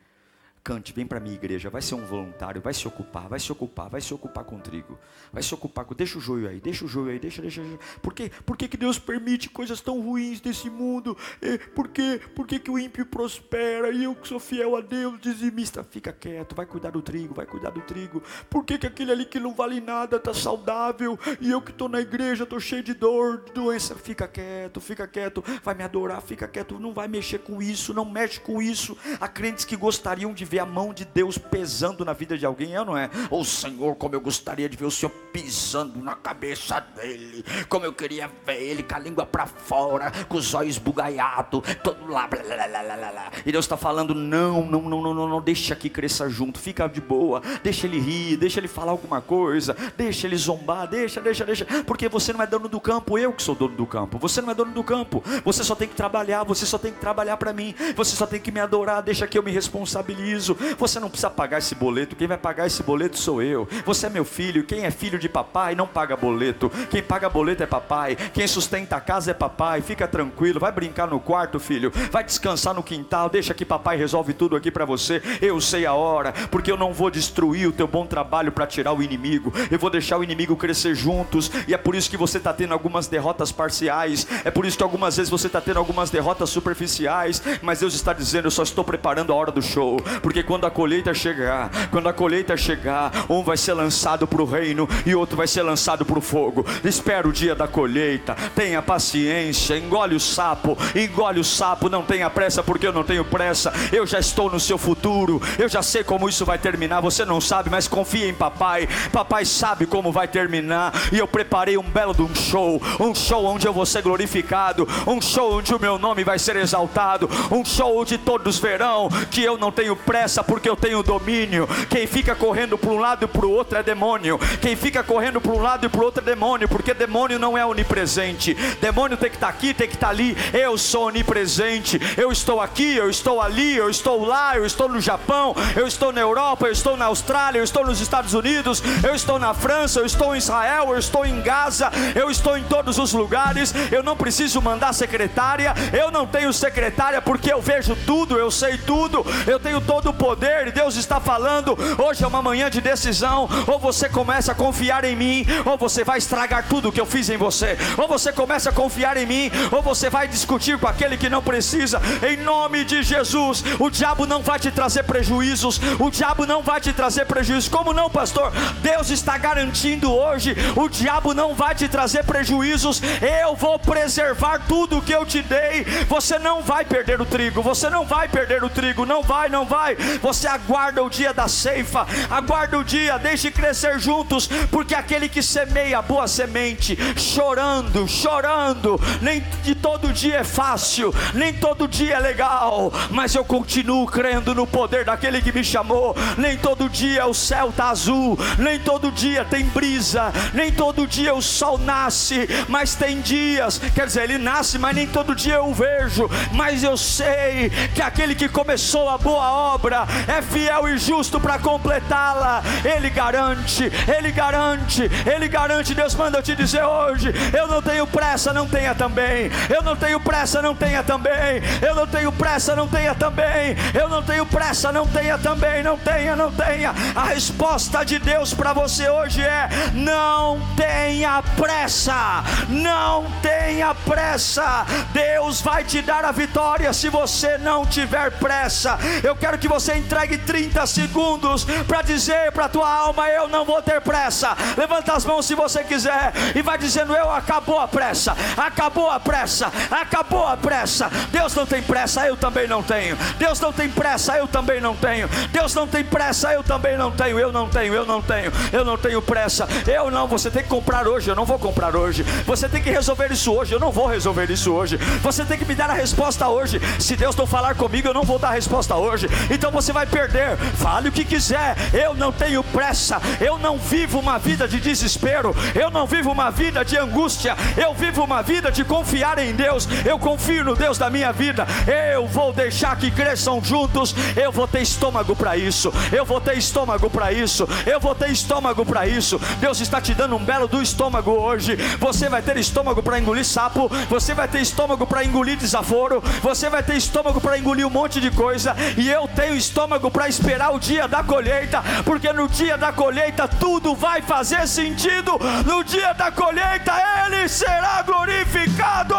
Cante, 0.68 0.92
vem 0.92 1.08
para 1.08 1.22
minha 1.22 1.34
igreja, 1.34 1.70
vai 1.70 1.82
ser 1.82 1.96
um 1.96 2.06
voluntário, 2.06 2.62
vai 2.62 2.74
se 2.74 2.86
ocupar, 2.86 3.30
vai 3.30 3.40
se 3.40 3.50
ocupar, 3.50 3.90
vai 3.90 4.02
se 4.02 4.14
ocupar 4.14 4.44
com 4.44 4.60
trigo, 4.60 5.00
vai 5.32 5.42
se 5.42 5.54
ocupar 5.54 5.86
com. 5.86 5.96
Deixa 5.96 6.18
o 6.18 6.22
joio 6.22 6.46
aí, 6.46 6.60
deixa 6.60 6.84
o 6.84 6.90
joio 6.90 7.10
aí, 7.10 7.18
deixa, 7.18 7.42
deixa. 7.42 7.62
deixa. 7.62 7.80
Por, 8.02 8.14
quê? 8.14 8.30
Por 8.46 8.58
que, 8.58 8.68
que 8.68 8.76
Deus 8.76 9.00
permite 9.00 9.50
coisas 9.50 9.80
tão 9.80 10.02
ruins 10.02 10.42
desse 10.42 10.70
mundo? 10.70 11.18
É, 11.42 11.58
por 11.58 11.88
quê? 11.88 12.20
Por 12.36 12.46
que, 12.46 12.60
que 12.60 12.70
o 12.70 12.78
ímpio 12.78 13.06
prospera 13.06 13.92
e 13.92 14.04
eu 14.04 14.14
que 14.14 14.28
sou 14.28 14.42
fiel 14.42 14.76
a 14.76 14.82
Deus, 14.82 15.18
dizimista? 15.22 15.86
Fica 15.86 16.12
quieto, 16.12 16.54
vai 16.54 16.66
cuidar 16.66 16.90
do 16.90 17.02
trigo, 17.02 17.34
vai 17.34 17.46
cuidar 17.46 17.70
do 17.70 17.80
trigo. 17.80 18.22
Por 18.50 18.66
que, 18.66 18.78
que 18.78 18.88
aquele 18.88 19.14
ali 19.14 19.24
que 19.24 19.40
não 19.40 19.54
vale 19.54 19.80
nada 19.80 20.18
está 20.18 20.34
saudável 20.34 21.18
e 21.40 21.50
eu 21.50 21.62
que 21.62 21.72
estou 21.72 21.88
na 21.88 22.02
igreja 22.02 22.44
estou 22.44 22.60
cheio 22.60 22.84
de 22.84 22.94
dor, 22.94 23.42
de 23.46 23.54
doença? 23.54 23.96
Fica 23.96 24.28
quieto, 24.28 24.82
fica 24.82 25.08
quieto, 25.08 25.42
vai 25.64 25.76
me 25.76 25.86
adorar, 25.86 26.22
fica 26.22 26.46
quieto, 26.46 26.78
não 26.78 26.94
vai 26.94 27.08
mexer 27.08 27.40
com 27.40 27.62
isso, 27.62 27.94
não 27.94 28.04
mexe 28.04 28.42
com 28.42 28.62
isso. 28.62 28.98
Há 29.18 29.30
crentes 29.30 29.64
que 29.64 29.78
gostariam 29.78 30.34
de 30.34 30.44
ver 30.44 30.57
ver 30.58 30.60
a 30.60 30.66
mão 30.66 30.92
de 30.92 31.06
Deus 31.06 31.38
pesando 31.38 32.04
na 32.04 32.14
vida 32.14 32.36
de 32.36 32.46
alguém, 32.46 32.74
é 32.74 32.80
ou 32.80 32.86
não 32.86 32.98
é? 32.98 33.10
Ô 33.30 33.40
oh, 33.40 33.46
Senhor, 33.46 33.96
como 33.96 34.16
eu 34.16 34.22
gostaria 34.22 34.68
de 34.68 34.76
ver 34.76 34.86
o 34.86 34.92
Senhor 34.92 35.12
pisando 35.32 36.00
na 36.00 36.16
cabeça 36.16 36.80
dele, 36.96 37.46
como 37.70 37.86
eu 37.86 37.94
queria 37.94 38.30
ver 38.44 38.60
ele 38.60 38.82
com 38.82 38.96
a 38.96 39.00
língua 39.00 39.26
para 39.26 39.46
fora, 39.46 40.12
com 40.28 40.38
os 40.38 40.56
olhos 40.56 40.80
bugaiados, 40.80 41.62
todo 41.84 42.08
lá, 42.08 42.28
blá, 42.28 42.42
blá, 42.42 42.68
blá, 42.68 42.98
blá, 42.98 43.32
E 43.46 43.52
Deus 43.52 43.66
está 43.66 43.78
falando: 43.78 44.16
não, 44.16 44.66
não, 44.66 44.82
não, 44.82 45.02
não, 45.02 45.14
não, 45.14 45.30
não, 45.30 45.42
deixa 45.42 45.76
que 45.76 45.90
cresça 45.90 46.28
junto, 46.28 46.60
fica 46.60 46.88
de 46.88 47.02
boa, 47.02 47.42
deixa 47.62 47.86
ele 47.86 48.00
rir, 48.00 48.38
deixa 48.38 48.60
ele 48.60 48.68
falar 48.68 48.92
alguma 48.92 49.22
coisa, 49.22 49.76
deixa 49.96 50.26
ele 50.26 50.38
zombar, 50.38 50.88
deixa, 50.88 51.22
deixa, 51.22 51.46
deixa, 51.46 51.66
porque 51.84 52.10
você 52.10 52.34
não 52.34 52.42
é 52.42 52.48
dono 52.48 52.68
do 52.68 52.82
campo, 52.82 53.20
eu 53.20 53.32
que 53.32 53.44
sou 53.44 53.54
dono 53.54 53.76
do 53.76 53.86
campo, 53.86 54.18
você 54.18 54.42
não 54.42 54.50
é 54.50 54.56
dono 54.56 54.72
do 54.72 54.84
campo, 54.84 55.24
você 55.46 55.64
só 55.64 55.76
tem 55.76 55.88
que 55.88 55.96
trabalhar, 55.96 56.44
você 56.44 56.66
só 56.66 56.80
tem 56.80 56.92
que 56.92 57.00
trabalhar 57.00 57.38
para 57.38 57.54
mim, 57.54 57.76
você 57.96 58.16
só 58.16 58.26
tem 58.26 58.40
que 58.40 58.52
me 58.52 58.60
adorar, 58.60 59.04
deixa 59.04 59.28
que 59.28 59.38
eu 59.38 59.44
me 59.44 59.52
responsabilizo 59.52 60.47
você 60.78 61.00
não 61.00 61.10
precisa 61.10 61.30
pagar 61.30 61.60
esse 61.60 61.76
boleto. 61.76 62.16
Quem 62.16 62.28
vai 62.28 62.38
pagar 62.38 62.68
esse 62.68 62.84
boleto 62.84 63.18
sou 63.18 63.42
eu. 63.42 63.68
Você 63.86 64.08
é 64.08 64.10
meu 64.10 64.26
filho. 64.26 64.64
Quem 64.64 64.86
é 64.86 64.92
filho 64.92 65.20
de 65.20 65.30
papai 65.30 65.76
não 65.76 65.88
paga 65.88 66.16
boleto. 66.16 66.70
Quem 66.90 67.02
paga 67.02 67.30
boleto 67.30 67.64
é 67.64 67.66
papai. 67.66 68.16
Quem 68.34 68.48
sustenta 68.48 68.96
a 68.96 69.02
casa 69.02 69.32
é 69.32 69.34
papai. 69.34 69.82
Fica 69.82 70.08
tranquilo. 70.08 70.60
Vai 70.60 70.72
brincar 70.72 71.08
no 71.08 71.20
quarto, 71.20 71.60
filho. 71.60 71.92
Vai 72.12 72.24
descansar 72.24 72.74
no 72.74 72.84
quintal. 72.84 73.30
Deixa 73.30 73.54
que 73.54 73.66
papai 73.66 73.98
resolve 73.98 74.34
tudo 74.34 74.56
aqui 74.56 74.72
para 74.72 74.86
você. 74.86 75.22
Eu 75.42 75.60
sei 75.62 75.86
a 75.86 75.94
hora, 75.94 76.34
porque 76.52 76.72
eu 76.72 76.78
não 76.78 76.94
vou 76.94 77.10
destruir 77.10 77.68
o 77.68 77.72
teu 77.72 77.88
bom 77.88 78.06
trabalho 78.06 78.52
para 78.52 78.68
tirar 78.68 78.94
o 78.94 79.02
inimigo. 79.02 79.54
Eu 79.70 79.80
vou 79.80 79.90
deixar 79.90 80.18
o 80.18 80.24
inimigo 80.24 80.56
crescer 80.56 80.96
juntos. 80.96 81.52
E 81.68 81.74
é 81.74 81.78
por 81.78 81.96
isso 81.96 82.10
que 82.10 82.18
você 82.18 82.38
está 82.38 82.54
tendo 82.54 82.74
algumas 82.74 83.08
derrotas 83.08 83.52
parciais. 83.52 84.28
É 84.44 84.52
por 84.52 84.66
isso 84.66 84.78
que 84.78 84.84
algumas 84.84 85.18
vezes 85.18 85.30
você 85.30 85.48
está 85.48 85.62
tendo 85.62 85.80
algumas 85.80 86.10
derrotas 86.10 86.50
superficiais. 86.50 87.42
Mas 87.62 87.80
Deus 87.80 87.94
está 87.94 88.14
dizendo: 88.14 88.48
eu 88.48 88.52
só 88.52 88.64
estou 88.64 88.84
preparando 88.84 89.32
a 89.32 89.36
hora 89.36 89.52
do 89.52 89.62
show. 89.62 89.98
Porque 90.28 90.44
quando 90.44 90.66
a 90.66 90.70
colheita 90.70 91.14
chegar, 91.14 91.72
quando 91.90 92.10
a 92.10 92.14
colheita 92.14 92.58
chegar, 92.58 93.14
um 93.30 93.42
vai 93.44 93.56
ser 93.56 93.72
lançado 93.72 94.28
para 94.28 94.42
o 94.42 94.46
reino 94.46 94.86
e 95.06 95.16
outro 95.16 95.38
vai 95.38 95.48
ser 95.48 95.62
lançado 95.62 96.04
para 96.04 96.20
o 96.20 96.22
fogo. 96.22 96.66
Espera 96.84 97.26
o 97.26 97.32
dia 97.32 97.56
da 97.56 97.66
colheita, 97.66 98.36
tenha 98.54 98.82
paciência, 98.82 99.78
engole 99.78 100.16
o 100.16 100.20
sapo, 100.20 100.78
engole 100.94 101.40
o 101.40 101.46
sapo, 101.46 101.88
não 101.88 102.04
tenha 102.04 102.30
pressa, 102.30 102.62
porque 102.62 102.86
eu 102.86 102.92
não 102.92 103.06
tenho 103.06 103.24
pressa. 103.24 103.72
Eu 103.90 104.06
já 104.06 104.20
estou 104.20 104.52
no 104.52 104.60
seu 104.60 104.78
futuro, 104.78 105.42
eu 105.58 105.70
já 105.70 105.82
sei 105.82 106.04
como 106.04 106.28
isso 106.28 106.44
vai 106.44 106.58
terminar. 106.58 107.00
Você 107.00 107.24
não 107.24 107.40
sabe, 107.40 107.70
mas 107.70 107.88
confia 107.88 108.28
em 108.28 108.34
papai. 108.34 108.86
Papai 109.14 109.46
sabe 109.46 109.86
como 109.86 110.12
vai 110.12 110.28
terminar. 110.28 110.92
E 111.10 111.20
eu 111.20 111.28
preparei 111.30 111.78
um 111.78 111.90
belo 111.90 112.14
de 112.14 112.22
um 112.22 112.36
show, 112.36 112.82
um 113.00 113.16
show 113.16 113.46
onde 113.46 113.66
eu 113.66 113.72
vou 113.72 113.86
ser 113.86 114.02
glorificado, 114.02 114.86
um 115.08 115.22
show 115.22 115.60
onde 115.60 115.74
o 115.74 115.80
meu 115.80 115.98
nome 115.98 116.26
vai 116.26 116.38
ser 116.38 116.58
exaltado, 116.58 117.30
um 117.50 117.64
show 117.64 117.98
onde 117.98 118.18
todos 118.18 118.60
verão 118.60 119.08
que 119.32 119.42
eu 119.42 119.58
não 119.58 119.72
tenho 119.72 119.96
pressa 119.96 120.17
pressa 120.18 120.44
porque 120.44 120.68
eu 120.68 120.76
tenho 120.76 121.04
domínio. 121.04 121.70
Quem 121.90 122.08
fica 122.08 122.34
correndo 122.34 122.76
para 122.76 122.90
um 122.90 122.98
lado 122.98 123.26
e 123.26 123.28
para 123.28 123.46
o 123.46 123.52
outro 123.52 123.78
é 123.78 123.84
demônio. 123.84 124.40
Quem 124.60 124.76
fica 124.76 125.04
correndo 125.04 125.40
para 125.40 125.52
um 125.52 125.62
lado 125.62 125.86
e 125.86 125.90
para 125.90 126.02
o 126.02 126.04
outro 126.04 126.24
é 126.24 126.26
demônio, 126.26 126.68
porque 126.68 126.92
demônio 126.92 127.38
não 127.38 127.56
é 127.56 127.64
onipresente. 127.64 128.56
Demônio 128.82 129.16
tem 129.16 129.30
que 129.30 129.36
estar 129.36 129.48
tá 129.48 129.54
aqui, 129.54 129.76
tem 129.76 129.88
que 129.88 129.94
estar 129.94 130.08
tá 130.08 130.14
ali. 130.14 130.36
Eu 130.54 130.76
sou 130.76 131.08
onipresente. 131.08 132.02
Eu 132.18 132.32
estou 132.32 132.60
aqui, 132.60 132.96
eu 132.96 133.12
estou 133.12 133.40
ali, 133.40 133.76
eu 133.76 133.92
estou 133.92 134.26
lá, 134.26 134.58
eu 134.58 134.66
estou 134.66 134.90
no 134.90 135.00
Japão, 135.00 135.56
eu 135.76 135.86
estou 135.86 136.12
na 136.12 136.22
Europa, 136.22 136.66
eu 136.66 136.72
estou 136.72 136.98
na 136.98 137.06
Austrália, 137.06 137.60
eu 137.60 137.64
estou 137.64 137.86
nos 137.86 138.02
Estados 138.02 138.34
Unidos, 138.34 138.82
eu 139.04 139.14
estou 139.14 139.38
na 139.38 139.54
França, 139.54 140.00
eu 140.00 140.06
estou 140.06 140.34
em 140.34 140.40
Israel, 140.40 140.90
eu 140.90 140.98
estou 140.98 141.28
em 141.28 141.42
Gaza, 141.44 141.92
eu 142.16 142.32
estou 142.32 142.58
em 142.58 142.64
todos 142.64 142.98
os 142.98 143.14
lugares. 143.14 143.72
Eu 143.92 144.02
não 144.02 144.18
preciso 144.18 144.60
mandar 144.64 144.94
secretária, 144.94 145.76
eu 145.94 146.10
não 146.10 146.26
tenho 146.26 146.52
secretária 146.52 147.22
porque 147.22 147.54
eu 147.54 147.62
vejo 147.62 147.96
tudo, 147.98 148.36
eu 148.36 148.50
sei 148.50 148.80
tudo, 148.80 149.24
eu 149.46 149.60
tenho 149.60 149.80
todo 149.80 150.07
o 150.08 150.14
poder, 150.14 150.72
Deus 150.72 150.96
está 150.96 151.20
falando. 151.20 151.78
Hoje 151.98 152.24
é 152.24 152.28
uma 152.28 152.42
manhã 152.42 152.70
de 152.70 152.82
decisão. 152.82 153.50
Ou 153.68 153.80
você 153.80 154.10
começa 154.10 154.52
a 154.52 154.56
confiar 154.56 155.04
em 155.04 155.16
mim, 155.16 155.46
ou 155.66 155.78
você 155.78 156.04
vai 156.04 156.18
estragar 156.18 156.68
tudo 156.68 156.92
que 156.92 157.02
eu 157.02 157.06
fiz 157.06 157.30
em 157.30 157.38
você. 157.38 157.78
Ou 157.98 158.08
você 158.08 158.32
começa 158.32 158.70
a 158.70 158.74
confiar 158.74 159.18
em 159.18 159.26
mim, 159.26 159.52
ou 159.72 159.82
você 159.82 160.10
vai 160.10 160.28
discutir 160.28 160.78
com 160.78 160.88
aquele 160.88 161.18
que 161.18 161.30
não 161.30 161.42
precisa. 161.42 162.02
Em 162.28 162.38
nome 162.38 162.84
de 162.86 163.04
Jesus, 163.04 163.64
o 163.80 163.90
diabo 163.90 164.26
não 164.26 164.42
vai 164.42 164.60
te 164.60 164.72
trazer 164.72 165.04
prejuízos. 165.04 165.80
O 166.00 166.10
diabo 166.10 166.46
não 166.46 166.62
vai 166.62 166.80
te 166.80 166.94
trazer 166.94 167.26
prejuízos. 167.26 167.70
Como 167.70 167.94
não, 167.94 168.10
pastor? 168.10 168.52
Deus 168.82 169.10
está 169.10 169.38
garantindo 169.38 170.14
hoje. 170.14 170.56
O 170.76 170.88
diabo 170.88 171.34
não 171.34 171.54
vai 171.54 171.76
te 171.76 171.88
trazer 171.88 172.24
prejuízos. 172.24 173.02
Eu 173.22 173.56
vou 173.56 173.78
preservar 173.80 174.60
tudo 174.68 175.02
que 175.02 175.14
eu 175.14 175.26
te 175.26 175.42
dei. 175.42 175.84
Você 176.08 176.40
não 176.40 176.62
vai 176.62 176.86
perder 176.86 177.20
o 177.22 177.26
trigo. 177.26 177.62
Você 177.62 177.90
não 177.90 178.06
vai 178.06 178.28
perder 178.28 178.64
o 178.64 178.70
trigo. 178.70 179.06
Não 179.06 179.22
vai, 179.22 179.50
não 179.50 179.66
vai. 179.66 179.97
Você 180.22 180.48
aguarda 180.48 181.04
o 181.04 181.10
dia 181.10 181.34
da 181.34 181.48
ceifa, 181.48 182.08
aguarda 182.30 182.78
o 182.80 182.84
dia, 182.84 183.18
deixe 183.18 183.52
crescer 183.52 184.00
juntos, 184.00 184.48
porque 184.72 184.96
aquele 184.96 185.30
que 185.30 185.42
semeia 185.42 186.02
boa 186.02 186.28
semente, 186.28 186.98
chorando, 187.16 188.08
chorando, 188.08 189.00
nem 189.22 189.44
de 189.64 189.76
todo 189.76 190.12
dia 190.12 190.38
é 190.38 190.44
fácil, 190.44 191.14
nem 191.34 191.54
todo 191.54 191.88
dia 191.88 192.16
é 192.16 192.20
legal, 192.20 192.92
mas 193.12 193.36
eu 193.36 193.46
continuo 193.46 194.06
crendo 194.08 194.56
no 194.56 194.66
poder 194.66 195.06
daquele 195.06 195.42
que 195.42 195.52
me 195.52 195.64
chamou. 195.64 196.16
Nem 196.38 196.58
todo 196.58 196.90
dia 196.90 197.26
o 197.28 197.34
céu 197.34 197.70
está 197.70 197.90
azul, 197.90 198.38
nem 198.58 198.80
todo 198.80 199.12
dia 199.12 199.46
tem 199.46 199.66
brisa, 199.66 200.32
nem 200.54 200.72
todo 200.72 201.08
dia 201.08 201.34
o 201.36 201.42
sol 201.42 201.78
nasce, 201.78 202.48
mas 202.68 202.96
tem 202.96 203.22
dias, 203.22 203.80
quer 203.94 204.08
dizer, 204.08 204.24
ele 204.24 204.38
nasce, 204.38 204.78
mas 204.80 204.96
nem 204.96 205.08
todo 205.08 205.36
dia 205.36 205.56
eu 205.56 205.68
o 205.68 205.74
vejo, 205.74 206.30
mas 206.54 206.84
eu 206.84 206.96
sei 206.98 207.70
que 207.94 208.02
aquele 208.02 208.34
que 208.34 208.48
começou 208.48 209.10
a 209.10 209.18
boa 209.18 209.52
obra, 209.74 209.87
obra 209.88 210.06
é 210.28 210.42
fiel 210.42 210.88
e 210.90 210.98
justo 210.98 211.40
para 211.40 211.58
completá-la. 211.58 212.62
Ele 212.84 213.10
garante, 213.10 213.92
ele 214.08 214.32
garante, 214.32 215.10
ele 215.26 215.48
garante. 215.48 215.96
Deus 215.96 216.14
manda 216.14 216.40
eu 216.40 216.44
te 216.44 216.56
dizer 216.56 216.84
hoje: 216.84 217.34
eu 217.58 217.68
não 217.68 217.82
tenho 217.82 218.06
pressa, 218.06 218.52
não 218.54 218.68
tenha 218.68 218.94
também. 218.94 219.50
Eu 219.70 219.82
não 219.82 219.96
tenho 219.96 220.20
pressa, 220.20 220.62
não 220.62 220.76
tenha 220.76 221.04
também. 221.04 221.62
Eu 221.82 221.96
não 221.96 222.06
tenho 222.06 222.32
pressa, 222.32 222.76
não 222.76 222.88
tenha 222.88 223.16
também. 223.16 223.76
Eu 223.94 224.10
não 224.10 224.22
tenho 224.22 224.46
pressa, 224.46 224.92
não 224.92 225.08
tenha 225.08 225.38
também. 225.38 225.84
Não 225.84 225.98
tenha, 225.98 226.36
não 226.36 226.52
tenha. 226.52 226.94
A 227.16 227.24
resposta 227.26 228.04
de 228.04 228.20
Deus 228.20 228.54
para 228.54 228.74
você 228.74 229.10
hoje 229.10 229.42
é: 229.42 229.70
não 229.94 230.60
tenha 230.76 231.42
pressa, 231.56 232.44
não 232.68 233.26
tenha 233.42 233.96
pressa. 233.96 234.86
Deus 235.14 235.62
vai 235.62 235.84
te 235.84 236.02
dar 236.02 236.26
a 236.26 236.32
vitória 236.32 236.92
se 236.92 237.10
você 237.10 237.58
não 237.58 237.86
tiver 237.86 238.32
pressa. 238.32 238.98
Eu 239.24 239.36
quero 239.36 239.58
que 239.58 239.68
você 239.68 239.77
você 239.78 239.96
entregue 239.96 240.40
30 240.40 240.88
segundos 240.88 241.64
para 241.88 242.02
dizer 242.02 242.52
para 242.52 242.66
a 242.66 242.70
tua 242.70 242.92
alma: 242.92 243.30
Eu 243.30 243.48
não 243.48 243.64
vou 243.64 243.80
ter 243.80 244.02
pressa. 244.02 244.58
Levanta 244.76 245.14
as 245.14 245.24
mãos 245.24 245.46
se 245.46 245.54
você 245.54 245.84
quiser 245.84 246.34
e 246.56 246.64
vai 246.64 246.80
dizendo: 246.80 247.16
Eu 247.16 247.32
acabou 247.32 247.80
a 247.80 247.88
pressa, 247.88 248.36
acabou 248.58 249.08
a 249.08 249.20
pressa, 249.20 249.72
acabou 249.92 250.48
a 250.48 250.58
pressa. 250.58 251.12
Deus 251.32 251.54
não 251.54 251.68
tem 251.68 251.84
pressa, 251.84 252.26
eu 252.26 252.36
também 252.36 252.68
não 252.68 252.82
tenho. 252.82 253.16
Deus 253.38 253.60
não 253.60 253.72
tem 253.72 253.88
pressa, 253.88 254.36
eu 254.36 254.48
também 254.48 254.82
não 254.82 254.96
tenho. 254.96 255.30
Deus 255.52 255.76
não 255.76 255.88
tem 255.88 256.04
pressa, 256.04 256.52
eu 256.52 256.64
também 256.64 256.98
não 256.98 257.12
tenho. 257.12 257.38
Eu 257.38 257.52
não 257.52 257.70
tenho, 257.70 257.94
eu 257.94 258.06
não 258.06 258.20
tenho, 258.20 258.52
eu 258.74 258.84
não 258.84 258.98
tenho 258.98 259.22
pressa. 259.22 259.68
Eu 259.86 260.10
não, 260.10 260.28
você 260.28 260.50
tem 260.50 260.64
que 260.64 260.70
comprar 260.70 261.08
hoje, 261.08 261.30
eu 261.30 261.36
não 261.36 261.46
vou 261.46 261.60
comprar 261.60 261.96
hoje. 261.96 262.24
Você 262.48 262.68
tem 262.68 262.82
que 262.82 262.90
resolver 262.90 263.32
isso 263.32 263.54
hoje, 263.54 263.74
eu 263.76 263.80
não 263.80 263.92
vou 263.92 264.08
resolver 264.08 264.50
isso 264.50 264.74
hoje. 264.74 264.98
Você 265.22 265.46
tem 265.46 265.56
que 265.56 265.66
me 265.66 265.76
dar 265.76 265.92
a 265.92 265.94
resposta 265.94 266.48
hoje. 266.48 266.82
Se 267.00 267.16
Deus 267.16 267.36
não 267.36 267.46
falar 267.46 267.76
comigo, 267.76 268.08
eu 268.08 268.14
não 268.14 268.24
vou 268.24 268.40
dar 268.40 268.50
a 268.50 268.54
resposta 268.54 268.96
hoje. 268.96 269.28
Então 269.52 269.67
você 269.72 269.92
vai 269.92 270.06
perder. 270.06 270.58
Fale 270.76 271.10
o 271.10 271.12
que 271.12 271.26
quiser, 271.26 271.76
eu 271.94 272.14
não 272.14 272.32
tenho 272.32 272.64
pressa, 272.64 273.22
eu 273.40 273.58
não 273.58 273.78
vivo 273.78 274.20
uma 274.20 274.38
vida 274.38 274.68
de 274.68 274.80
desespero, 274.80 275.56
eu 275.76 275.90
não 275.90 276.06
vivo 276.06 276.32
uma 276.32 276.50
vida 276.50 276.84
de 276.84 276.98
angústia, 276.98 277.56
eu 277.76 277.94
vivo 277.94 278.24
uma 278.24 278.42
vida 278.42 278.72
de 278.72 278.84
confiar 278.84 279.40
em 279.40 279.54
Deus, 279.54 279.88
eu 280.06 280.18
confio 280.18 280.64
no 280.64 280.76
Deus 280.76 280.98
da 280.98 281.10
minha 281.10 281.32
vida, 281.32 281.68
eu 282.14 282.28
vou 282.28 282.54
deixar 282.54 282.96
que 282.98 283.12
cresçam 283.12 283.62
juntos, 283.64 284.16
eu 284.36 284.52
vou 284.52 284.68
ter 284.68 284.82
estômago 284.82 285.36
para 285.36 285.58
isso, 285.58 285.94
eu 286.12 286.26
vou 286.26 286.40
ter 286.40 286.58
estômago 286.58 287.10
para 287.10 287.32
isso, 287.32 287.68
eu 287.86 288.00
vou 288.00 288.16
ter 288.16 288.30
estômago 288.30 288.86
para 288.86 289.08
isso. 289.08 289.40
Deus 289.60 289.82
está 289.82 290.00
te 290.00 290.14
dando 290.14 290.36
um 290.36 290.44
belo 290.44 290.68
do 290.68 290.82
estômago 290.82 291.32
hoje. 291.32 291.76
Você 292.00 292.30
vai 292.30 292.42
ter 292.42 292.58
estômago 292.58 293.02
para 293.04 293.20
engolir 293.20 293.46
sapo, 293.46 293.90
você 294.10 294.34
vai 294.34 294.48
ter 294.48 294.62
estômago 294.62 295.06
para 295.06 295.24
engolir 295.24 295.58
desaforo, 295.58 296.24
você 296.42 296.70
vai 296.70 296.84
ter 296.84 296.96
estômago 296.96 297.42
para 297.42 297.58
engolir 297.58 297.86
um 297.86 297.90
monte 297.90 298.22
de 298.22 298.32
coisa, 298.32 298.76
e 298.96 299.10
eu 299.10 299.28
tenho 299.28 299.56
estômago 299.58 300.10
para 300.12 300.30
esperar 300.30 300.74
o 300.74 300.80
dia 300.80 301.08
da 301.08 301.24
colheita, 301.24 301.82
porque 302.06 302.32
no 302.32 302.48
dia 302.48 302.78
da 302.78 302.94
colheita 302.94 303.48
tudo 303.48 303.96
vai 303.96 304.22
fazer 304.22 304.68
sentido. 304.68 305.34
No 305.66 305.84
dia 305.84 306.14
da 306.14 306.32
colheita 306.32 306.94
ele 307.26 307.48
será 307.50 308.02
glorificado. 308.04 309.16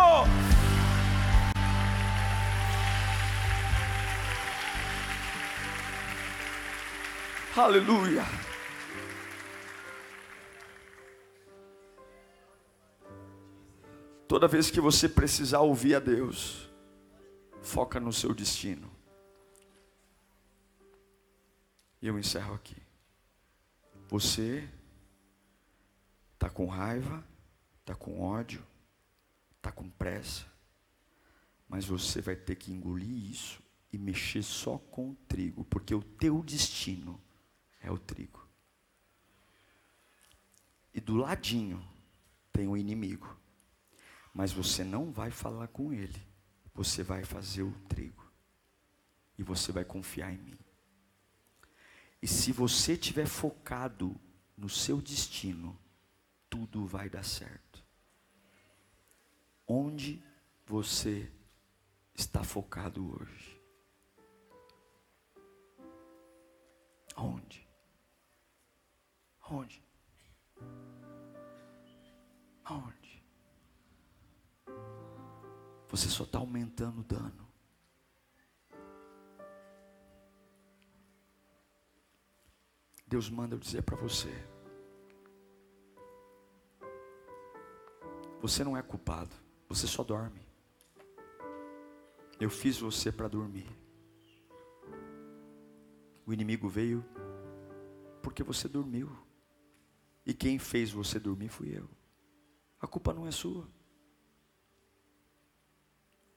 Aleluia. 7.57 8.24
Toda 14.28 14.47
vez 14.47 14.70
que 14.70 14.80
você 14.80 15.09
precisar 15.09 15.61
ouvir 15.61 15.97
a 15.97 15.99
Deus, 15.99 16.70
foca 17.62 17.99
no 17.99 18.12
seu 18.12 18.34
destino. 18.34 18.88
E 22.01 22.07
eu 22.07 22.18
encerro 22.18 22.55
aqui. 22.55 22.76
Você 24.09 24.68
está 26.34 26.49
com 26.49 26.66
raiva, 26.66 27.26
está 27.80 27.94
com 27.94 28.20
ódio, 28.20 28.64
está 29.57 29.72
com 29.72 29.90
pressa, 29.90 30.46
mas 31.68 31.84
você 31.84 32.20
vai 32.20 32.36
ter 32.36 32.57
que 32.57 32.72
engolir 32.72 33.30
isso 33.30 33.62
e 33.92 33.99
mexer 33.99 34.42
só 34.42 34.78
com 34.78 35.11
o 35.11 35.14
trigo, 35.26 35.64
porque 35.64 35.94
o 35.94 36.03
teu 36.03 36.42
destino 36.42 37.20
é 37.80 37.90
o 37.90 37.99
trigo. 37.99 38.46
E 40.94 41.01
do 41.01 41.16
ladinho 41.16 41.86
tem 42.53 42.66
o 42.66 42.76
inimigo 42.76 43.38
mas 44.38 44.53
você 44.53 44.84
não 44.84 45.11
vai 45.11 45.32
falar 45.32 45.66
com 45.66 45.92
ele. 45.92 46.22
Você 46.72 47.03
vai 47.03 47.24
fazer 47.24 47.64
o 47.64 47.72
trigo. 47.88 48.24
E 49.36 49.42
você 49.42 49.72
vai 49.72 49.84
confiar 49.84 50.32
em 50.32 50.38
mim. 50.38 50.59
E 52.21 52.27
se 52.27 52.53
você 52.53 52.93
estiver 52.93 53.27
focado 53.27 54.19
no 54.57 54.69
seu 54.69 55.01
destino, 55.01 55.79
tudo 56.51 56.87
vai 56.87 57.09
dar 57.09 57.25
certo. 57.25 57.85
Onde 59.66 60.23
você 60.66 61.31
está 62.14 62.43
focado 62.43 63.14
hoje? 63.14 63.61
Onde? 67.16 67.66
Onde? 69.51 69.83
Onde? 72.69 73.09
você 75.89 76.09
só 76.09 76.25
está 76.25 76.39
aumentando 76.39 77.01
o 77.01 77.05
dano. 77.05 77.47
Deus 83.09 83.29
manda 83.29 83.55
eu 83.55 83.59
dizer 83.59 83.83
para 83.83 83.97
você: 83.97 84.31
você 88.41 88.63
não 88.63 88.77
é 88.77 88.83
culpado, 88.83 89.35
você 89.69 89.87
só 89.87 90.05
dorme. 90.05 90.47
Eu 92.39 92.51
fiz 92.51 92.79
você 92.79 93.11
para 93.11 93.27
dormir. 93.27 93.69
O 96.25 96.33
inimigo 96.33 96.69
veio 96.69 97.05
porque 98.23 98.43
você 98.43 98.69
dormiu. 98.69 99.11
E 100.25 100.35
quem 100.35 100.59
fez 100.59 100.93
você 100.93 101.19
dormir 101.19 101.49
fui 101.49 101.77
eu. 101.77 101.89
A 102.81 102.87
culpa 102.87 103.13
não 103.15 103.27
é 103.27 103.31
sua 103.31 103.67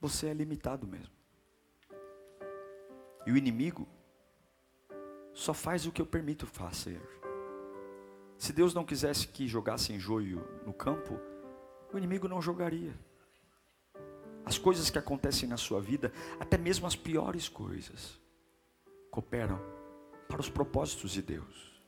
você 0.02 0.28
é 0.28 0.34
limitado 0.34 0.88
mesmo. 0.88 1.14
E 3.28 3.32
o 3.32 3.38
inimigo 3.38 3.88
só 5.34 5.54
faz 5.54 5.86
o 5.86 5.92
que 5.92 6.02
eu 6.02 6.06
permito 6.06 6.46
fazer. 6.46 7.02
Se 8.38 8.52
Deus 8.52 8.74
não 8.74 8.84
quisesse 8.84 9.28
que 9.28 9.48
jogassem 9.48 10.00
joio 10.00 10.44
no 10.66 10.74
campo, 10.74 11.20
o 11.94 11.98
inimigo 11.98 12.28
não 12.28 12.42
jogaria. 12.42 12.94
As 14.44 14.58
coisas 14.58 14.90
que 14.90 14.98
acontecem 14.98 15.48
na 15.48 15.58
sua 15.58 15.80
vida, 15.80 16.12
até 16.40 16.58
mesmo 16.58 16.88
as 16.88 16.96
piores 16.96 17.48
coisas, 17.48 18.20
cooperam 19.12 19.60
para 20.28 20.42
os 20.42 20.50
propósitos 20.50 21.12
de 21.12 21.22
Deus. 21.22 21.80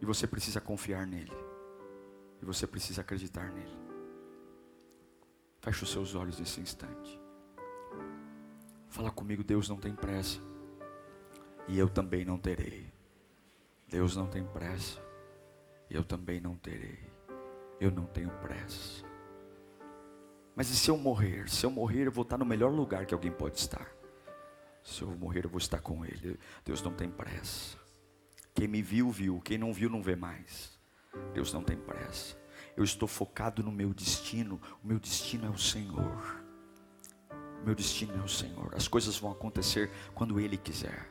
E 0.00 0.04
você 0.04 0.26
precisa 0.26 0.60
confiar 0.60 1.06
nele. 1.06 1.32
E 2.42 2.44
você 2.44 2.66
precisa 2.66 3.00
acreditar 3.00 3.50
nele. 3.52 3.80
Feche 5.60 5.84
os 5.84 5.90
seus 5.90 6.14
olhos 6.14 6.38
nesse 6.38 6.60
instante. 6.60 7.20
Fala 8.88 9.10
comigo, 9.10 9.42
Deus 9.42 9.68
não 9.68 9.76
tem 9.76 9.94
pressa. 9.94 10.51
E 11.68 11.78
eu 11.78 11.88
também 11.88 12.24
não 12.24 12.38
terei. 12.38 12.92
Deus 13.88 14.16
não 14.16 14.26
tem 14.26 14.44
pressa. 14.44 15.00
E 15.88 15.94
eu 15.94 16.04
também 16.04 16.40
não 16.40 16.56
terei. 16.56 16.98
Eu 17.80 17.90
não 17.90 18.06
tenho 18.06 18.30
pressa. 18.40 19.04
Mas 20.54 20.70
e 20.70 20.76
se 20.76 20.90
eu 20.90 20.96
morrer? 20.96 21.48
Se 21.48 21.64
eu 21.64 21.70
morrer, 21.70 22.06
eu 22.06 22.12
vou 22.12 22.22
estar 22.22 22.38
no 22.38 22.44
melhor 22.44 22.70
lugar 22.70 23.06
que 23.06 23.14
alguém 23.14 23.32
pode 23.32 23.58
estar. 23.58 23.88
Se 24.82 25.02
eu 25.02 25.08
morrer, 25.16 25.44
eu 25.44 25.50
vou 25.50 25.58
estar 25.58 25.80
com 25.80 26.04
Ele. 26.04 26.38
Deus 26.64 26.82
não 26.82 26.92
tem 26.92 27.10
pressa. 27.10 27.78
Quem 28.54 28.68
me 28.68 28.82
viu, 28.82 29.10
viu. 29.10 29.40
Quem 29.40 29.56
não 29.56 29.72
viu, 29.72 29.88
não 29.88 30.02
vê 30.02 30.16
mais. 30.16 30.78
Deus 31.32 31.52
não 31.52 31.62
tem 31.62 31.76
pressa 31.76 32.42
eu 32.76 32.84
estou 32.84 33.08
focado 33.08 33.62
no 33.62 33.70
meu 33.70 33.92
destino. 33.92 34.60
O 34.82 34.86
meu 34.86 34.98
destino 34.98 35.46
é 35.46 35.50
o 35.50 35.58
Senhor. 35.58 36.42
O 37.60 37.64
meu 37.64 37.74
destino 37.74 38.14
é 38.20 38.24
o 38.24 38.28
Senhor. 38.28 38.74
As 38.74 38.88
coisas 38.88 39.16
vão 39.18 39.32
acontecer 39.32 39.90
quando 40.14 40.40
Ele 40.40 40.56
quiser. 40.56 41.10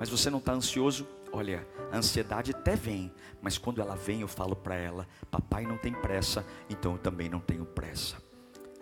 Mas 0.00 0.08
você 0.08 0.28
não 0.30 0.40
está 0.40 0.52
ansioso? 0.52 1.06
Olha, 1.30 1.64
a 1.92 1.98
ansiedade 1.98 2.50
até 2.50 2.74
vem, 2.74 3.12
mas 3.40 3.56
quando 3.56 3.80
ela 3.80 3.94
vem, 3.94 4.22
eu 4.22 4.28
falo 4.28 4.56
para 4.56 4.74
ela: 4.74 5.06
Papai 5.30 5.64
não 5.64 5.78
tem 5.78 5.92
pressa, 5.92 6.44
então 6.68 6.92
eu 6.92 6.98
também 6.98 7.28
não 7.28 7.38
tenho 7.38 7.64
pressa. 7.64 8.16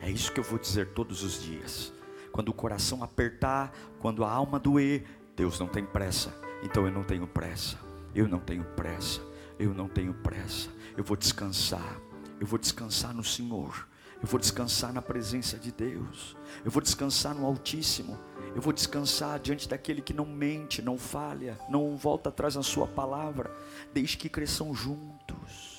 É 0.00 0.10
isso 0.10 0.32
que 0.32 0.40
eu 0.40 0.44
vou 0.44 0.58
dizer 0.58 0.94
todos 0.94 1.22
os 1.22 1.42
dias. 1.42 1.92
Quando 2.32 2.48
o 2.48 2.54
coração 2.54 3.02
apertar, 3.02 3.72
quando 3.98 4.24
a 4.24 4.30
alma 4.30 4.58
doer, 4.58 5.04
Deus 5.36 5.58
não 5.58 5.66
tem 5.66 5.84
pressa, 5.84 6.32
então 6.62 6.86
eu 6.86 6.92
não 6.92 7.02
tenho 7.02 7.26
pressa. 7.26 7.76
Eu 8.14 8.26
não 8.26 8.38
tenho 8.38 8.64
pressa. 8.64 9.20
Eu 9.58 9.74
não 9.74 9.88
tenho 9.88 10.14
pressa 10.14 10.70
eu 10.98 11.04
vou 11.04 11.16
descansar. 11.16 11.96
Eu 12.40 12.46
vou 12.46 12.58
descansar 12.58 13.14
no 13.14 13.22
Senhor. 13.22 13.86
Eu 14.20 14.26
vou 14.26 14.38
descansar 14.40 14.92
na 14.92 15.00
presença 15.00 15.56
de 15.56 15.70
Deus. 15.70 16.36
Eu 16.64 16.70
vou 16.70 16.82
descansar 16.82 17.34
no 17.34 17.46
Altíssimo. 17.46 18.18
Eu 18.54 18.60
vou 18.60 18.72
descansar 18.72 19.38
diante 19.38 19.68
daquele 19.68 20.02
que 20.02 20.12
não 20.12 20.26
mente, 20.26 20.82
não 20.82 20.98
falha, 20.98 21.58
não 21.68 21.96
volta 21.96 22.28
atrás 22.28 22.56
na 22.56 22.62
sua 22.62 22.86
palavra. 22.86 23.50
Desde 23.94 24.16
que 24.16 24.28
cresçam 24.28 24.74
juntos. 24.74 25.78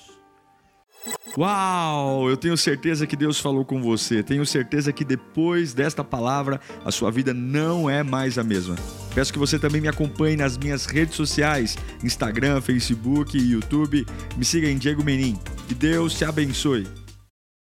Uau! 1.36 2.28
Eu 2.28 2.36
tenho 2.36 2.56
certeza 2.56 3.06
que 3.06 3.16
Deus 3.16 3.38
falou 3.38 3.64
com 3.64 3.80
você. 3.80 4.22
Tenho 4.22 4.44
certeza 4.44 4.92
que 4.92 5.04
depois 5.04 5.72
desta 5.72 6.02
palavra, 6.02 6.60
a 6.84 6.90
sua 6.90 7.10
vida 7.10 7.32
não 7.32 7.88
é 7.88 8.02
mais 8.02 8.36
a 8.38 8.44
mesma. 8.44 8.76
Peço 9.14 9.32
que 9.32 9.38
você 9.38 9.58
também 9.58 9.80
me 9.80 9.88
acompanhe 9.88 10.36
nas 10.36 10.58
minhas 10.58 10.86
redes 10.86 11.14
sociais: 11.14 11.76
Instagram, 12.02 12.60
Facebook 12.60 13.38
YouTube. 13.38 14.06
Me 14.36 14.44
siga 14.44 14.68
em 14.68 14.76
Diego 14.78 15.04
Menin. 15.04 15.38
Que 15.68 15.74
Deus 15.74 16.14
te 16.14 16.24
abençoe. 16.24 16.99